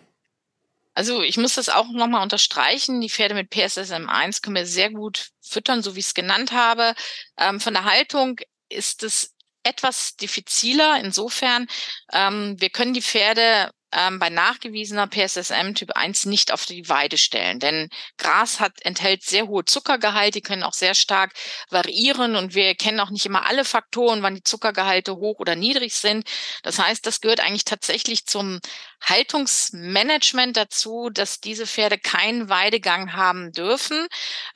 Also 0.94 1.22
ich 1.22 1.36
muss 1.36 1.54
das 1.54 1.68
auch 1.68 1.88
nochmal 1.92 2.22
unterstreichen. 2.22 3.00
Die 3.00 3.08
Pferde 3.08 3.34
mit 3.34 3.50
PSSM 3.50 4.08
1 4.08 4.42
können 4.42 4.56
wir 4.56 4.66
sehr 4.66 4.90
gut 4.90 5.30
füttern, 5.40 5.82
so 5.82 5.94
wie 5.94 6.00
ich 6.00 6.06
es 6.06 6.14
genannt 6.14 6.52
habe. 6.52 6.94
Ähm, 7.38 7.61
von 7.61 7.74
der 7.74 7.84
Haltung 7.84 8.40
ist 8.68 9.02
es 9.02 9.34
etwas 9.62 10.16
diffiziler. 10.16 11.00
Insofern, 11.00 11.66
ähm, 12.12 12.56
wir 12.58 12.70
können 12.70 12.94
die 12.94 13.02
Pferde 13.02 13.70
ähm, 13.93 14.18
bei 14.18 14.30
nachgewiesener 14.30 15.07
PSSM 15.07 15.74
Typ 15.74 15.93
1 15.97 16.26
nicht 16.26 16.53
auf 16.53 16.66
die 16.66 16.88
Weide 16.88 17.18
stellen. 17.18 17.59
Denn 17.59 17.88
Gras 18.18 18.61
hat, 18.61 18.80
enthält 18.82 19.22
sehr 19.22 19.47
hohe 19.47 19.64
Zuckergehalte, 19.64 20.38
die 20.38 20.43
können 20.43 20.62
auch 20.62 20.72
sehr 20.72 20.95
stark 20.95 21.32
variieren 21.70 22.36
und 22.36 22.55
wir 22.55 22.74
kennen 22.74 23.01
auch 23.01 23.11
nicht 23.11 23.26
immer 23.26 23.47
alle 23.47 23.64
Faktoren, 23.64 24.22
wann 24.22 24.36
die 24.36 24.43
Zuckergehalte 24.43 25.16
hoch 25.16 25.38
oder 25.38 25.57
niedrig 25.57 25.95
sind. 25.95 26.28
Das 26.62 26.78
heißt, 26.78 27.07
das 27.07 27.20
gehört 27.20 27.41
eigentlich 27.41 27.64
tatsächlich 27.64 28.26
zum 28.26 28.61
Haltungsmanagement 29.03 30.57
dazu, 30.57 31.11
dass 31.11 31.41
diese 31.41 31.66
Pferde 31.66 31.99
keinen 31.99 32.49
Weidegang 32.49 33.14
haben 33.14 33.53
dürfen. 33.53 34.07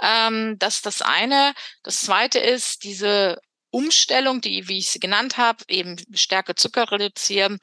Ähm, 0.00 0.56
das 0.58 0.76
ist 0.76 0.86
das 0.86 1.02
eine. 1.02 1.54
Das 1.82 2.00
zweite 2.00 2.38
ist, 2.38 2.84
diese 2.84 3.38
Umstellung, 3.70 4.40
die, 4.40 4.68
wie 4.68 4.78
ich 4.78 4.90
sie 4.90 5.00
genannt 5.00 5.36
habe, 5.36 5.64
eben 5.68 5.96
Stärke 6.14 6.54
Zucker 6.54 6.92
reduzieren, 6.92 7.58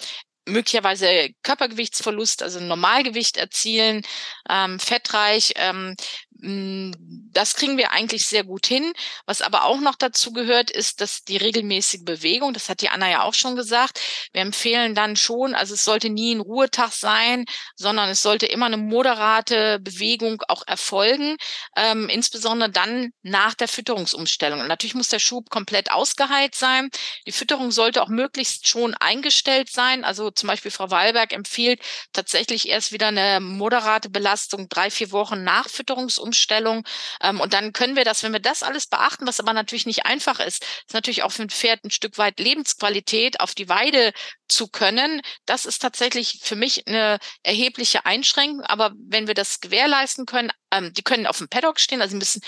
möglicherweise 0.47 1.29
Körpergewichtsverlust, 1.43 2.43
also 2.43 2.59
Normalgewicht 2.59 3.37
erzielen, 3.37 4.03
ähm, 4.49 4.79
fettreich. 4.79 5.53
Ähm, 5.55 5.95
das 6.43 7.55
kriegen 7.55 7.77
wir 7.77 7.91
eigentlich 7.91 8.25
sehr 8.25 8.43
gut 8.43 8.65
hin. 8.65 8.93
Was 9.25 9.43
aber 9.43 9.65
auch 9.65 9.79
noch 9.79 9.95
dazu 9.95 10.33
gehört, 10.33 10.71
ist, 10.71 10.99
dass 10.99 11.23
die 11.23 11.37
regelmäßige 11.37 12.03
Bewegung, 12.03 12.53
das 12.53 12.67
hat 12.67 12.81
die 12.81 12.89
Anna 12.89 13.09
ja 13.09 13.21
auch 13.23 13.35
schon 13.35 13.55
gesagt, 13.55 13.99
wir 14.33 14.41
empfehlen 14.41 14.95
dann 14.95 15.15
schon, 15.15 15.53
also 15.53 15.75
es 15.75 15.83
sollte 15.83 16.09
nie 16.09 16.33
ein 16.33 16.41
Ruhetag 16.41 16.93
sein, 16.93 17.45
sondern 17.75 18.09
es 18.09 18.23
sollte 18.23 18.47
immer 18.47 18.65
eine 18.65 18.77
moderate 18.77 19.79
Bewegung 19.79 20.41
auch 20.47 20.63
erfolgen, 20.65 21.37
ähm, 21.75 22.09
insbesondere 22.09 22.71
dann 22.71 23.11
nach 23.21 23.53
der 23.53 23.67
Fütterungsumstellung. 23.67 24.61
Und 24.61 24.67
natürlich 24.67 24.95
muss 24.95 25.09
der 25.09 25.19
Schub 25.19 25.51
komplett 25.51 25.91
ausgeheilt 25.91 26.55
sein. 26.55 26.89
Die 27.27 27.31
Fütterung 27.31 27.69
sollte 27.69 28.01
auch 28.01 28.09
möglichst 28.09 28.67
schon 28.67 28.95
eingestellt 28.95 29.69
sein, 29.69 30.03
also 30.03 30.30
zum 30.35 30.47
Beispiel 30.47 30.71
Frau 30.71 30.91
Wallberg 30.91 31.33
empfiehlt 31.33 31.81
tatsächlich 32.13 32.67
erst 32.69 32.91
wieder 32.91 33.07
eine 33.07 33.39
moderate 33.39 34.09
Belastung 34.09 34.69
drei, 34.69 34.89
vier 34.91 35.11
Wochen 35.11 35.43
nach 35.43 35.69
Fütterungsumstellung. 35.69 36.83
Ähm, 37.21 37.39
und 37.39 37.53
dann 37.53 37.73
können 37.73 37.95
wir 37.95 38.05
das, 38.05 38.23
wenn 38.23 38.33
wir 38.33 38.39
das 38.39 38.63
alles 38.63 38.87
beachten, 38.87 39.27
was 39.27 39.39
aber 39.39 39.53
natürlich 39.53 39.85
nicht 39.85 40.05
einfach 40.05 40.39
ist, 40.39 40.63
ist 40.63 40.93
natürlich 40.93 41.23
auch 41.23 41.31
für 41.31 41.43
ein 41.43 41.49
Pferd 41.49 41.83
ein 41.83 41.91
Stück 41.91 42.17
weit 42.17 42.39
Lebensqualität 42.39 43.39
auf 43.39 43.55
die 43.55 43.69
Weide 43.69 44.13
zu 44.47 44.67
können. 44.67 45.21
Das 45.45 45.65
ist 45.65 45.79
tatsächlich 45.79 46.39
für 46.43 46.55
mich 46.55 46.87
eine 46.87 47.19
erhebliche 47.43 48.05
Einschränkung. 48.05 48.61
Aber 48.61 48.93
wenn 48.97 49.27
wir 49.27 49.33
das 49.33 49.61
gewährleisten 49.61 50.25
können, 50.25 50.51
ähm, 50.71 50.93
die 50.93 51.03
können 51.03 51.27
auf 51.27 51.37
dem 51.37 51.47
Paddock 51.49 51.79
stehen, 51.79 52.01
also 52.01 52.11
sie 52.11 52.17
müssen 52.17 52.41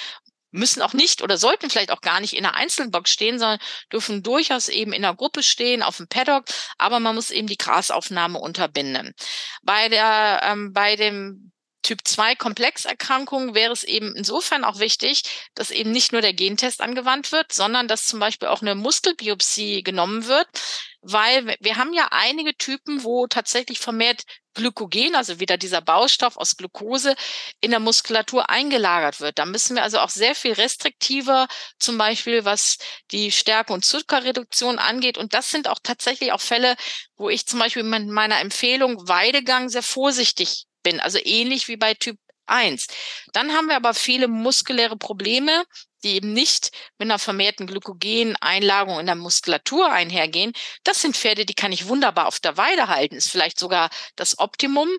müssen 0.54 0.82
auch 0.82 0.93
nicht 0.93 1.22
oder 1.22 1.38
sollten 1.38 1.70
vielleicht 1.70 1.91
auch 1.91 2.01
gar 2.01 2.20
nicht 2.20 2.34
in 2.34 2.45
einer 2.45 2.56
Einzelbox 2.56 3.12
stehen, 3.12 3.39
sondern 3.39 3.60
dürfen 3.91 4.24
durchaus 4.24 4.70
eben 4.70 4.93
in 4.93 5.04
einer 5.04 5.16
Gruppe 5.16 5.43
stehen, 5.43 5.84
auf 5.84 5.97
dem 5.97 6.08
Paddock, 6.08 6.45
aber 6.78 6.99
man 6.99 7.16
muss 7.16 7.32
eben 7.32 7.47
die 7.47 7.58
Grasaufnahme 7.58 8.39
unterbinden. 8.39 9.14
Bei 9.64 9.89
der, 9.89 10.41
ähm, 10.43 10.72
bei 10.72 10.95
dem 10.95 11.51
Typ 11.82 11.99
2 12.06 12.36
Komplexerkrankung 12.36 13.56
wäre 13.56 13.74
es 13.74 13.84
eben 13.84 14.16
insofern 14.16 14.64
auch 14.64 14.80
wichtig, 14.80 15.24
dass 15.54 15.70
eben 15.70 15.91
nicht 15.91 16.14
nur 16.14 16.22
der 16.22 16.34
Gentest 16.34 16.80
angewandt 16.80 17.34
wird, 17.34 17.51
sondern 17.51 17.89
dass 17.89 18.08
zum 18.08 18.22
Beispiel 18.22 18.47
auch 18.47 18.62
eine 18.62 18.74
Muskelbiopsie 18.74 19.84
genommen 19.84 20.28
wird, 20.28 20.47
weil 21.01 21.58
wir 21.60 21.76
haben 21.76 21.91
ja 21.91 22.08
einige 22.12 22.56
Typen, 22.56 23.04
wo 23.04 23.28
tatsächlich 23.28 23.80
vermehrt 23.80 24.24
Glykogen, 24.54 25.16
also 25.16 25.39
wieder 25.39 25.58
dieser 25.58 25.82
Baustoff 25.82 26.38
aus 26.38 26.58
Glucose, 26.58 27.16
in 27.62 27.72
der 27.72 27.80
Muskulatur 27.80 28.49
eingelagert 28.49 29.20
wird. 29.20 29.39
Da 29.39 29.45
müssen 29.45 29.76
wir 29.76 29.84
also 29.84 29.99
auch 29.99 30.10
sehr 30.10 30.36
viel 30.36 30.54
restriktiver, 30.54 31.47
zum 31.80 31.97
Beispiel 31.97 32.45
was 32.45 32.78
die 33.12 33.32
Stärke- 33.32 33.74
und 33.74 33.86
Zuckerreduktion 33.86 34.80
angeht. 34.80 35.18
Und 35.18 35.34
das 35.34 35.51
sind 35.51 35.68
auch 35.68 35.80
tatsächlich 35.82 36.32
auch 36.32 36.41
Fälle, 36.41 36.76
wo 37.16 37.30
ich 37.30 37.45
zum 37.45 37.60
Beispiel 37.60 37.84
mit 37.84 38.08
meiner 38.08 38.39
Empfehlung 38.39 39.08
Weidegang 39.08 39.70
sehr 39.70 39.84
vorsichtig 39.84 40.66
bin. 40.84 40.99
Also 40.99 41.20
ähnlich 41.24 41.68
wie 41.68 41.78
bei 41.78 41.93
Typ 41.93 42.18
1. 42.45 42.88
Dann 43.32 43.54
haben 43.54 43.68
wir 43.68 43.76
aber 43.76 43.93
viele 43.93 44.28
muskuläre 44.28 44.97
Probleme, 44.97 45.64
die 46.04 46.16
eben 46.16 46.34
nicht 46.34 46.72
mit 46.97 47.08
einer 47.08 47.20
vermehrten 47.20 47.68
Glykogeneinlagerung 47.68 48.99
in 48.99 49.06
der 49.06 49.16
Muskulatur 49.16 49.91
einhergehen. 49.91 50.54
Das 50.84 51.01
sind 51.01 51.16
Pferde, 51.16 51.45
die 51.45 51.54
kann 51.54 51.72
ich 51.72 51.88
wunderbar 51.88 52.28
auf 52.28 52.39
der 52.39 52.58
Weide 52.58 52.88
halten. 52.88 53.16
Ist 53.16 53.32
vielleicht 53.32 53.60
sogar 53.60 53.89
das 54.16 54.39
Optimum. 54.39 54.89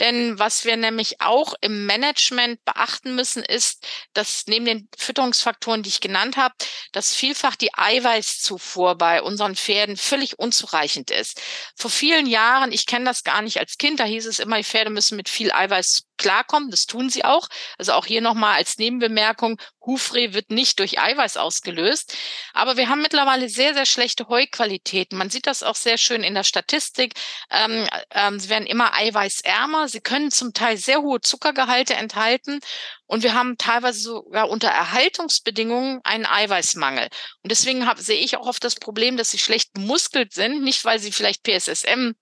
Denn 0.00 0.38
was 0.38 0.64
wir 0.64 0.76
nämlich 0.76 1.20
auch 1.20 1.54
im 1.60 1.86
Management 1.86 2.64
beachten 2.64 3.14
müssen, 3.14 3.42
ist, 3.42 3.86
dass 4.12 4.44
neben 4.46 4.64
den 4.64 4.88
Fütterungsfaktoren, 4.96 5.82
die 5.82 5.90
ich 5.90 6.00
genannt 6.00 6.36
habe, 6.36 6.54
dass 6.92 7.14
vielfach 7.14 7.56
die 7.56 7.74
Eiweißzufuhr 7.74 8.96
bei 8.96 9.22
unseren 9.22 9.56
Pferden 9.56 9.96
völlig 9.96 10.38
unzureichend 10.38 11.10
ist. 11.10 11.40
Vor 11.76 11.90
vielen 11.90 12.26
Jahren, 12.26 12.72
ich 12.72 12.86
kenne 12.86 13.04
das 13.04 13.24
gar 13.24 13.42
nicht 13.42 13.58
als 13.58 13.78
Kind, 13.78 14.00
da 14.00 14.04
hieß 14.04 14.26
es 14.26 14.38
immer, 14.38 14.56
die 14.56 14.64
Pferde 14.64 14.90
müssen 14.90 15.16
mit 15.16 15.28
viel 15.28 15.52
Eiweiß 15.52 16.05
klarkommen. 16.16 16.70
Das 16.70 16.86
tun 16.86 17.10
sie 17.10 17.24
auch. 17.24 17.48
Also 17.78 17.92
auch 17.92 18.06
hier 18.06 18.20
nochmal 18.20 18.56
als 18.56 18.78
Nebenbemerkung, 18.78 19.60
Hufreh 19.86 20.32
wird 20.32 20.50
nicht 20.50 20.78
durch 20.80 20.98
Eiweiß 20.98 21.36
ausgelöst. 21.36 22.14
Aber 22.52 22.76
wir 22.76 22.88
haben 22.88 23.02
mittlerweile 23.02 23.48
sehr, 23.48 23.72
sehr 23.72 23.86
schlechte 23.86 24.28
Heuqualitäten. 24.28 25.16
Man 25.16 25.30
sieht 25.30 25.46
das 25.46 25.62
auch 25.62 25.76
sehr 25.76 25.96
schön 25.96 26.24
in 26.24 26.34
der 26.34 26.42
Statistik. 26.44 27.14
Ähm, 27.50 27.86
ähm, 28.10 28.40
sie 28.40 28.48
werden 28.48 28.66
immer 28.66 28.94
eiweißärmer. 28.94 29.88
Sie 29.88 30.00
können 30.00 30.30
zum 30.30 30.52
Teil 30.52 30.76
sehr 30.76 31.02
hohe 31.02 31.20
Zuckergehalte 31.20 31.94
enthalten. 31.94 32.60
Und 33.06 33.22
wir 33.22 33.34
haben 33.34 33.56
teilweise 33.56 34.00
sogar 34.00 34.50
unter 34.50 34.68
Erhaltungsbedingungen 34.68 36.00
einen 36.02 36.26
Eiweißmangel. 36.26 37.08
Und 37.42 37.50
deswegen 37.52 37.86
hab, 37.86 37.98
sehe 37.98 38.18
ich 38.18 38.36
auch 38.36 38.46
oft 38.46 38.64
das 38.64 38.74
Problem, 38.74 39.16
dass 39.16 39.30
sie 39.30 39.38
schlecht 39.38 39.72
bemuskelt 39.72 40.34
sind. 40.34 40.62
Nicht, 40.62 40.84
weil 40.84 40.98
sie 40.98 41.12
vielleicht 41.12 41.44
PSSM 41.44 42.14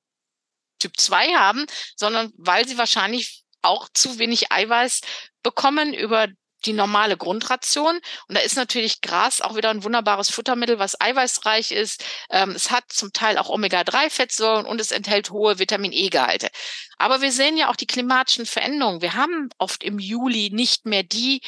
Typ 0.78 0.98
2 0.98 1.34
haben, 1.34 1.64
sondern 1.96 2.30
weil 2.36 2.68
sie 2.68 2.76
wahrscheinlich 2.76 3.43
auch 3.64 3.88
zu 3.92 4.18
wenig 4.18 4.52
Eiweiß 4.52 5.00
bekommen 5.42 5.94
über 5.94 6.28
die 6.66 6.72
normale 6.72 7.16
Grundration. 7.16 7.96
Und 8.28 8.36
da 8.36 8.40
ist 8.40 8.56
natürlich 8.56 9.00
Gras 9.00 9.40
auch 9.40 9.56
wieder 9.56 9.70
ein 9.70 9.84
wunderbares 9.84 10.30
Futtermittel, 10.30 10.78
was 10.78 11.00
eiweißreich 11.00 11.72
ist. 11.72 12.04
Ähm, 12.30 12.50
es 12.50 12.70
hat 12.70 12.84
zum 12.88 13.12
Teil 13.12 13.38
auch 13.38 13.50
Omega-3-Fettsäuren 13.50 14.66
und 14.66 14.80
es 14.80 14.90
enthält 14.90 15.30
hohe 15.30 15.58
Vitamin-E-Gehalte. 15.58 16.48
Aber 16.96 17.20
wir 17.20 17.32
sehen 17.32 17.56
ja 17.56 17.70
auch 17.70 17.76
die 17.76 17.86
klimatischen 17.86 18.46
Veränderungen. 18.46 19.02
Wir 19.02 19.14
haben 19.14 19.50
oft 19.58 19.84
im 19.84 19.98
Juli 19.98 20.50
nicht 20.52 20.86
mehr 20.86 21.02
die 21.02 21.40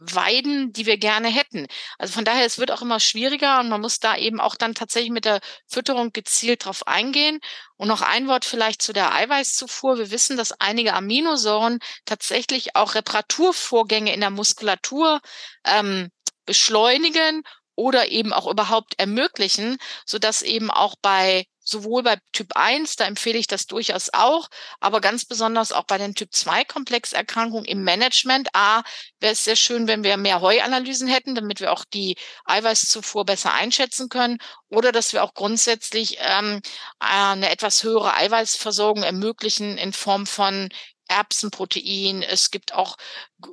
Weiden, 0.00 0.72
die 0.72 0.86
wir 0.86 0.96
gerne 0.96 1.28
hätten. 1.28 1.66
Also 1.98 2.14
von 2.14 2.24
daher, 2.24 2.46
es 2.46 2.58
wird 2.58 2.70
auch 2.70 2.82
immer 2.82 3.00
schwieriger 3.00 3.60
und 3.60 3.68
man 3.68 3.80
muss 3.80 4.00
da 4.00 4.16
eben 4.16 4.40
auch 4.40 4.56
dann 4.56 4.74
tatsächlich 4.74 5.10
mit 5.10 5.26
der 5.26 5.40
Fütterung 5.68 6.12
gezielt 6.12 6.64
drauf 6.64 6.86
eingehen. 6.86 7.38
Und 7.76 7.88
noch 7.88 8.02
ein 8.02 8.26
Wort 8.26 8.44
vielleicht 8.44 8.82
zu 8.82 8.92
der 8.92 9.14
Eiweißzufuhr. 9.14 9.98
Wir 9.98 10.10
wissen, 10.10 10.36
dass 10.36 10.52
einige 10.52 10.94
Aminosäuren 10.94 11.78
tatsächlich 12.06 12.76
auch 12.76 12.94
Reparaturvorgänge 12.94 14.12
in 14.12 14.20
der 14.20 14.30
Muskulatur 14.30 15.20
ähm, 15.64 16.10
beschleunigen 16.46 17.42
oder 17.74 18.08
eben 18.08 18.32
auch 18.32 18.46
überhaupt 18.46 18.98
ermöglichen, 18.98 19.78
so 20.04 20.18
dass 20.18 20.42
eben 20.42 20.70
auch 20.70 20.94
bei 21.00 21.46
sowohl 21.70 22.02
bei 22.02 22.16
Typ 22.32 22.56
1, 22.56 22.96
da 22.96 23.06
empfehle 23.06 23.38
ich 23.38 23.46
das 23.46 23.66
durchaus 23.66 24.10
auch, 24.12 24.48
aber 24.80 25.00
ganz 25.00 25.24
besonders 25.24 25.72
auch 25.72 25.84
bei 25.84 25.98
den 25.98 26.14
Typ 26.14 26.32
2 26.32 26.64
Komplexerkrankungen 26.64 27.64
im 27.64 27.82
Management. 27.84 28.48
A, 28.54 28.82
wäre 29.20 29.32
es 29.32 29.44
sehr 29.44 29.56
schön, 29.56 29.86
wenn 29.86 30.04
wir 30.04 30.16
mehr 30.16 30.40
Heuanalysen 30.40 31.08
hätten, 31.08 31.34
damit 31.34 31.60
wir 31.60 31.72
auch 31.72 31.84
die 31.84 32.16
Eiweißzufuhr 32.44 33.24
besser 33.24 33.52
einschätzen 33.52 34.08
können 34.08 34.38
oder 34.68 34.92
dass 34.92 35.12
wir 35.12 35.24
auch 35.24 35.34
grundsätzlich 35.34 36.18
ähm, 36.20 36.60
eine 36.98 37.50
etwas 37.50 37.82
höhere 37.82 38.14
Eiweißversorgung 38.14 39.02
ermöglichen 39.02 39.78
in 39.78 39.92
Form 39.92 40.26
von 40.26 40.68
Erbsenprotein, 41.10 42.22
es 42.22 42.50
gibt 42.50 42.72
auch 42.72 42.96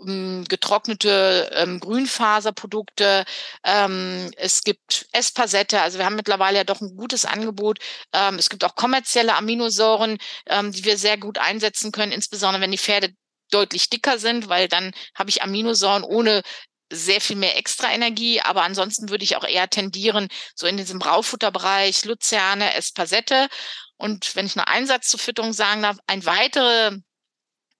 ähm, 0.05 0.45
getrocknete 0.47 1.49
ähm, 1.53 1.79
Grünfaserprodukte, 1.79 3.25
ähm, 3.63 4.31
es 4.37 4.63
gibt 4.63 5.07
Espasette, 5.11 5.81
also 5.81 5.97
wir 5.97 6.05
haben 6.05 6.15
mittlerweile 6.15 6.59
ja 6.59 6.63
doch 6.63 6.81
ein 6.81 6.95
gutes 6.95 7.25
Angebot. 7.25 7.79
Ähm, 8.13 8.35
es 8.35 8.49
gibt 8.49 8.63
auch 8.63 8.75
kommerzielle 8.75 9.35
Aminosäuren, 9.35 10.17
ähm, 10.45 10.71
die 10.71 10.85
wir 10.85 10.97
sehr 10.97 11.17
gut 11.17 11.37
einsetzen 11.37 11.91
können, 11.91 12.11
insbesondere 12.11 12.61
wenn 12.61 12.71
die 12.71 12.77
Pferde 12.77 13.13
deutlich 13.49 13.89
dicker 13.89 14.19
sind, 14.19 14.49
weil 14.49 14.67
dann 14.67 14.91
habe 15.15 15.29
ich 15.29 15.41
Aminosäuren 15.41 16.03
ohne 16.03 16.43
sehr 16.91 17.21
viel 17.21 17.35
mehr 17.35 17.57
extra 17.57 17.91
Energie, 17.91 18.41
aber 18.41 18.63
ansonsten 18.63 19.09
würde 19.09 19.23
ich 19.23 19.35
auch 19.35 19.43
eher 19.43 19.69
tendieren, 19.69 20.27
so 20.55 20.67
in 20.67 20.77
diesem 20.77 21.01
Raufutterbereich, 21.01 22.05
Luzerne, 22.05 22.73
Espasette. 22.75 23.47
Und 23.97 24.35
wenn 24.35 24.45
ich 24.45 24.55
nur 24.55 24.67
einen 24.67 24.87
Satz 24.87 25.09
zur 25.09 25.19
Fütterung 25.19 25.53
sagen 25.53 25.81
darf, 25.81 25.97
ein 26.07 26.25
weitere 26.25 26.97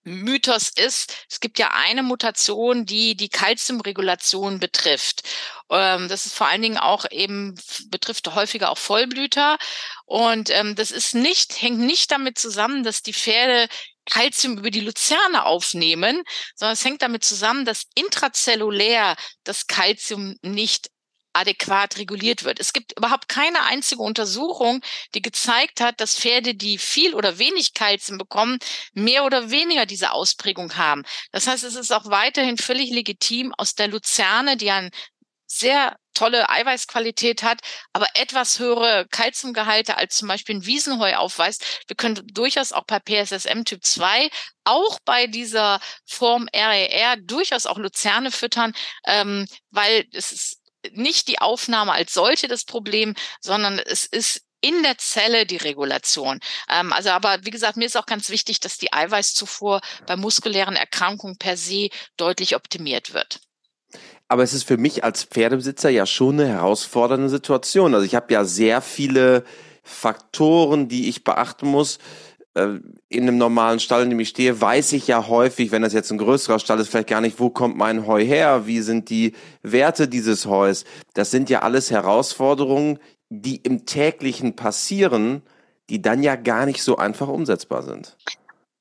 Mythos 0.07 0.69
ist, 0.75 1.13
es 1.29 1.39
gibt 1.39 1.59
ja 1.59 1.71
eine 1.71 2.01
Mutation, 2.01 2.85
die 2.85 3.15
die 3.15 3.29
Kalziumregulation 3.29 4.59
betrifft. 4.59 5.23
Ähm, 5.69 6.07
das 6.07 6.25
ist 6.25 6.35
vor 6.35 6.47
allen 6.47 6.61
Dingen 6.61 6.77
auch 6.77 7.05
eben, 7.11 7.55
betrifft 7.89 8.33
häufiger 8.33 8.71
auch 8.71 8.77
Vollblüter. 8.77 9.57
Und 10.05 10.49
ähm, 10.49 10.75
das 10.75 10.91
ist 10.91 11.13
nicht, 11.13 11.61
hängt 11.61 11.79
nicht 11.79 12.11
damit 12.11 12.37
zusammen, 12.37 12.83
dass 12.83 13.01
die 13.01 13.13
Pferde 13.13 13.67
Kalzium 14.09 14.57
über 14.57 14.71
die 14.71 14.79
Luzerne 14.79 15.45
aufnehmen, 15.45 16.23
sondern 16.55 16.73
es 16.73 16.85
hängt 16.85 17.01
damit 17.01 17.25
zusammen, 17.25 17.65
dass 17.65 17.83
intrazellulär 17.95 19.17
das 19.43 19.67
Kalzium 19.67 20.37
nicht 20.41 20.89
adäquat 21.37 21.97
reguliert 21.97 22.43
wird. 22.43 22.59
Es 22.59 22.73
gibt 22.73 22.97
überhaupt 22.97 23.29
keine 23.29 23.63
einzige 23.63 24.01
Untersuchung, 24.01 24.81
die 25.13 25.21
gezeigt 25.21 25.81
hat, 25.81 25.99
dass 25.99 26.17
Pferde, 26.17 26.55
die 26.55 26.77
viel 26.77 27.13
oder 27.13 27.37
wenig 27.37 27.73
Kalzium 27.73 28.17
bekommen, 28.17 28.59
mehr 28.93 29.25
oder 29.25 29.49
weniger 29.51 29.85
diese 29.85 30.11
Ausprägung 30.11 30.75
haben. 30.77 31.03
Das 31.31 31.47
heißt, 31.47 31.63
es 31.63 31.75
ist 31.75 31.91
auch 31.91 32.05
weiterhin 32.05 32.57
völlig 32.57 32.89
legitim, 32.91 33.53
aus 33.57 33.75
der 33.75 33.87
Luzerne, 33.87 34.57
die 34.57 34.71
ein 34.71 34.91
sehr 35.47 35.97
tolle 36.13 36.49
Eiweißqualität 36.49 37.43
hat, 37.43 37.61
aber 37.93 38.07
etwas 38.15 38.59
höhere 38.59 39.07
Kalziumgehalte 39.09 39.97
als 39.97 40.17
zum 40.17 40.27
Beispiel 40.27 40.55
ein 40.55 40.65
Wiesenheu 40.65 41.15
aufweist. 41.15 41.83
Wir 41.87 41.95
können 41.95 42.21
durchaus 42.33 42.73
auch 42.73 42.85
bei 42.85 42.99
PSSM 42.99 43.63
Typ 43.63 43.85
2, 43.85 44.29
auch 44.65 44.99
bei 45.05 45.27
dieser 45.27 45.79
Form 46.05 46.49
RER 46.53 47.17
durchaus 47.17 47.65
auch 47.65 47.77
Luzerne 47.77 48.31
füttern, 48.31 48.73
ähm, 49.05 49.47
weil 49.69 50.05
es 50.11 50.31
ist 50.31 50.61
nicht 50.93 51.27
die 51.27 51.39
Aufnahme 51.39 51.91
als 51.91 52.13
solche 52.13 52.47
das 52.47 52.65
Problem, 52.65 53.15
sondern 53.41 53.79
es 53.79 54.05
ist 54.05 54.41
in 54.61 54.83
der 54.83 54.97
Zelle 54.97 55.45
die 55.45 55.57
Regulation. 55.57 56.39
Ähm, 56.69 56.91
also 56.93 57.09
aber 57.09 57.39
wie 57.43 57.51
gesagt, 57.51 57.77
mir 57.77 57.85
ist 57.85 57.97
auch 57.97 58.05
ganz 58.05 58.29
wichtig, 58.29 58.59
dass 58.59 58.77
die 58.77 58.91
Eiweißzufuhr 58.91 59.81
bei 60.05 60.15
muskulären 60.15 60.75
Erkrankungen 60.75 61.37
per 61.37 61.57
se 61.57 61.89
deutlich 62.17 62.55
optimiert 62.55 63.13
wird. 63.13 63.39
Aber 64.27 64.43
es 64.43 64.53
ist 64.53 64.63
für 64.63 64.77
mich 64.77 65.03
als 65.03 65.23
Pferdebesitzer 65.23 65.89
ja 65.89 66.05
schon 66.05 66.39
eine 66.39 66.49
herausfordernde 66.49 67.29
Situation. 67.29 67.93
Also 67.93 68.05
ich 68.05 68.15
habe 68.15 68.33
ja 68.33 68.43
sehr 68.43 68.81
viele 68.81 69.45
Faktoren, 69.83 70.89
die 70.89 71.07
ich 71.07 71.23
beachten 71.23 71.67
muss. 71.67 71.99
Äh, 72.57 72.79
in 73.09 73.23
einem 73.23 73.37
normalen 73.37 73.79
Stall, 73.79 74.03
in 74.03 74.09
dem 74.09 74.19
ich 74.19 74.29
stehe, 74.29 74.59
weiß 74.59 74.91
ich 74.93 75.07
ja 75.07 75.27
häufig, 75.27 75.71
wenn 75.71 75.83
das 75.83 75.93
jetzt 75.93 76.11
ein 76.11 76.17
größerer 76.17 76.59
Stall 76.59 76.79
ist, 76.79 76.89
vielleicht 76.89 77.07
gar 77.07 77.21
nicht, 77.21 77.39
wo 77.39 77.49
kommt 77.49 77.77
mein 77.77 78.05
Heu 78.05 78.21
her, 78.21 78.65
wie 78.65 78.81
sind 78.81 79.09
die 79.09 79.33
Werte 79.61 80.07
dieses 80.07 80.45
Heus. 80.45 80.83
Das 81.13 81.31
sind 81.31 81.49
ja 81.49 81.61
alles 81.61 81.91
Herausforderungen, 81.91 82.99
die 83.29 83.57
im 83.57 83.85
täglichen 83.85 84.55
passieren, 84.55 85.43
die 85.89 86.01
dann 86.01 86.23
ja 86.23 86.35
gar 86.35 86.65
nicht 86.65 86.83
so 86.83 86.97
einfach 86.97 87.27
umsetzbar 87.27 87.83
sind. 87.83 88.17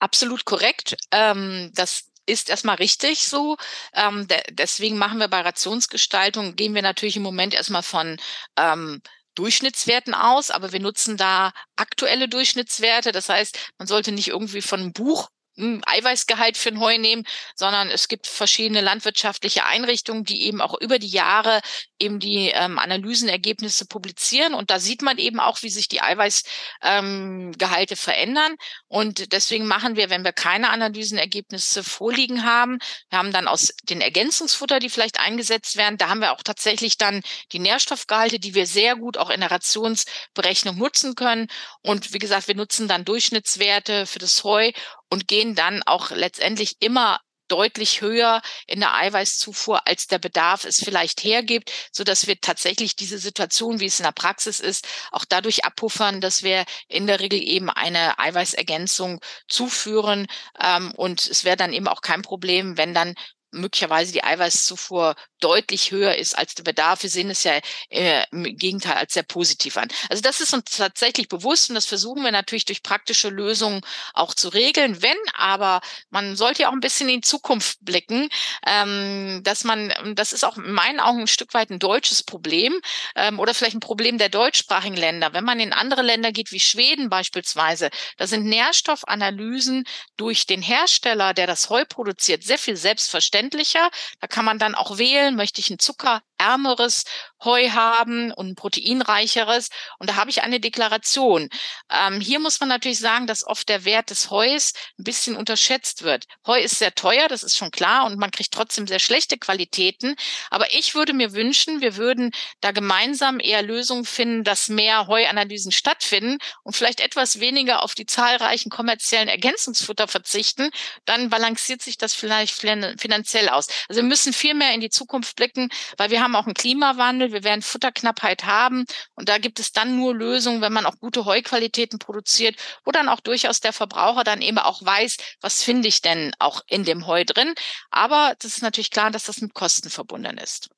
Absolut 0.00 0.44
korrekt. 0.44 0.96
Ähm, 1.12 1.70
das 1.74 2.06
ist 2.26 2.50
erstmal 2.50 2.76
richtig 2.76 3.28
so. 3.28 3.56
Ähm, 3.94 4.26
de 4.26 4.38
deswegen 4.50 4.98
machen 4.98 5.18
wir 5.18 5.28
bei 5.28 5.40
Rationsgestaltung, 5.40 6.56
gehen 6.56 6.74
wir 6.74 6.82
natürlich 6.82 7.16
im 7.16 7.22
Moment 7.22 7.54
erstmal 7.54 7.82
von 7.82 8.16
ähm, 8.56 9.02
Durchschnittswerten 9.36 10.14
aus, 10.14 10.50
aber 10.50 10.72
wir 10.72 10.80
nutzen 10.80 11.16
da 11.16 11.52
aktuelle 11.76 12.28
Durchschnittswerte. 12.28 13.12
Das 13.12 13.28
heißt, 13.28 13.72
man 13.78 13.86
sollte 13.86 14.12
nicht 14.12 14.28
irgendwie 14.28 14.62
von 14.62 14.80
einem 14.80 14.92
Buch 14.92 15.28
Eiweißgehalt 15.56 16.56
für 16.56 16.68
ein 16.70 16.80
Heu 16.80 16.98
nehmen, 16.98 17.24
sondern 17.54 17.88
es 17.88 18.08
gibt 18.08 18.26
verschiedene 18.26 18.80
landwirtschaftliche 18.80 19.64
Einrichtungen, 19.64 20.24
die 20.24 20.42
eben 20.42 20.60
auch 20.60 20.78
über 20.80 20.98
die 20.98 21.08
Jahre 21.08 21.60
eben 21.98 22.20
die 22.20 22.50
ähm, 22.50 22.78
Analysenergebnisse 22.78 23.86
publizieren. 23.86 24.54
Und 24.54 24.70
da 24.70 24.78
sieht 24.78 25.02
man 25.02 25.18
eben 25.18 25.40
auch, 25.40 25.62
wie 25.62 25.70
sich 25.70 25.88
die 25.88 26.02
Eiweißgehalte 26.02 27.94
ähm, 27.94 27.96
verändern. 27.96 28.54
Und 28.88 29.32
deswegen 29.32 29.66
machen 29.66 29.96
wir, 29.96 30.10
wenn 30.10 30.24
wir 30.24 30.32
keine 30.32 30.70
Analysenergebnisse 30.70 31.82
vorliegen 31.82 32.44
haben, 32.44 32.78
wir 33.08 33.18
haben 33.18 33.32
dann 33.32 33.48
aus 33.48 33.72
den 33.84 34.00
Ergänzungsfutter, 34.00 34.78
die 34.78 34.90
vielleicht 34.90 35.18
eingesetzt 35.18 35.76
werden, 35.76 35.96
da 35.96 36.08
haben 36.08 36.20
wir 36.20 36.32
auch 36.32 36.42
tatsächlich 36.42 36.98
dann 36.98 37.22
die 37.52 37.58
Nährstoffgehalte, 37.58 38.38
die 38.38 38.54
wir 38.54 38.66
sehr 38.66 38.96
gut 38.96 39.16
auch 39.16 39.30
in 39.30 39.40
der 39.40 39.50
Rationsberechnung 39.50 40.76
nutzen 40.76 41.14
können. 41.14 41.48
Und 41.82 42.12
wie 42.12 42.18
gesagt, 42.18 42.48
wir 42.48 42.54
nutzen 42.54 42.88
dann 42.88 43.04
Durchschnittswerte 43.04 44.06
für 44.06 44.18
das 44.18 44.44
Heu 44.44 44.72
und 45.10 45.28
gehen 45.28 45.54
dann 45.54 45.82
auch 45.84 46.10
letztendlich 46.10 46.76
immer 46.80 47.20
deutlich 47.48 48.00
höher 48.00 48.42
in 48.66 48.80
der 48.80 48.94
Eiweißzufuhr, 48.94 49.86
als 49.86 50.06
der 50.06 50.18
Bedarf 50.18 50.64
es 50.64 50.82
vielleicht 50.82 51.22
hergibt, 51.22 51.70
so 51.92 52.04
dass 52.04 52.26
wir 52.26 52.40
tatsächlich 52.40 52.96
diese 52.96 53.18
Situation, 53.18 53.80
wie 53.80 53.86
es 53.86 54.00
in 54.00 54.04
der 54.04 54.12
Praxis 54.12 54.60
ist, 54.60 54.86
auch 55.12 55.24
dadurch 55.24 55.64
abpuffern, 55.64 56.20
dass 56.20 56.42
wir 56.42 56.64
in 56.88 57.06
der 57.06 57.20
Regel 57.20 57.40
eben 57.40 57.70
eine 57.70 58.18
Eiweißergänzung 58.18 59.20
zuführen. 59.48 60.26
Ähm, 60.60 60.92
und 60.96 61.26
es 61.26 61.44
wäre 61.44 61.56
dann 61.56 61.72
eben 61.72 61.88
auch 61.88 62.00
kein 62.00 62.22
Problem, 62.22 62.76
wenn 62.76 62.94
dann 62.94 63.14
möglicherweise 63.52 64.12
die 64.12 64.24
Eiweißzufuhr 64.24 65.14
deutlich 65.40 65.90
höher 65.90 66.14
ist 66.16 66.36
als 66.36 66.54
der 66.54 66.64
Bedarf. 66.64 67.02
Wir 67.02 67.10
sehen 67.10 67.30
es 67.30 67.44
ja 67.44 67.60
äh, 67.90 68.24
im 68.30 68.44
Gegenteil 68.56 68.94
als 68.94 69.14
sehr 69.14 69.22
positiv 69.22 69.76
an. 69.76 69.88
Also 70.08 70.22
das 70.22 70.40
ist 70.40 70.54
uns 70.54 70.64
tatsächlich 70.76 71.28
bewusst 71.28 71.68
und 71.68 71.74
das 71.74 71.86
versuchen 71.86 72.22
wir 72.22 72.32
natürlich 72.32 72.64
durch 72.64 72.82
praktische 72.82 73.28
Lösungen 73.28 73.80
auch 74.14 74.34
zu 74.34 74.48
regeln. 74.48 75.02
Wenn 75.02 75.16
aber, 75.34 75.80
man 76.10 76.36
sollte 76.36 76.62
ja 76.62 76.68
auch 76.68 76.72
ein 76.72 76.80
bisschen 76.80 77.08
in 77.08 77.16
die 77.16 77.28
Zukunft 77.28 77.78
blicken, 77.80 78.28
ähm, 78.66 79.40
dass 79.42 79.64
man, 79.64 79.92
das 80.14 80.32
ist 80.32 80.44
auch 80.44 80.56
in 80.56 80.72
meinen 80.72 81.00
Augen 81.00 81.20
ein 81.20 81.26
Stück 81.26 81.54
weit 81.54 81.70
ein 81.70 81.78
deutsches 81.78 82.22
Problem 82.22 82.80
ähm, 83.14 83.38
oder 83.38 83.54
vielleicht 83.54 83.76
ein 83.76 83.80
Problem 83.80 84.18
der 84.18 84.28
deutschsprachigen 84.28 84.96
Länder. 84.96 85.32
Wenn 85.32 85.44
man 85.44 85.60
in 85.60 85.72
andere 85.72 86.02
Länder 86.02 86.32
geht, 86.32 86.52
wie 86.52 86.60
Schweden 86.60 87.08
beispielsweise, 87.10 87.90
da 88.16 88.26
sind 88.26 88.44
Nährstoffanalysen 88.44 89.84
durch 90.16 90.46
den 90.46 90.62
Hersteller, 90.62 91.34
der 91.34 91.46
das 91.46 91.70
Heu 91.70 91.84
produziert, 91.84 92.42
sehr 92.42 92.58
viel 92.58 92.76
selbstverständlicher. 92.76 93.90
Da 94.20 94.26
kann 94.26 94.44
man 94.44 94.58
dann 94.58 94.74
auch 94.74 94.98
wählen, 94.98 95.25
wählen, 95.26 95.36
möchte 95.36 95.60
ich 95.60 95.70
ein 95.70 95.78
zuckerärmeres 95.78 97.04
Heu 97.44 97.70
haben 97.70 98.32
und 98.32 98.48
ein 98.48 98.54
proteinreicheres. 98.54 99.68
Und 99.98 100.10
da 100.10 100.16
habe 100.16 100.30
ich 100.30 100.42
eine 100.42 100.60
Deklaration. 100.60 101.48
Ähm, 101.90 102.20
hier 102.20 102.40
muss 102.40 102.60
man 102.60 102.68
natürlich 102.68 102.98
sagen, 102.98 103.26
dass 103.26 103.46
oft 103.46 103.68
der 103.68 103.84
Wert 103.84 104.10
des 104.10 104.30
Heus 104.30 104.72
ein 104.98 105.04
bisschen 105.04 105.36
unterschätzt 105.36 106.02
wird. 106.02 106.24
Heu 106.46 106.60
ist 106.60 106.78
sehr 106.78 106.94
teuer, 106.94 107.28
das 107.28 107.42
ist 107.42 107.56
schon 107.56 107.70
klar, 107.70 108.06
und 108.06 108.18
man 108.18 108.30
kriegt 108.30 108.52
trotzdem 108.52 108.86
sehr 108.86 108.98
schlechte 108.98 109.38
Qualitäten. 109.38 110.16
Aber 110.50 110.72
ich 110.74 110.94
würde 110.94 111.12
mir 111.12 111.32
wünschen, 111.32 111.80
wir 111.80 111.96
würden 111.96 112.32
da 112.60 112.72
gemeinsam 112.72 113.40
eher 113.40 113.62
Lösungen 113.62 114.04
finden, 114.04 114.44
dass 114.44 114.68
mehr 114.68 115.06
Heuanalysen 115.06 115.72
stattfinden 115.72 116.38
und 116.62 116.76
vielleicht 116.76 117.00
etwas 117.00 117.40
weniger 117.40 117.82
auf 117.82 117.94
die 117.94 118.06
zahlreichen 118.06 118.70
kommerziellen 118.70 119.28
Ergänzungsfutter 119.28 120.08
verzichten. 120.08 120.70
Dann 121.04 121.30
balanciert 121.30 121.82
sich 121.82 121.98
das 121.98 122.14
vielleicht 122.14 122.54
finanziell 122.54 123.48
aus. 123.48 123.68
Also 123.88 124.00
wir 124.00 124.08
müssen 124.08 124.32
viel 124.32 124.54
mehr 124.54 124.72
in 124.72 124.80
die 124.80 124.90
Zukunft 124.90 125.36
blicken, 125.36 125.68
weil 125.96 126.10
wir 126.10 126.22
haben 126.22 126.36
auch 126.36 126.46
einen 126.46 126.54
Klimawandel, 126.54 127.25
wir 127.32 127.44
werden 127.44 127.62
Futterknappheit 127.62 128.44
haben 128.44 128.84
und 129.14 129.28
da 129.28 129.38
gibt 129.38 129.60
es 129.60 129.72
dann 129.72 129.96
nur 129.96 130.14
Lösungen, 130.14 130.60
wenn 130.60 130.72
man 130.72 130.86
auch 130.86 130.98
gute 130.98 131.24
Heuqualitäten 131.24 131.98
produziert, 131.98 132.56
wo 132.84 132.92
dann 132.92 133.08
auch 133.08 133.20
durchaus 133.20 133.60
der 133.60 133.72
Verbraucher 133.72 134.24
dann 134.24 134.42
eben 134.42 134.58
auch 134.58 134.84
weiß, 134.84 135.16
was 135.40 135.62
finde 135.62 135.88
ich 135.88 136.02
denn 136.02 136.32
auch 136.38 136.62
in 136.68 136.84
dem 136.84 137.06
Heu 137.06 137.24
drin. 137.24 137.54
Aber 137.90 138.34
das 138.40 138.56
ist 138.56 138.62
natürlich 138.62 138.90
klar, 138.90 139.10
dass 139.10 139.24
das 139.24 139.40
mit 139.40 139.54
Kosten 139.54 139.90
verbunden 139.90 140.38
ist. 140.38 140.68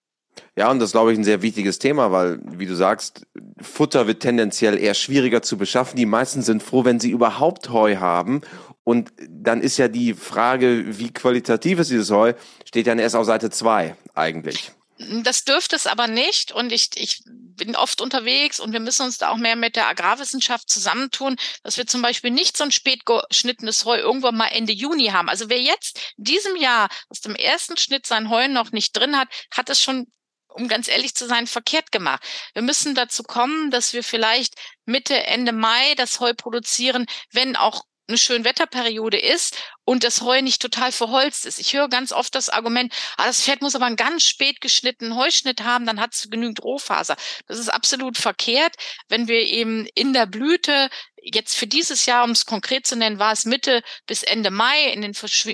Ja, 0.56 0.70
und 0.70 0.78
das 0.78 0.88
ist, 0.90 0.92
glaube 0.92 1.12
ich, 1.12 1.18
ein 1.18 1.24
sehr 1.24 1.42
wichtiges 1.42 1.78
Thema, 1.78 2.12
weil, 2.12 2.38
wie 2.42 2.66
du 2.66 2.74
sagst, 2.74 3.26
Futter 3.60 4.06
wird 4.06 4.20
tendenziell 4.20 4.78
eher 4.78 4.94
schwieriger 4.94 5.42
zu 5.42 5.56
beschaffen. 5.56 5.96
Die 5.96 6.06
meisten 6.06 6.42
sind 6.42 6.62
froh, 6.62 6.84
wenn 6.84 7.00
sie 7.00 7.10
überhaupt 7.10 7.70
Heu 7.70 7.96
haben. 7.96 8.42
Und 8.84 9.12
dann 9.28 9.60
ist 9.60 9.76
ja 9.76 9.88
die 9.88 10.14
Frage, 10.14 10.98
wie 10.98 11.12
qualitativ 11.12 11.78
ist 11.78 11.90
dieses 11.90 12.10
Heu, 12.10 12.32
steht 12.64 12.86
dann 12.86 12.98
erst 12.98 13.16
auf 13.16 13.26
Seite 13.26 13.50
zwei 13.50 13.96
eigentlich. 14.14 14.72
Das 14.98 15.44
dürfte 15.44 15.76
es 15.76 15.86
aber 15.86 16.08
nicht. 16.08 16.50
Und 16.52 16.72
ich, 16.72 16.90
ich 16.96 17.22
bin 17.24 17.76
oft 17.76 18.00
unterwegs 18.00 18.58
und 18.58 18.72
wir 18.72 18.80
müssen 18.80 19.02
uns 19.02 19.18
da 19.18 19.30
auch 19.30 19.36
mehr 19.36 19.56
mit 19.56 19.76
der 19.76 19.88
Agrarwissenschaft 19.88 20.68
zusammentun, 20.68 21.36
dass 21.62 21.76
wir 21.76 21.86
zum 21.86 22.02
Beispiel 22.02 22.30
nicht 22.30 22.56
so 22.56 22.64
ein 22.64 22.72
spät 22.72 23.04
geschnittenes 23.04 23.84
Heu 23.84 23.96
irgendwann 23.96 24.36
mal 24.36 24.48
Ende 24.48 24.72
Juni 24.72 25.06
haben. 25.06 25.28
Also 25.28 25.48
wer 25.48 25.60
jetzt 25.60 26.14
in 26.16 26.24
diesem 26.24 26.56
Jahr 26.56 26.88
aus 27.08 27.20
dem 27.20 27.36
ersten 27.36 27.76
Schnitt 27.76 28.06
sein 28.06 28.28
Heu 28.28 28.48
noch 28.48 28.72
nicht 28.72 28.96
drin 28.96 29.16
hat, 29.16 29.28
hat 29.50 29.70
es 29.70 29.82
schon 29.82 30.06
um 30.48 30.66
ganz 30.66 30.88
ehrlich 30.88 31.14
zu 31.14 31.26
sein, 31.26 31.46
verkehrt 31.46 31.92
gemacht. 31.92 32.22
Wir 32.52 32.62
müssen 32.62 32.94
dazu 32.94 33.22
kommen, 33.22 33.70
dass 33.70 33.92
wir 33.92 34.02
vielleicht 34.02 34.54
Mitte, 34.86 35.22
Ende 35.24 35.52
Mai 35.52 35.94
das 35.94 36.18
Heu 36.20 36.34
produzieren, 36.34 37.06
wenn 37.30 37.54
auch 37.54 37.84
eine 38.08 38.18
schöne 38.18 38.44
Wetterperiode 38.44 39.18
ist 39.18 39.56
und 39.84 40.02
das 40.02 40.22
Heu 40.22 40.40
nicht 40.42 40.60
total 40.62 40.92
verholzt 40.92 41.46
ist. 41.46 41.58
Ich 41.58 41.74
höre 41.74 41.88
ganz 41.88 42.12
oft 42.12 42.34
das 42.34 42.48
Argument, 42.48 42.92
ah, 43.16 43.26
das 43.26 43.42
Pferd 43.42 43.60
muss 43.62 43.74
aber 43.74 43.86
einen 43.86 43.96
ganz 43.96 44.22
spät 44.24 44.60
geschnittenen 44.60 45.16
Heuschnitt 45.16 45.62
haben, 45.62 45.86
dann 45.86 46.00
hat 46.00 46.14
es 46.14 46.30
genügend 46.30 46.62
Rohfaser. 46.62 47.16
Das 47.46 47.58
ist 47.58 47.68
absolut 47.68 48.16
verkehrt. 48.18 48.74
Wenn 49.08 49.28
wir 49.28 49.40
eben 49.40 49.86
in 49.94 50.12
der 50.12 50.26
Blüte 50.26 50.88
jetzt 51.34 51.56
für 51.56 51.66
dieses 51.66 52.06
Jahr, 52.06 52.24
um 52.24 52.30
es 52.30 52.46
konkret 52.46 52.86
zu 52.86 52.96
nennen, 52.96 53.18
war 53.18 53.32
es 53.32 53.44
Mitte 53.44 53.82
bis 54.06 54.22
Ende 54.22 54.50
Mai 54.50 54.92
in 54.92 55.02
den 55.02 55.12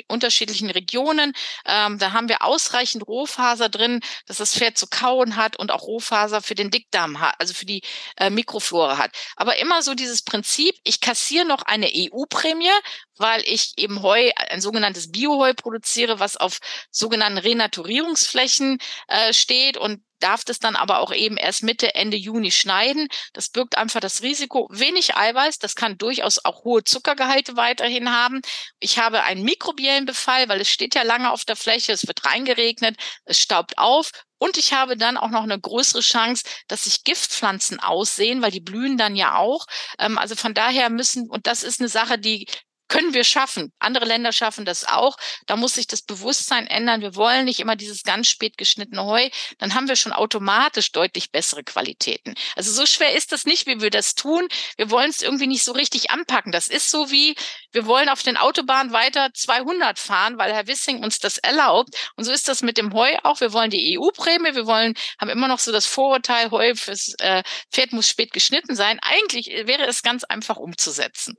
unterschiedlichen 0.09 0.71
Regionen. 0.71 1.33
Ähm, 1.67 1.99
da 1.99 2.13
haben 2.13 2.29
wir 2.29 2.43
ausreichend 2.43 3.07
Rohfaser 3.07 3.69
drin, 3.69 4.01
dass 4.27 4.39
das 4.39 4.55
Pferd 4.55 4.79
zu 4.79 4.87
kauen 4.87 5.37
hat 5.37 5.57
und 5.57 5.71
auch 5.71 5.83
Rohfaser 5.83 6.43
für 6.43 6.55
den 6.55 6.71
Dickdarm 6.71 7.21
hat, 7.21 7.35
also 7.39 7.55
für 7.55 7.67
die 7.67 7.83
äh, 8.17 8.31
Mikroflora 8.31 8.99
hat. 8.99 9.11
Aber 9.37 9.57
immer 9.59 9.83
so 9.83 9.95
dieses 9.95 10.23
Prinzip, 10.23 10.77
ich 10.85 11.01
kassiere 11.01 11.45
noch 11.45 11.63
eine 11.63 11.91
EU-Prämie, 11.95 12.71
weil 13.19 13.43
ich 13.45 13.73
eben 13.77 14.03
Heu, 14.03 14.31
ein 14.51 14.61
sogenanntes 14.61 15.11
Bioheu 15.11 15.55
produziere, 15.55 16.21
was 16.21 16.37
auf 16.37 16.59
sogenannten 16.91 17.39
Renaturierungsflächen 17.39 18.79
äh, 19.09 19.33
steht 19.33 19.77
und 19.77 20.03
darf 20.21 20.45
das 20.45 20.59
dann 20.59 20.75
aber 20.75 21.01
auch 21.01 21.13
eben 21.13 21.37
erst 21.37 21.63
Mitte, 21.63 21.95
Ende 21.95 22.17
Juni 22.17 22.51
schneiden. 22.51 23.09
Das 23.35 23.51
birgt 23.51 23.77
einfach 23.77 24.01
das 24.01 24.23
Risiko. 24.23 24.69
Wenig 24.71 25.17
Eiweiß, 25.17 25.59
das 25.59 25.75
kann 25.75 25.99
durchaus 25.99 26.43
auch 26.45 26.65
hohe 26.65 26.83
Zuckergehalte 26.83 27.57
weiterhin 27.57 28.11
haben. 28.11 28.41
Ich 28.81 28.99
habe 28.99 29.23
einen 29.25 29.43
mikrobiellen 29.43 30.07
Befall, 30.07 30.49
weil 30.49 30.63
es 30.63 30.71
steht 30.71 30.95
ja 30.95 31.03
lange 31.03 31.31
auf 31.31 31.45
der 31.45 31.57
Fläche, 31.57 31.93
es 31.93 32.07
wird 32.07 32.25
reingeregnet, 32.25 32.97
es 33.27 33.39
staubt 33.39 33.77
auf 33.77 34.11
und 34.39 34.57
ich 34.57 34.73
habe 34.73 34.97
dann 34.97 35.17
auch 35.19 35.31
noch 35.31 35.43
eine 35.43 35.61
größere 35.61 36.01
Chance, 36.01 36.45
dass 36.69 36.85
sich 36.85 37.05
Giftpflanzen 37.05 37.81
aussehen, 37.81 38.41
weil 38.41 38.51
die 38.51 38.61
blühen 38.61 38.97
dann 38.97 39.17
ja 39.17 39.37
auch. 39.37 39.67
Ähm, 39.99 40.17
also 40.19 40.37
von 40.37 40.55
daher 40.55 40.91
müssen, 40.91 41.29
und 41.29 41.47
das 41.47 41.63
ist 41.63 41.81
eine 41.81 41.89
Sache, 41.89 42.19
die 42.19 42.47
können 42.89 43.15
wir 43.15 43.25
schaffen. 43.25 43.73
Andere 43.79 44.05
Länder 44.05 44.33
schaffen 44.33 44.65
das 44.65 44.87
auch. 44.87 45.17
Da 45.47 45.57
muss 45.57 45.75
sich 45.75 45.87
das 45.87 46.03
Bewusstsein 46.03 46.67
ändern. 46.67 47.01
Wir 47.01 47.17
wollen 47.17 47.45
nicht 47.47 47.61
immer 47.61 47.77
dieses 47.77 48.03
ganz 48.03 48.29
spät 48.29 48.57
geschnittene 48.59 49.05
Heu. 49.05 49.29
Dann 49.59 49.75
haben 49.75 49.89
wir 49.89 49.97
schon 49.97 50.13
automatisch 50.13 50.93
deutlich 50.93 51.31
bessere 51.31 51.65
Qualitäten. 51.65 52.35
Also 52.57 52.73
so 52.73 52.87
schwer 52.87 53.15
ist 53.15 53.33
das 53.33 53.47
nicht, 53.47 53.67
wie 53.67 53.81
wir 53.81 53.91
das 53.91 54.15
tun. 54.15 54.49
Wir 54.77 54.91
wollen 54.91 55.11
es 55.11 55.23
irgendwie 55.23 55.47
nicht 55.47 55.65
so 55.65 55.73
richtig 55.73 56.11
anpacken. 56.11 56.53
Das 56.53 56.69
ist 56.69 56.91
so 56.91 57.11
wie, 57.11 57.35
wir 57.73 57.87
wollen 57.87 58.09
auf 58.09 58.23
den 58.23 58.37
Autobahnen 58.37 58.93
weiter 58.93 59.31
200 59.33 59.99
fahren, 59.99 60.39
weil 60.39 60.53
Herr 60.53 60.67
Wissing 60.67 61.03
uns 61.03 61.19
das 61.19 61.39
erlaubt. 61.39 61.95
Und 62.17 62.25
so 62.25 62.33
ist 62.33 62.49
das 62.49 62.63
mit 62.63 62.77
dem 62.79 62.93
Heu 62.93 63.15
auch. 63.23 63.41
Wir 63.41 63.53
wollen 63.53 63.71
die 63.71 63.99
EU-Prämie. 63.99 64.55
Wir 64.55 64.67
wollen, 64.67 64.95
haben 65.21 65.31
immer 65.31 65.49
noch 65.49 65.59
so 65.59 65.73
das 65.73 65.87
Vorurteil, 65.87 66.51
Heu 66.51 66.75
fürs 66.75 67.15
äh, 67.19 67.43
Pferd 67.73 67.93
muss 67.93 68.09
spät 68.09 68.33
geschnitten 68.33 68.77
sein. 68.77 68.99
Eigentlich 69.01 69.47
wäre 69.47 69.87
es 69.87 70.03
ganz 70.03 70.25
einfach 70.25 70.57
umzusetzen. 70.57 71.37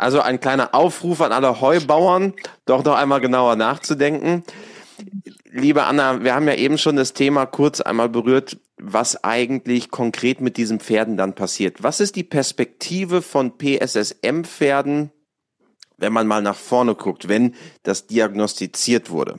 Also 0.00 0.22
ein 0.22 0.40
kleiner 0.40 0.74
Aufruf 0.74 1.20
an 1.20 1.30
alle 1.30 1.60
Heubauern, 1.60 2.32
doch 2.64 2.82
noch 2.84 2.96
einmal 2.96 3.20
genauer 3.20 3.56
nachzudenken. 3.56 4.44
Liebe 5.50 5.84
Anna, 5.84 6.24
wir 6.24 6.34
haben 6.34 6.48
ja 6.48 6.54
eben 6.54 6.78
schon 6.78 6.96
das 6.96 7.12
Thema 7.12 7.44
kurz 7.44 7.82
einmal 7.82 8.08
berührt, 8.08 8.58
was 8.80 9.22
eigentlich 9.24 9.90
konkret 9.90 10.40
mit 10.40 10.56
diesen 10.56 10.80
Pferden 10.80 11.18
dann 11.18 11.34
passiert. 11.34 11.82
Was 11.82 12.00
ist 12.00 12.16
die 12.16 12.24
Perspektive 12.24 13.20
von 13.20 13.58
PSSM-Pferden, 13.58 15.10
wenn 15.98 16.12
man 16.14 16.26
mal 16.26 16.40
nach 16.40 16.56
vorne 16.56 16.94
guckt, 16.94 17.28
wenn 17.28 17.54
das 17.82 18.06
diagnostiziert 18.06 19.10
wurde? 19.10 19.38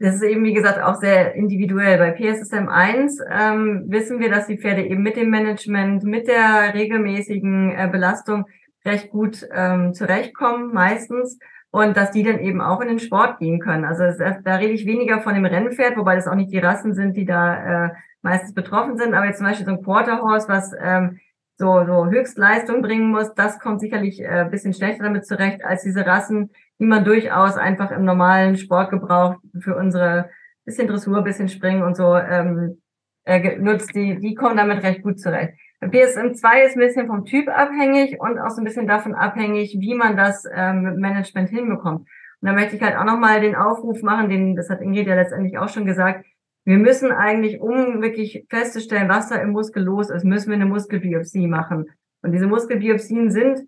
Das 0.00 0.16
ist 0.16 0.24
eben, 0.24 0.42
wie 0.44 0.52
gesagt, 0.52 0.82
auch 0.82 1.00
sehr 1.00 1.34
individuell. 1.36 1.98
Bei 1.98 2.10
PSSM 2.10 2.68
1 2.68 3.18
ähm, 3.30 3.84
wissen 3.86 4.18
wir, 4.18 4.30
dass 4.30 4.48
die 4.48 4.58
Pferde 4.58 4.84
eben 4.84 5.02
mit 5.02 5.16
dem 5.16 5.30
Management, 5.30 6.02
mit 6.02 6.26
der 6.26 6.74
regelmäßigen 6.74 7.70
äh, 7.70 7.88
Belastung 7.90 8.46
recht 8.86 9.10
gut 9.10 9.46
ähm, 9.52 9.94
zurechtkommen, 9.94 10.72
meistens. 10.72 11.38
Und 11.70 11.96
dass 11.96 12.10
die 12.10 12.22
dann 12.22 12.38
eben 12.38 12.62
auch 12.62 12.80
in 12.80 12.88
den 12.88 12.98
Sport 12.98 13.38
gehen 13.38 13.60
können. 13.60 13.84
Also 13.84 14.04
es, 14.04 14.16
da 14.18 14.54
rede 14.54 14.72
ich 14.72 14.86
weniger 14.86 15.20
von 15.20 15.34
dem 15.34 15.44
Rennpferd, 15.44 15.96
wobei 15.96 16.14
das 16.14 16.26
auch 16.26 16.34
nicht 16.34 16.50
die 16.50 16.58
Rassen 16.58 16.94
sind, 16.94 17.16
die 17.16 17.26
da 17.26 17.86
äh, 17.86 17.90
meistens 18.22 18.54
betroffen 18.54 18.96
sind. 18.96 19.12
Aber 19.14 19.26
jetzt 19.26 19.38
zum 19.38 19.46
Beispiel 19.46 19.66
so 19.66 19.72
ein 19.72 19.82
Quarter 19.82 20.22
Horse, 20.22 20.48
was 20.48 20.72
ähm, 20.80 21.18
so, 21.58 21.84
so 21.84 22.06
Höchstleistung 22.06 22.82
bringen 22.82 23.10
muss, 23.10 23.34
das 23.34 23.58
kommt 23.58 23.80
sicherlich 23.80 24.20
äh, 24.20 24.26
ein 24.26 24.50
bisschen 24.50 24.74
schlechter 24.74 25.04
damit 25.04 25.26
zurecht 25.26 25.64
als 25.64 25.82
diese 25.82 26.06
Rassen, 26.06 26.50
die 26.78 26.86
man 26.86 27.04
durchaus 27.04 27.56
einfach 27.56 27.90
im 27.90 28.04
normalen 28.04 28.56
Sport 28.56 28.90
gebraucht 28.90 29.38
für 29.60 29.76
unsere 29.76 30.30
bisschen 30.64 30.88
Dressur, 30.88 31.22
bisschen 31.22 31.48
Springen 31.48 31.82
und 31.82 31.96
so 31.96 32.16
ähm, 32.16 32.82
äh, 33.24 33.56
nutzt. 33.58 33.94
Die, 33.94 34.18
die 34.18 34.34
kommen 34.34 34.56
damit 34.56 34.82
recht 34.82 35.02
gut 35.02 35.18
zurecht. 35.18 35.54
PSM 35.80 36.34
2 36.34 36.62
ist 36.64 36.76
ein 36.76 36.80
bisschen 36.80 37.06
vom 37.06 37.24
Typ 37.24 37.48
abhängig 37.48 38.18
und 38.18 38.38
auch 38.38 38.50
so 38.50 38.60
ein 38.60 38.64
bisschen 38.64 38.86
davon 38.86 39.14
abhängig, 39.14 39.76
wie 39.78 39.94
man 39.94 40.16
das 40.16 40.44
ähm, 40.52 40.82
mit 40.82 40.96
Management 40.96 41.50
hinbekommt. 41.50 42.08
Und 42.40 42.48
da 42.48 42.52
möchte 42.52 42.76
ich 42.76 42.82
halt 42.82 42.96
auch 42.96 43.04
nochmal 43.04 43.40
den 43.40 43.54
Aufruf 43.54 44.02
machen, 44.02 44.28
den, 44.28 44.56
das 44.56 44.70
hat 44.70 44.80
Ingrid 44.80 45.06
ja 45.06 45.14
letztendlich 45.14 45.58
auch 45.58 45.68
schon 45.68 45.86
gesagt, 45.86 46.24
wir 46.64 46.78
müssen 46.78 47.12
eigentlich, 47.12 47.60
um 47.60 48.02
wirklich 48.02 48.44
festzustellen, 48.48 49.08
was 49.08 49.28
da 49.28 49.36
im 49.36 49.50
Muskel 49.50 49.84
los 49.84 50.10
ist, 50.10 50.24
müssen 50.24 50.48
wir 50.48 50.56
eine 50.56 50.66
Muskelbiopsie 50.66 51.46
machen. 51.46 51.86
Und 52.22 52.32
diese 52.32 52.48
Muskelbiopsien 52.48 53.30
sind, 53.30 53.60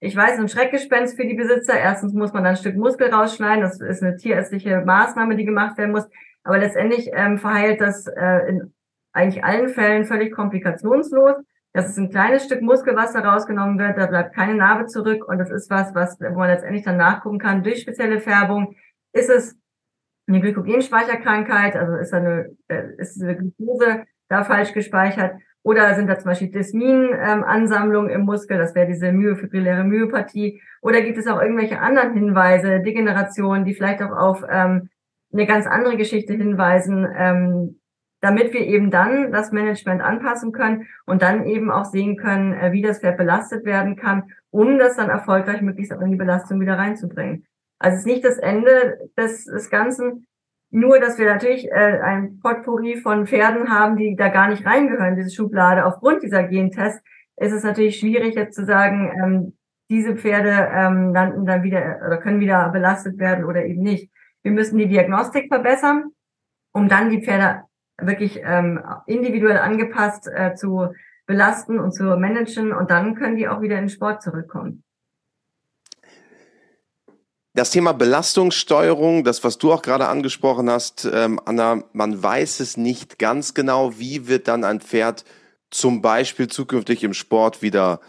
ich 0.00 0.14
weiß, 0.14 0.38
ein 0.38 0.48
Schreckgespenst 0.48 1.16
für 1.16 1.26
die 1.26 1.34
Besitzer. 1.34 1.76
Erstens 1.76 2.14
muss 2.14 2.32
man 2.32 2.44
dann 2.44 2.52
ein 2.52 2.56
Stück 2.56 2.76
Muskel 2.76 3.12
rausschneiden. 3.12 3.62
Das 3.62 3.80
ist 3.80 4.02
eine 4.02 4.16
tierärztliche 4.16 4.82
Maßnahme, 4.86 5.34
die 5.34 5.44
gemacht 5.44 5.76
werden 5.78 5.90
muss. 5.90 6.08
Aber 6.44 6.58
letztendlich 6.58 7.10
ähm, 7.12 7.38
verheilt 7.38 7.80
das 7.80 8.06
äh, 8.06 8.48
in 8.48 8.72
eigentlich 9.18 9.44
allen 9.44 9.68
Fällen 9.68 10.04
völlig 10.04 10.32
komplikationslos. 10.32 11.34
Das 11.72 11.88
ist 11.88 11.98
ein 11.98 12.10
kleines 12.10 12.44
Stück 12.44 12.62
Muskel, 12.62 12.96
was 12.96 13.12
da 13.12 13.20
rausgenommen 13.20 13.78
wird, 13.78 13.98
da 13.98 14.06
bleibt 14.06 14.34
keine 14.34 14.54
Narbe 14.54 14.86
zurück 14.86 15.28
und 15.28 15.38
das 15.38 15.50
ist 15.50 15.70
was, 15.70 15.94
was, 15.94 16.18
wo 16.18 16.38
man 16.38 16.48
letztendlich 16.48 16.84
dann 16.84 16.96
nachgucken 16.96 17.38
kann 17.38 17.62
durch 17.62 17.80
spezielle 17.80 18.20
Färbung. 18.20 18.74
Ist 19.12 19.28
es 19.28 19.56
eine 20.26 20.40
Glykogenspeicherkrankheit, 20.40 21.76
also 21.76 21.96
ist 21.96 22.12
da 22.12 22.18
eine, 22.18 22.56
äh, 22.68 22.84
ist 22.96 23.20
eine 23.22 23.36
Glucose 23.36 24.04
da 24.28 24.44
falsch 24.44 24.72
gespeichert 24.72 25.34
oder 25.62 25.94
sind 25.94 26.08
da 26.08 26.18
zum 26.18 26.30
Beispiel 26.30 26.50
Desmin-Ansammlungen 26.50 28.10
ähm, 28.10 28.20
im 28.20 28.26
Muskel, 28.26 28.58
das 28.58 28.74
wäre 28.74 28.86
diese 28.86 29.12
myofibrilläre 29.12 29.84
Myopathie 29.84 30.60
oder 30.80 31.00
gibt 31.00 31.18
es 31.18 31.26
auch 31.26 31.40
irgendwelche 31.40 31.80
anderen 31.80 32.14
Hinweise, 32.14 32.80
Degenerationen, 32.80 33.64
die 33.64 33.74
vielleicht 33.74 34.02
auch 34.02 34.16
auf 34.16 34.44
ähm, 34.48 34.90
eine 35.32 35.46
ganz 35.46 35.66
andere 35.66 35.96
Geschichte 35.96 36.34
hinweisen, 36.34 37.06
ähm, 37.16 37.80
damit 38.20 38.52
wir 38.52 38.60
eben 38.60 38.90
dann 38.90 39.32
das 39.32 39.52
Management 39.52 40.02
anpassen 40.02 40.52
können 40.52 40.86
und 41.06 41.22
dann 41.22 41.46
eben 41.46 41.70
auch 41.70 41.84
sehen 41.84 42.16
können, 42.16 42.52
äh, 42.52 42.72
wie 42.72 42.82
das 42.82 43.00
Pferd 43.00 43.16
belastet 43.16 43.64
werden 43.64 43.96
kann, 43.96 44.24
um 44.50 44.78
das 44.78 44.96
dann 44.96 45.10
erfolgreich 45.10 45.60
möglichst 45.60 45.92
auch 45.92 46.00
in 46.00 46.10
die 46.10 46.16
Belastung 46.16 46.60
wieder 46.60 46.78
reinzubringen. 46.78 47.46
Also 47.78 47.94
es 47.94 48.00
ist 48.00 48.06
nicht 48.06 48.24
das 48.24 48.38
Ende 48.38 48.98
des, 49.16 49.44
des 49.44 49.70
Ganzen, 49.70 50.26
nur 50.70 50.98
dass 50.98 51.18
wir 51.18 51.26
natürlich 51.26 51.70
äh, 51.70 52.00
ein 52.00 52.40
Potpourri 52.40 52.96
von 52.96 53.26
Pferden 53.26 53.70
haben, 53.70 53.96
die 53.96 54.16
da 54.16 54.28
gar 54.28 54.48
nicht 54.48 54.66
reingehören, 54.66 55.16
diese 55.16 55.30
Schublade. 55.30 55.86
Aufgrund 55.86 56.22
dieser 56.22 56.42
Gentests 56.44 57.02
ist 57.36 57.52
es 57.52 57.62
natürlich 57.62 57.98
schwierig 57.98 58.34
jetzt 58.34 58.54
zu 58.54 58.64
sagen, 58.64 59.12
ähm, 59.22 59.52
diese 59.90 60.16
Pferde 60.16 60.50
ähm, 60.50 61.14
landen 61.14 61.46
dann 61.46 61.62
wieder 61.62 62.00
oder 62.06 62.18
können 62.18 62.40
wieder 62.40 62.68
belastet 62.68 63.18
werden 63.18 63.44
oder 63.44 63.64
eben 63.64 63.82
nicht. 63.82 64.10
Wir 64.42 64.52
müssen 64.52 64.76
die 64.76 64.88
Diagnostik 64.88 65.48
verbessern, 65.48 66.10
um 66.72 66.88
dann 66.88 67.08
die 67.08 67.22
Pferde 67.22 67.62
wirklich 68.00 68.40
ähm, 68.44 68.80
individuell 69.06 69.58
angepasst 69.58 70.28
äh, 70.32 70.54
zu 70.54 70.88
belasten 71.26 71.78
und 71.78 71.92
zu 71.92 72.04
managen 72.04 72.72
und 72.72 72.90
dann 72.90 73.14
können 73.14 73.36
die 73.36 73.48
auch 73.48 73.60
wieder 73.60 73.76
in 73.76 73.84
den 73.84 73.90
Sport 73.90 74.22
zurückkommen. 74.22 74.82
Das 77.54 77.70
Thema 77.70 77.92
Belastungssteuerung, 77.92 79.24
das, 79.24 79.42
was 79.42 79.58
du 79.58 79.72
auch 79.72 79.82
gerade 79.82 80.06
angesprochen 80.06 80.70
hast, 80.70 81.08
ähm, 81.12 81.40
Anna, 81.44 81.82
man 81.92 82.22
weiß 82.22 82.60
es 82.60 82.76
nicht 82.76 83.18
ganz 83.18 83.52
genau, 83.52 83.98
wie 83.98 84.28
wird 84.28 84.46
dann 84.48 84.64
ein 84.64 84.80
Pferd 84.80 85.24
zum 85.70 86.00
Beispiel 86.00 86.46
zukünftig 86.46 87.02
im 87.04 87.14
Sport 87.14 87.60
wieder 87.60 88.00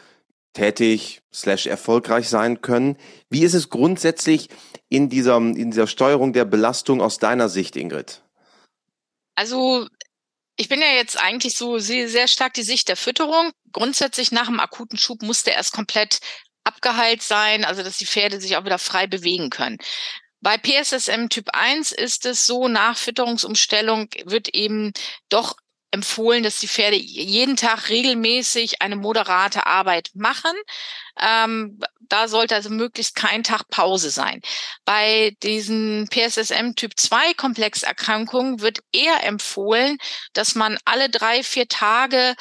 tätig 0.53 1.23
slash 1.33 1.67
erfolgreich 1.67 2.29
sein 2.29 2.61
können. 2.61 2.97
Wie 3.29 3.43
ist 3.43 3.53
es 3.53 3.69
grundsätzlich 3.69 4.49
in 4.87 5.09
dieser, 5.09 5.37
in 5.37 5.71
dieser 5.71 5.87
Steuerung 5.87 6.31
der 6.31 6.45
Belastung 6.45 7.01
aus 7.01 7.17
deiner 7.17 7.49
Sicht, 7.49 7.75
Ingrid? 7.75 8.23
Also 9.39 9.87
ich 10.57 10.67
bin 10.67 10.81
ja 10.81 10.91
jetzt 10.91 11.17
eigentlich 11.17 11.55
so 11.55 11.79
sehr, 11.79 12.09
sehr 12.09 12.27
stark 12.27 12.53
die 12.55 12.61
Sicht 12.61 12.89
der 12.89 12.97
Fütterung. 12.97 13.53
Grundsätzlich 13.71 14.33
nach 14.33 14.47
dem 14.47 14.59
akuten 14.59 14.97
Schub 14.97 15.21
muss 15.21 15.43
der 15.43 15.53
erst 15.53 15.71
komplett 15.71 16.19
abgeheilt 16.65 17.21
sein, 17.21 17.63
also 17.63 17.81
dass 17.81 17.97
die 17.97 18.05
Pferde 18.05 18.41
sich 18.41 18.57
auch 18.57 18.65
wieder 18.65 18.79
frei 18.79 19.07
bewegen 19.07 19.49
können. 19.49 19.77
Bei 20.41 20.57
PSSM 20.57 21.29
Typ 21.29 21.51
1 21.53 21.93
ist 21.93 22.25
es 22.25 22.45
so, 22.45 22.67
nach 22.67 22.97
Fütterungsumstellung 22.97 24.09
wird 24.25 24.53
eben 24.53 24.91
doch 25.29 25.55
empfohlen, 25.91 26.43
dass 26.43 26.59
die 26.59 26.67
Pferde 26.67 26.97
jeden 26.97 27.55
Tag 27.55 27.89
regelmäßig 27.89 28.81
eine 28.81 28.95
moderate 28.95 29.65
Arbeit 29.65 30.11
machen. 30.13 30.51
Ähm, 31.19 31.79
da 32.01 32.27
sollte 32.27 32.55
also 32.55 32.69
möglichst 32.69 33.15
kein 33.15 33.43
Tag 33.43 33.67
Pause 33.69 34.09
sein. 34.09 34.41
Bei 34.85 35.35
diesen 35.43 36.07
PSSM 36.09 36.73
Typ 36.75 36.93
2 36.95 37.33
Komplexerkrankungen 37.35 38.61
wird 38.61 38.79
eher 38.91 39.23
empfohlen, 39.23 39.97
dass 40.33 40.55
man 40.55 40.77
alle 40.85 41.09
drei, 41.09 41.43
vier 41.43 41.67
Tage 41.67 42.35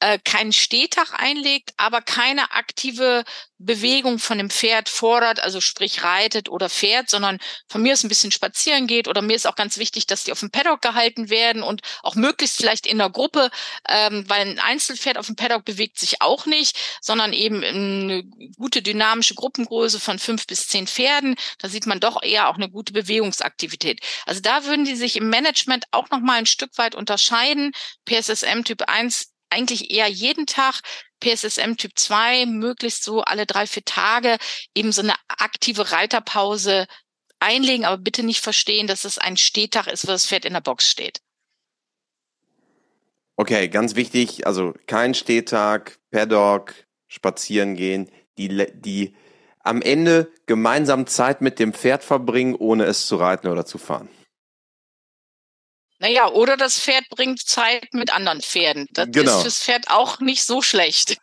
äh, 0.00 0.18
keinen 0.18 0.52
Stehtag 0.52 1.14
einlegt, 1.18 1.72
aber 1.76 2.02
keine 2.02 2.52
aktive 2.52 3.24
Bewegung 3.58 4.18
von 4.18 4.36
dem 4.36 4.50
Pferd 4.50 4.90
fordert, 4.90 5.40
also 5.40 5.62
sprich 5.62 6.02
reitet 6.02 6.50
oder 6.50 6.68
fährt, 6.68 7.08
sondern 7.08 7.38
von 7.68 7.80
mir 7.80 7.94
ist 7.94 8.04
ein 8.04 8.10
bisschen 8.10 8.30
spazieren 8.30 8.86
geht 8.86 9.08
oder 9.08 9.22
mir 9.22 9.34
ist 9.34 9.46
auch 9.46 9.54
ganz 9.54 9.78
wichtig, 9.78 10.06
dass 10.06 10.24
die 10.24 10.32
auf 10.32 10.40
dem 10.40 10.50
Paddock 10.50 10.82
gehalten 10.82 11.30
werden 11.30 11.62
und 11.62 11.80
auch 12.02 12.14
möglichst 12.14 12.58
vielleicht 12.58 12.86
in 12.86 12.98
der 12.98 13.08
Gruppe, 13.08 13.50
ähm, 13.88 14.28
weil 14.28 14.42
ein 14.42 14.58
Einzelpferd 14.58 15.16
auf 15.16 15.26
dem 15.26 15.36
Paddock 15.36 15.64
bewegt 15.64 15.98
sich 15.98 16.20
auch 16.20 16.44
nicht, 16.44 16.76
sondern 17.00 17.32
eben 17.32 17.64
eine 17.64 18.24
gute 18.58 18.82
dynamische 18.82 19.34
Gruppengröße 19.34 19.98
von 19.98 20.18
fünf 20.18 20.46
bis 20.46 20.68
zehn 20.68 20.86
Pferden. 20.86 21.36
Da 21.58 21.70
sieht 21.70 21.86
man 21.86 22.00
doch 22.00 22.22
eher 22.22 22.48
auch 22.48 22.56
eine 22.56 22.68
gute 22.68 22.92
Bewegungsaktivität. 22.92 24.00
Also 24.26 24.42
da 24.42 24.64
würden 24.66 24.84
die 24.84 24.96
sich 24.96 25.16
im 25.16 25.30
Management 25.30 25.86
auch 25.92 26.10
noch 26.10 26.20
mal 26.20 26.38
ein 26.38 26.46
Stück 26.46 26.76
weit 26.76 26.94
unterscheiden. 26.94 27.72
PSSM 28.04 28.64
Typ 28.64 28.82
1 28.82 29.35
eigentlich 29.50 29.90
eher 29.90 30.08
jeden 30.08 30.46
Tag. 30.46 30.80
PSSM 31.20 31.76
Typ 31.76 31.92
2 31.94 32.44
möglichst 32.46 33.02
so 33.02 33.22
alle 33.22 33.46
drei, 33.46 33.66
vier 33.66 33.84
Tage 33.84 34.36
eben 34.74 34.92
so 34.92 35.00
eine 35.00 35.14
aktive 35.28 35.90
Reiterpause 35.90 36.86
einlegen, 37.40 37.84
aber 37.84 37.98
bitte 37.98 38.22
nicht 38.22 38.40
verstehen, 38.40 38.86
dass 38.86 39.04
es 39.04 39.18
ein 39.18 39.36
Stehtag 39.36 39.86
ist, 39.86 40.06
wo 40.06 40.12
das 40.12 40.26
Pferd 40.26 40.44
in 40.44 40.52
der 40.52 40.60
Box 40.60 40.90
steht. 40.90 41.20
Okay, 43.36 43.68
ganz 43.68 43.96
wichtig, 43.96 44.46
also 44.46 44.74
kein 44.86 45.14
Stehtag, 45.14 45.98
Paddock, 46.10 46.74
spazieren 47.06 47.76
gehen, 47.76 48.10
die, 48.38 48.66
die 48.74 49.14
am 49.60 49.82
Ende 49.82 50.32
gemeinsam 50.46 51.06
Zeit 51.06 51.42
mit 51.42 51.58
dem 51.58 51.74
Pferd 51.74 52.02
verbringen, 52.02 52.54
ohne 52.54 52.84
es 52.84 53.06
zu 53.06 53.16
reiten 53.16 53.48
oder 53.48 53.66
zu 53.66 53.78
fahren. 53.78 54.08
Naja, 55.98 56.28
oder 56.28 56.56
das 56.56 56.78
Pferd 56.78 57.08
bringt 57.08 57.40
Zeit 57.40 57.88
mit 57.92 58.14
anderen 58.14 58.42
Pferden. 58.42 58.86
Das 58.92 59.08
genau. 59.10 59.36
ist 59.36 59.42
fürs 59.42 59.62
Pferd 59.62 59.90
auch 59.90 60.20
nicht 60.20 60.44
so 60.44 60.60
schlecht. 60.60 61.16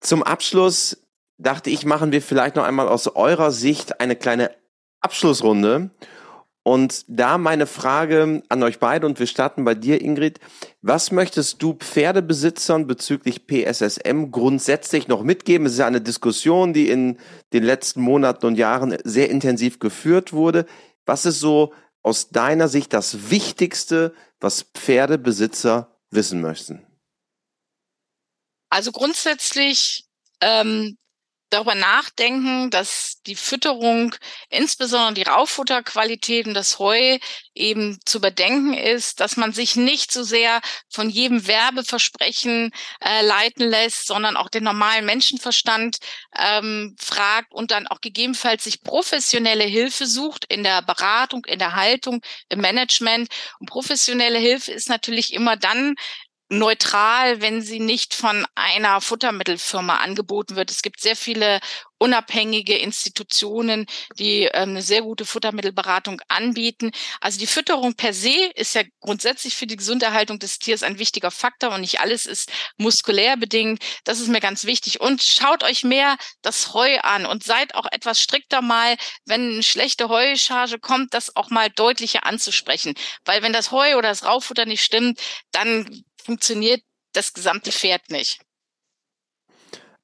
Zum 0.00 0.22
Abschluss 0.22 0.98
dachte 1.38 1.70
ich, 1.70 1.84
machen 1.84 2.12
wir 2.12 2.22
vielleicht 2.22 2.56
noch 2.56 2.64
einmal 2.64 2.88
aus 2.88 3.06
eurer 3.08 3.50
Sicht 3.50 4.00
eine 4.00 4.16
kleine 4.16 4.54
Abschlussrunde. 5.00 5.90
Und 6.66 7.04
da 7.08 7.36
meine 7.36 7.66
Frage 7.66 8.42
an 8.48 8.62
euch 8.62 8.78
beide 8.78 9.06
und 9.06 9.18
wir 9.18 9.26
starten 9.26 9.66
bei 9.66 9.74
dir, 9.74 10.00
Ingrid. 10.00 10.40
Was 10.80 11.12
möchtest 11.12 11.62
du 11.62 11.74
Pferdebesitzern 11.74 12.86
bezüglich 12.86 13.46
PSSM 13.46 14.30
grundsätzlich 14.30 15.06
noch 15.06 15.22
mitgeben? 15.22 15.66
Es 15.66 15.74
ist 15.74 15.80
ja 15.80 15.86
eine 15.86 16.00
Diskussion, 16.00 16.72
die 16.72 16.88
in 16.88 17.18
den 17.52 17.64
letzten 17.64 18.00
Monaten 18.00 18.46
und 18.46 18.56
Jahren 18.56 18.96
sehr 19.04 19.28
intensiv 19.28 19.78
geführt 19.78 20.32
wurde. 20.32 20.64
Was 21.04 21.26
ist 21.26 21.38
so 21.38 21.74
aus 22.04 22.28
deiner 22.28 22.68
Sicht 22.68 22.92
das 22.92 23.30
Wichtigste, 23.30 24.14
was 24.38 24.62
Pferdebesitzer 24.74 25.98
wissen 26.10 26.40
möchten? 26.40 26.86
Also 28.68 28.92
grundsätzlich 28.92 30.06
ähm, 30.40 30.98
darüber 31.54 31.74
nachdenken, 31.74 32.70
dass 32.70 33.22
die 33.26 33.36
Fütterung, 33.36 34.14
insbesondere 34.50 35.14
die 35.14 35.30
Rauffutterqualität 35.30 36.46
und 36.46 36.54
das 36.54 36.78
Heu 36.78 37.18
eben 37.54 37.98
zu 38.04 38.20
bedenken 38.20 38.74
ist, 38.74 39.20
dass 39.20 39.36
man 39.36 39.52
sich 39.52 39.76
nicht 39.76 40.12
so 40.12 40.24
sehr 40.24 40.60
von 40.90 41.08
jedem 41.08 41.46
Werbeversprechen 41.46 42.72
äh, 43.00 43.24
leiten 43.24 43.68
lässt, 43.68 44.06
sondern 44.06 44.36
auch 44.36 44.48
den 44.48 44.64
normalen 44.64 45.06
Menschenverstand 45.06 45.98
ähm, 46.36 46.96
fragt 46.98 47.52
und 47.52 47.70
dann 47.70 47.86
auch 47.86 48.00
gegebenenfalls 48.00 48.64
sich 48.64 48.82
professionelle 48.82 49.64
Hilfe 49.64 50.06
sucht 50.06 50.44
in 50.46 50.64
der 50.64 50.82
Beratung, 50.82 51.44
in 51.46 51.58
der 51.58 51.76
Haltung, 51.76 52.20
im 52.48 52.60
Management. 52.60 53.28
Und 53.60 53.70
professionelle 53.70 54.38
Hilfe 54.38 54.72
ist 54.72 54.88
natürlich 54.88 55.32
immer 55.32 55.56
dann 55.56 55.94
neutral, 56.48 57.40
wenn 57.40 57.62
sie 57.62 57.80
nicht 57.80 58.14
von 58.14 58.46
einer 58.54 59.00
Futtermittelfirma 59.00 59.96
angeboten 59.96 60.56
wird. 60.56 60.70
Es 60.70 60.82
gibt 60.82 61.00
sehr 61.00 61.16
viele 61.16 61.60
unabhängige 61.98 62.76
Institutionen, 62.76 63.86
die 64.18 64.42
ähm, 64.52 64.70
eine 64.70 64.82
sehr 64.82 65.02
gute 65.02 65.24
Futtermittelberatung 65.24 66.20
anbieten. 66.28 66.90
Also 67.20 67.38
die 67.38 67.46
Fütterung 67.46 67.94
per 67.94 68.12
se 68.12 68.50
ist 68.56 68.74
ja 68.74 68.82
grundsätzlich 69.00 69.56
für 69.56 69.66
die 69.66 69.76
Gesunderhaltung 69.76 70.38
des 70.38 70.58
Tiers 70.58 70.82
ein 70.82 70.98
wichtiger 70.98 71.30
Faktor 71.30 71.72
und 71.72 71.80
nicht 71.80 72.00
alles 72.00 72.26
ist 72.26 72.52
muskulär 72.76 73.36
bedingt. 73.38 73.82
Das 74.04 74.20
ist 74.20 74.28
mir 74.28 74.40
ganz 74.40 74.64
wichtig. 74.64 75.00
Und 75.00 75.22
schaut 75.22 75.62
euch 75.62 75.82
mehr 75.82 76.16
das 76.42 76.74
Heu 76.74 76.98
an 77.00 77.24
und 77.24 77.42
seid 77.42 77.74
auch 77.74 77.86
etwas 77.90 78.20
strikter 78.20 78.60
mal, 78.60 78.96
wenn 79.24 79.54
eine 79.54 79.62
schlechte 79.62 80.08
Heucharge 80.08 80.78
kommt, 80.78 81.14
das 81.14 81.34
auch 81.36 81.48
mal 81.48 81.70
deutlicher 81.70 82.26
anzusprechen. 82.26 82.94
Weil 83.24 83.42
wenn 83.42 83.52
das 83.54 83.70
Heu 83.70 83.96
oder 83.96 84.08
das 84.08 84.24
Raufutter 84.24 84.66
nicht 84.66 84.82
stimmt, 84.82 85.20
dann 85.52 86.04
funktioniert 86.24 86.82
das 87.12 87.32
gesamte 87.32 87.70
Pferd 87.70 88.10
nicht. 88.10 88.40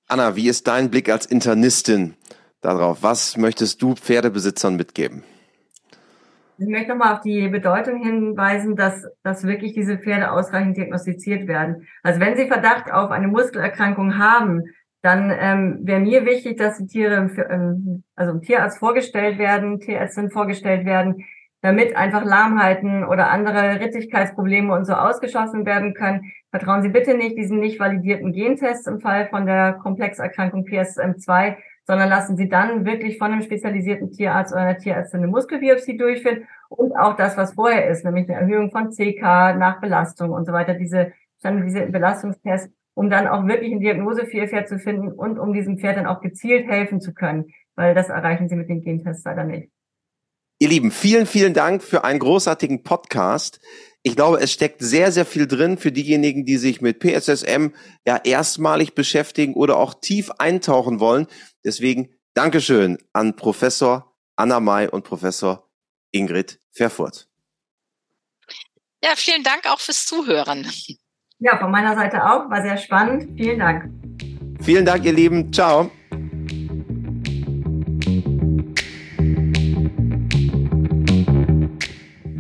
Anna, 0.07 0.37
wie 0.37 0.49
ist 0.49 0.67
dein 0.67 0.91
Blick 0.91 1.09
als 1.09 1.27
Internistin 1.27 2.15
darauf? 2.61 3.03
Was 3.03 3.37
möchtest 3.37 3.81
du 3.83 3.95
Pferdebesitzern 3.95 4.77
mitgeben? 4.77 5.25
Ich 6.59 6.69
möchte 6.69 6.91
nochmal 6.91 7.15
auf 7.15 7.23
die 7.23 7.49
Bedeutung 7.49 8.03
hinweisen, 8.03 8.77
dass, 8.77 9.07
dass 9.23 9.45
wirklich 9.45 9.73
diese 9.73 9.97
Pferde 9.99 10.31
ausreichend 10.31 10.77
diagnostiziert 10.77 11.49
werden. 11.49 11.89
Also 12.03 12.21
wenn 12.21 12.37
sie 12.37 12.49
Verdacht 12.49 12.93
auf 12.93 13.11
eine 13.11 13.29
Muskelerkrankung 13.29 14.19
haben, 14.19 14.65
dann 15.01 15.35
ähm, 15.35 15.79
wäre 15.85 16.01
mir 16.01 16.27
wichtig, 16.27 16.59
dass 16.59 16.77
die 16.77 16.87
Tiere, 16.87 17.31
ähm, 17.49 18.05
also 18.15 18.33
im 18.33 18.43
Tierarzt 18.43 18.79
vorgestellt 18.79 19.39
werden, 19.39 19.81
Tierärztin 19.81 20.31
vorgestellt 20.31 20.85
werden, 20.85 21.25
damit 21.63 21.95
einfach 21.95 22.25
Lahmheiten 22.25 23.05
oder 23.05 23.31
andere 23.31 23.81
Rittigkeitsprobleme 23.81 24.73
und 24.73 24.87
so 24.87 24.95
ausgeschlossen 24.95 25.67
werden 25.67 25.95
können. 25.95 26.33
Vertrauen 26.51 26.83
Sie 26.83 26.89
bitte 26.89 27.15
nicht 27.15 27.37
diesen 27.37 27.61
nicht 27.61 27.79
validierten 27.79 28.33
Gentests 28.33 28.87
im 28.87 29.01
Fall 29.01 29.29
von 29.29 29.47
der 29.47 29.75
Komplexerkrankung 29.75 30.65
PSM2, 30.65 31.57
sondern 31.87 32.09
lassen 32.09 32.37
Sie 32.37 32.49
dann 32.49 32.87
wirklich 32.87 33.19
von 33.19 33.33
einem 33.33 33.43
spezialisierten 33.43 34.11
Tierarzt 34.11 34.53
oder 34.53 34.63
einer 34.63 34.79
Tierärztin 34.79 35.21
eine 35.21 35.29
Muskelbiopsie 35.29 35.97
durchführen 35.97 36.45
und 36.69 36.93
auch 36.97 37.17
das, 37.17 37.37
was 37.37 37.55
vorher 37.55 37.89
ist, 37.89 38.05
nämlich 38.05 38.29
eine 38.29 38.41
Erhöhung 38.41 38.71
von 38.71 38.91
CK 38.91 39.57
nach 39.59 39.81
Belastung 39.81 40.31
und 40.31 40.47
so 40.47 40.53
weiter, 40.53 40.75
diese 40.75 41.13
standardisierten 41.41 41.93
Belastungstests, 41.93 42.73
um 42.95 43.11
dann 43.11 43.27
auch 43.27 43.47
wirklich 43.47 43.73
eine 43.73 43.81
Diagnose 43.81 44.27
für 44.27 44.39
Ihr 44.39 44.49
Pferd 44.49 44.69
zu 44.69 44.79
finden 44.79 45.09
und 45.09 45.39
um 45.39 45.53
diesem 45.53 45.79
Pferd 45.79 45.97
dann 45.97 46.07
auch 46.07 46.21
gezielt 46.21 46.69
helfen 46.69 47.01
zu 47.01 47.13
können, 47.13 47.47
weil 47.75 47.95
das 47.95 48.09
erreichen 48.09 48.49
Sie 48.49 48.57
mit 48.57 48.69
den 48.69 48.83
Gentests 48.83 49.25
leider 49.25 49.45
nicht. 49.45 49.71
Ihr 50.63 50.69
Lieben, 50.69 50.91
vielen, 50.91 51.25
vielen 51.25 51.55
Dank 51.55 51.83
für 51.83 52.05
einen 52.05 52.19
großartigen 52.19 52.83
Podcast. 52.83 53.61
Ich 54.03 54.15
glaube, 54.15 54.41
es 54.41 54.53
steckt 54.53 54.83
sehr, 54.83 55.11
sehr 55.11 55.25
viel 55.25 55.47
drin 55.47 55.79
für 55.79 55.91
diejenigen, 55.91 56.45
die 56.45 56.59
sich 56.59 56.83
mit 56.83 57.01
PSSM 57.01 57.69
ja 58.07 58.19
erstmalig 58.23 58.95
beschäftigen 58.95 59.55
oder 59.55 59.79
auch 59.79 59.95
tief 59.95 60.31
eintauchen 60.33 61.01
wollen. 61.01 61.29
Deswegen 61.65 62.11
Dankeschön 62.35 62.99
an 63.15 63.37
Professor 63.37 64.15
Anna 64.37 64.61
May 64.61 64.87
und 64.87 65.03
Professor 65.03 65.67
Ingrid 66.11 66.61
Verfurt. 66.73 67.27
Ja, 69.03 69.13
vielen 69.17 69.43
Dank 69.43 69.63
auch 69.65 69.81
fürs 69.81 70.05
Zuhören. 70.05 70.71
Ja, 71.39 71.59
von 71.59 71.71
meiner 71.71 71.95
Seite 71.95 72.23
auch. 72.23 72.51
War 72.51 72.61
sehr 72.61 72.77
spannend. 72.77 73.31
Vielen 73.39 73.59
Dank. 73.59 73.91
Vielen 74.61 74.85
Dank, 74.85 75.07
ihr 75.07 75.15
Lieben. 75.15 75.51
Ciao. 75.55 75.91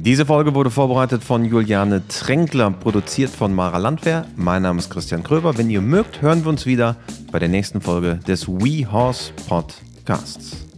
Diese 0.02 0.24
Folge 0.24 0.54
wurde 0.54 0.70
vorbereitet 0.70 1.22
von 1.22 1.44
Juliane 1.44 2.02
Tränkler, 2.08 2.70
produziert 2.70 3.28
von 3.28 3.54
Mara 3.54 3.76
Landwehr. 3.76 4.24
Mein 4.34 4.62
Name 4.62 4.78
ist 4.78 4.88
Christian 4.88 5.22
Kröber. 5.22 5.58
Wenn 5.58 5.68
ihr 5.68 5.82
mögt, 5.82 6.22
hören 6.22 6.42
wir 6.42 6.48
uns 6.48 6.64
wieder 6.64 6.96
bei 7.30 7.38
der 7.38 7.50
nächsten 7.50 7.82
Folge 7.82 8.18
des 8.26 8.48
We 8.48 8.90
Horse 8.90 9.30
Podcasts. 9.46 10.69